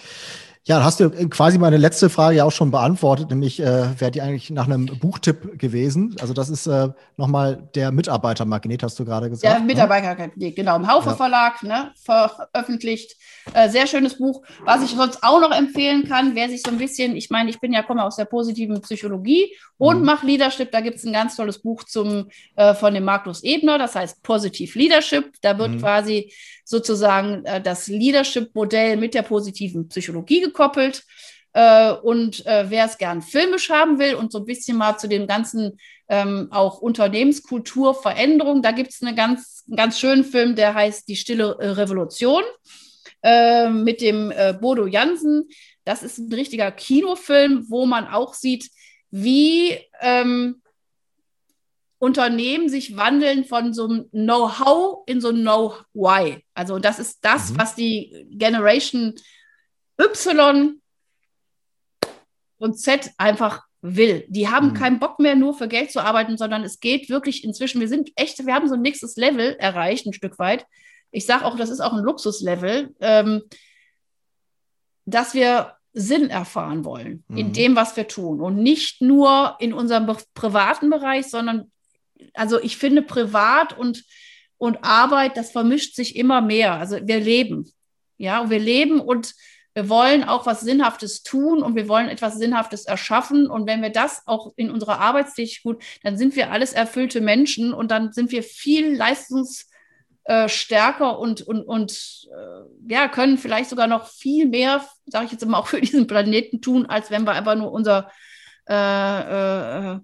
Ja, 0.63 0.75
dann 0.75 0.85
hast 0.85 0.99
du 0.99 1.09
quasi 1.29 1.57
meine 1.57 1.77
letzte 1.77 2.07
Frage 2.11 2.37
ja 2.37 2.43
auch 2.43 2.51
schon 2.51 2.69
beantwortet, 2.69 3.31
nämlich 3.31 3.59
äh, 3.59 3.99
wäre 3.99 4.11
die 4.11 4.21
eigentlich 4.21 4.51
nach 4.51 4.65
einem 4.65 4.85
Buchtipp 4.85 5.57
gewesen. 5.57 6.15
Also 6.21 6.35
das 6.35 6.49
ist 6.49 6.67
äh, 6.67 6.89
nochmal 7.17 7.67
der 7.73 7.91
Mitarbeitermagnet, 7.91 8.83
hast 8.83 8.99
du 8.99 9.05
gerade 9.05 9.31
gesagt. 9.31 9.51
Ja, 9.51 9.59
ne? 9.59 9.65
Mitarbeitermagnet, 9.65 10.55
genau. 10.55 10.75
Im 10.75 10.87
Haufe 10.87 11.09
ja. 11.09 11.15
Verlag, 11.15 11.63
ne, 11.63 11.91
veröffentlicht. 12.03 13.15
Äh, 13.55 13.69
sehr 13.69 13.87
schönes 13.87 14.19
Buch. 14.19 14.43
Was 14.63 14.83
ich 14.83 14.91
sonst 14.91 15.23
auch 15.23 15.41
noch 15.41 15.51
empfehlen 15.51 16.07
kann, 16.07 16.35
wer 16.35 16.47
sich 16.47 16.61
so 16.61 16.69
ein 16.69 16.77
bisschen, 16.77 17.15
ich 17.15 17.31
meine, 17.31 17.49
ich 17.49 17.59
bin 17.59 17.73
ja, 17.73 17.81
komme 17.81 18.03
aus 18.03 18.17
der 18.17 18.25
positiven 18.25 18.79
Psychologie 18.81 19.55
und 19.77 20.01
mhm. 20.01 20.05
mache 20.05 20.27
Leadership. 20.27 20.71
Da 20.71 20.81
gibt 20.81 20.97
es 20.97 21.05
ein 21.05 21.13
ganz 21.13 21.37
tolles 21.37 21.59
Buch 21.59 21.85
zum, 21.85 22.29
äh, 22.55 22.75
von 22.75 22.93
dem 22.93 23.03
Markus 23.03 23.43
Ebner, 23.43 23.79
das 23.79 23.95
heißt 23.95 24.21
Positive 24.21 24.77
Leadership. 24.77 25.33
Da 25.41 25.57
wird 25.57 25.71
mhm. 25.71 25.79
quasi 25.79 26.31
sozusagen 26.71 27.43
äh, 27.45 27.61
das 27.61 27.87
Leadership-Modell 27.87 28.97
mit 28.97 29.13
der 29.13 29.23
positiven 29.23 29.87
Psychologie 29.89 30.41
gekoppelt. 30.51 31.03
Äh, 31.53 31.91
und 31.91 32.45
äh, 32.45 32.69
wer 32.69 32.85
es 32.85 32.97
gern 32.97 33.21
filmisch 33.21 33.69
haben 33.69 33.99
will 33.99 34.15
und 34.15 34.31
so 34.31 34.39
ein 34.39 34.45
bisschen 34.45 34.77
mal 34.77 34.97
zu 34.97 35.07
dem 35.07 35.27
ganzen 35.27 35.77
ähm, 36.07 36.47
auch 36.51 36.79
Unternehmenskulturveränderung, 36.79 38.61
da 38.61 38.71
gibt 38.71 38.91
es 38.91 39.01
eine 39.01 39.15
ganz, 39.15 39.63
einen 39.67 39.77
ganz 39.77 39.99
schönen 39.99 40.23
Film, 40.23 40.55
der 40.55 40.73
heißt 40.73 41.07
Die 41.07 41.15
Stille 41.15 41.57
äh, 41.59 41.69
Revolution 41.69 42.43
äh, 43.23 43.69
mit 43.69 44.01
dem 44.01 44.31
äh, 44.31 44.53
Bodo 44.53 44.87
Jansen. 44.87 45.49
Das 45.83 46.03
ist 46.03 46.19
ein 46.19 46.33
richtiger 46.33 46.71
Kinofilm, 46.71 47.65
wo 47.69 47.85
man 47.85 48.07
auch 48.07 48.33
sieht, 48.33 48.69
wie 49.09 49.77
ähm, 49.99 50.61
Unternehmen 51.99 52.67
sich 52.67 52.97
wandeln 52.97 53.45
von 53.45 53.73
so 53.73 53.87
einem 53.87 54.09
Know-how 54.11 55.03
in 55.05 55.21
so 55.21 55.29
ein 55.29 55.41
Know-why. 55.41 56.43
Also 56.53 56.79
das 56.79 56.97
ist 56.97 57.19
das, 57.21 57.51
mhm. 57.51 57.57
was 57.59 57.75
die 57.75 58.25
Generation 58.31 59.15
Y 59.99 60.81
und 62.57 62.79
Z 62.79 63.11
einfach 63.17 63.63
will. 63.81 64.25
Die 64.27 64.47
haben 64.47 64.69
mhm. 64.69 64.73
keinen 64.73 64.99
Bock 64.99 65.19
mehr, 65.19 65.35
nur 65.35 65.55
für 65.55 65.67
Geld 65.67 65.91
zu 65.91 65.99
arbeiten, 65.99 66.37
sondern 66.37 66.63
es 66.63 66.79
geht 66.79 67.09
wirklich 67.09 67.43
inzwischen, 67.43 67.81
wir 67.81 67.87
sind 67.87 68.11
echt, 68.15 68.45
wir 68.45 68.53
haben 68.53 68.67
so 68.67 68.75
ein 68.75 68.81
nächstes 68.81 69.15
Level 69.15 69.55
erreicht, 69.59 70.05
ein 70.05 70.13
Stück 70.13 70.37
weit. 70.39 70.65
Ich 71.11 71.25
sage 71.25 71.45
auch, 71.45 71.57
das 71.57 71.69
ist 71.69 71.81
auch 71.81 71.93
ein 71.93 72.03
Luxuslevel, 72.03 72.95
ähm, 73.01 73.41
dass 75.05 75.33
wir 75.33 75.73
Sinn 75.93 76.29
erfahren 76.29 76.85
wollen 76.85 77.23
mhm. 77.27 77.37
in 77.37 77.53
dem, 77.53 77.75
was 77.75 77.97
wir 77.97 78.07
tun. 78.07 78.39
Und 78.39 78.57
nicht 78.57 79.01
nur 79.01 79.57
in 79.59 79.73
unserem 79.73 80.15
privaten 80.33 80.89
Bereich, 80.89 81.27
sondern, 81.27 81.71
also 82.33 82.61
ich 82.61 82.77
finde, 82.77 83.01
privat 83.01 83.77
und, 83.77 84.05
und 84.57 84.83
Arbeit, 84.83 85.35
das 85.35 85.51
vermischt 85.51 85.95
sich 85.95 86.15
immer 86.15 86.41
mehr. 86.41 86.73
Also 86.73 86.99
wir 87.01 87.19
leben. 87.19 87.69
Ja, 88.17 88.51
wir 88.51 88.59
leben 88.59 89.01
und 89.01 89.33
wir 89.73 89.87
wollen 89.87 90.23
auch 90.23 90.45
was 90.45 90.59
Sinnhaftes 90.61 91.23
tun 91.23 91.63
und 91.63 91.75
wir 91.75 91.87
wollen 91.87 92.09
etwas 92.09 92.37
Sinnhaftes 92.37 92.85
erschaffen. 92.85 93.49
Und 93.49 93.65
wenn 93.67 93.81
wir 93.81 93.89
das 93.89 94.23
auch 94.25 94.51
in 94.57 94.69
unserer 94.69 94.99
Arbeitstätigkeit 94.99 95.63
gut, 95.63 95.81
dann 96.03 96.17
sind 96.17 96.35
wir 96.35 96.51
alles 96.51 96.73
erfüllte 96.73 97.21
Menschen 97.21 97.73
und 97.73 97.89
dann 97.89 98.11
sind 98.11 98.31
wir 98.31 98.43
viel 98.43 98.93
leistungsstärker 98.95 101.17
und, 101.19 101.41
und, 101.41 101.63
und 101.63 102.27
äh, 102.31 102.63
ja, 102.93 103.07
können 103.07 103.37
vielleicht 103.37 103.69
sogar 103.69 103.87
noch 103.87 104.07
viel 104.07 104.47
mehr, 104.47 104.85
sage 105.05 105.27
ich 105.27 105.31
jetzt 105.31 105.43
immer, 105.43 105.59
auch 105.59 105.67
für 105.67 105.79
diesen 105.79 106.05
Planeten 106.05 106.59
tun, 106.61 106.85
als 106.85 107.09
wenn 107.09 107.25
wir 107.25 107.31
einfach 107.31 107.55
nur 107.55 107.71
unser 107.71 108.11
äh, 108.67 109.93
äh, 109.93 109.99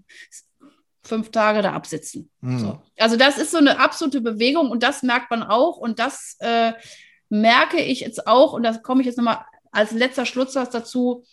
fünf 1.03 1.29
Tage 1.31 1.61
da 1.61 1.73
absitzen. 1.73 2.31
Mhm. 2.41 2.59
So. 2.59 2.81
Also 2.97 3.17
das 3.17 3.37
ist 3.37 3.51
so 3.51 3.57
eine 3.57 3.79
absolute 3.79 4.21
Bewegung 4.21 4.71
und 4.71 4.81
das 4.83 5.03
merkt 5.03 5.29
man 5.29 5.43
auch 5.43 5.75
und 5.77 5.99
das 5.99 6.37
äh, 6.39 6.71
merke 7.29 7.81
ich 7.81 8.01
jetzt 8.01 8.27
auch, 8.27 8.53
und 8.53 8.63
da 8.63 8.77
komme 8.77 9.01
ich 9.01 9.07
jetzt 9.07 9.17
nochmal 9.17 9.45
als 9.77 9.91
letzter 9.91 10.25
Schlusssatz 10.25 10.71
dazu, 10.71 11.23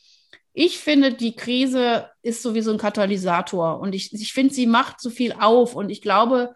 ich 0.52 0.78
finde, 0.78 1.14
die 1.14 1.34
Krise 1.34 2.10
ist 2.20 2.42
sowieso 2.42 2.72
ein 2.72 2.78
Katalysator 2.78 3.80
und 3.80 3.94
ich, 3.94 4.12
ich 4.12 4.34
finde, 4.34 4.52
sie 4.52 4.66
macht 4.66 5.00
so 5.00 5.08
viel 5.08 5.32
auf 5.32 5.74
und 5.74 5.88
ich 5.88 6.02
glaube, 6.02 6.54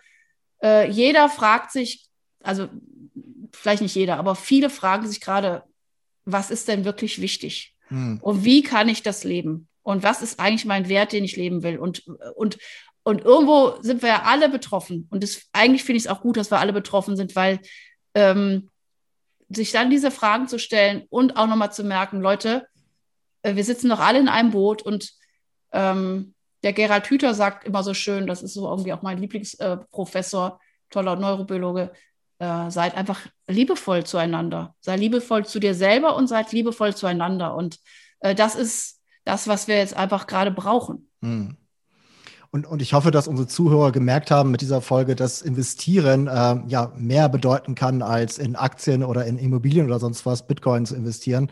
äh, 0.62 0.89
jeder 0.91 1.30
fragt 1.30 1.72
sich, 1.72 2.07
also 2.43 2.68
vielleicht 3.53 3.80
nicht 3.80 3.95
jeder, 3.95 4.18
aber 4.18 4.36
viele 4.36 4.68
fragen 4.68 5.09
sich 5.09 5.22
gerade, 5.22 5.62
was 6.26 6.51
ist 6.51 6.68
denn 6.68 6.84
wirklich 6.84 7.22
wichtig? 7.22 7.74
Hm. 7.89 8.18
Und 8.20 8.45
wie 8.45 8.62
kann 8.62 8.91
ich 8.91 9.03
das 9.03 9.24
leben? 9.24 9.66
Und 9.82 10.03
was 10.03 10.20
ist 10.20 10.39
eigentlich 10.39 10.66
mein 10.66 10.91
Wert, 10.91 11.12
den 11.12 11.24
ich 11.24 11.36
leben 11.36 11.62
will? 11.62 11.78
Und, 11.78 12.07
und, 12.36 12.59
und 13.03 13.22
irgendwo 13.22 13.80
sind 13.80 14.03
wir 14.03 14.11
ja 14.11 14.22
alle 14.24 14.51
betroffen. 14.51 15.09
Und 15.11 15.22
das, 15.22 15.49
eigentlich 15.53 15.84
finde 15.84 15.97
ich 15.97 16.05
es 16.05 16.11
auch 16.11 16.20
gut, 16.20 16.36
dass 16.36 16.51
wir 16.51 16.59
alle 16.59 16.74
betroffen 16.74 17.16
sind, 17.16 17.34
weil 17.34 17.61
ähm, 18.14 18.68
sich 19.49 19.72
dann 19.72 19.90
diese 19.90 20.11
Fragen 20.11 20.49
zu 20.49 20.59
stellen 20.59 21.05
und 21.11 21.36
auch 21.36 21.46
nochmal 21.46 21.72
zu 21.72 21.84
merken, 21.84 22.20
Leute, 22.20 22.66
äh, 23.42 23.55
wir 23.55 23.64
sitzen 23.64 23.88
doch 23.88 24.01
alle 24.01 24.18
in 24.18 24.28
einem 24.28 24.51
Boot 24.51 24.82
und 24.82 25.12
ähm, 25.72 26.34
der 26.62 26.72
Gerald 26.72 27.07
Hüther 27.07 27.34
sagt 27.34 27.64
immer 27.64 27.82
so 27.82 27.94
schön, 27.94 28.26
das 28.26 28.42
ist 28.42 28.55
so 28.55 28.68
irgendwie 28.68 28.92
auch 28.92 29.03
mein 29.03 29.18
Lieblingsprofessor, 29.18 30.59
äh, 30.61 30.64
toller 30.90 31.16
Neurobiologe, 31.16 31.92
äh, 32.38 32.70
seid 32.70 32.96
einfach 32.96 33.20
liebevoll 33.46 34.05
zueinander. 34.05 34.74
Sei 34.80 34.96
liebevoll 34.96 35.46
zu 35.46 35.61
dir 35.61 35.74
selber 35.74 36.16
und 36.16 36.26
seid 36.26 36.53
liebevoll 36.53 36.94
zueinander. 36.94 37.55
Und 37.55 37.78
äh, 38.20 38.34
das 38.34 38.55
ist 38.55 39.01
das, 39.24 39.46
was 39.46 39.68
wir 39.68 39.76
jetzt 39.76 39.94
einfach 39.94 40.26
gerade 40.26 40.51
brauchen. 40.51 41.11
Hm. 41.22 41.57
Und, 42.51 42.66
und 42.66 42.80
ich 42.80 42.94
hoffe, 42.94 43.11
dass 43.11 43.28
unsere 43.28 43.46
Zuhörer 43.46 43.92
gemerkt 43.92 44.30
haben 44.30 44.51
mit 44.51 44.62
dieser 44.62 44.80
Folge, 44.80 45.14
dass 45.14 45.42
Investieren 45.42 46.28
äh, 46.28 46.57
ja 46.66 46.92
mehr 46.96 47.28
bedeuten 47.28 47.74
kann, 47.74 48.01
als 48.01 48.38
in 48.38 48.57
Aktien 48.57 49.05
oder 49.05 49.26
in 49.26 49.36
Immobilien 49.36 49.84
oder 49.84 49.99
sonst 49.99 50.24
was, 50.24 50.46
Bitcoin 50.46 50.86
zu 50.86 50.96
investieren, 50.96 51.51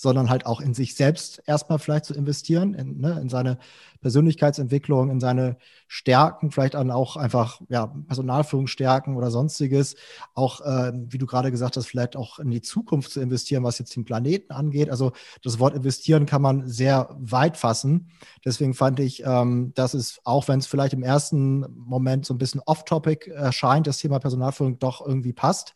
sondern 0.00 0.30
halt 0.30 0.46
auch 0.46 0.60
in 0.60 0.74
sich 0.74 0.94
selbst 0.94 1.42
erstmal 1.46 1.80
vielleicht 1.80 2.04
zu 2.04 2.14
investieren, 2.14 2.72
in, 2.72 3.00
ne, 3.00 3.18
in 3.20 3.28
seine 3.28 3.58
Persönlichkeitsentwicklung, 4.00 5.10
in 5.10 5.18
seine 5.18 5.56
Stärken, 5.88 6.52
vielleicht 6.52 6.74
dann 6.74 6.92
auch 6.92 7.16
einfach 7.16 7.60
ja, 7.68 7.92
Personalführungsstärken 8.06 9.16
oder 9.16 9.32
sonstiges. 9.32 9.96
Auch, 10.34 10.60
äh, 10.60 10.92
wie 10.94 11.18
du 11.18 11.26
gerade 11.26 11.50
gesagt 11.50 11.76
hast, 11.76 11.86
vielleicht 11.86 12.14
auch 12.14 12.38
in 12.38 12.48
die 12.52 12.60
Zukunft 12.60 13.10
zu 13.10 13.20
investieren, 13.20 13.64
was 13.64 13.80
jetzt 13.80 13.96
den 13.96 14.04
Planeten 14.04 14.52
angeht. 14.52 14.88
Also 14.88 15.10
das 15.42 15.58
Wort 15.58 15.74
investieren 15.74 16.26
kann 16.26 16.42
man 16.42 16.68
sehr 16.68 17.08
weit 17.18 17.56
fassen. 17.56 18.12
Deswegen 18.44 18.74
fand 18.74 19.00
ich, 19.00 19.24
ähm, 19.26 19.72
dass 19.74 19.94
es, 19.94 20.20
auch 20.22 20.46
wenn 20.46 20.60
es 20.60 20.68
vielleicht 20.68 20.92
im 20.92 21.02
ersten 21.02 21.66
Moment 21.74 22.24
so 22.24 22.34
ein 22.34 22.38
bisschen 22.38 22.60
off-topic 22.66 23.32
erscheint, 23.32 23.88
das 23.88 23.98
Thema 23.98 24.20
Personalführung 24.20 24.78
doch 24.78 25.04
irgendwie 25.04 25.32
passt. 25.32 25.74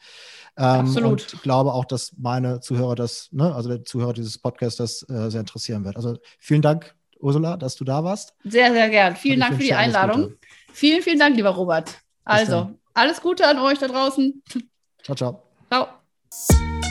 Ähm, 0.56 0.64
Absolut. 0.64 1.10
Und 1.10 1.32
ich 1.32 1.42
glaube 1.42 1.72
auch, 1.72 1.86
dass 1.86 2.12
meine 2.18 2.60
Zuhörer 2.60 2.94
das, 2.94 3.30
ne, 3.32 3.54
also 3.54 3.70
der 3.70 3.84
Zuhörer 3.84 4.11
dieses 4.12 4.38
Podcasts 4.38 4.76
das 4.76 5.08
äh, 5.08 5.30
sehr 5.30 5.40
interessieren 5.40 5.84
wird. 5.84 5.96
Also 5.96 6.18
vielen 6.38 6.62
Dank, 6.62 6.94
Ursula, 7.20 7.56
dass 7.56 7.76
du 7.76 7.84
da 7.84 8.02
warst. 8.04 8.34
Sehr, 8.44 8.72
sehr 8.72 8.88
gern. 8.88 9.16
Vielen 9.16 9.40
Dank 9.40 9.56
für 9.56 9.62
die 9.62 9.74
Einladung. 9.74 10.34
Vielen, 10.72 11.02
vielen 11.02 11.18
Dank, 11.18 11.36
lieber 11.36 11.50
Robert. 11.50 11.98
Also, 12.24 12.70
alles 12.94 13.20
Gute 13.20 13.46
an 13.46 13.58
euch 13.58 13.78
da 13.78 13.88
draußen. 13.88 14.42
Ciao, 15.02 15.16
ciao. 15.16 15.42
Ciao. 15.68 16.82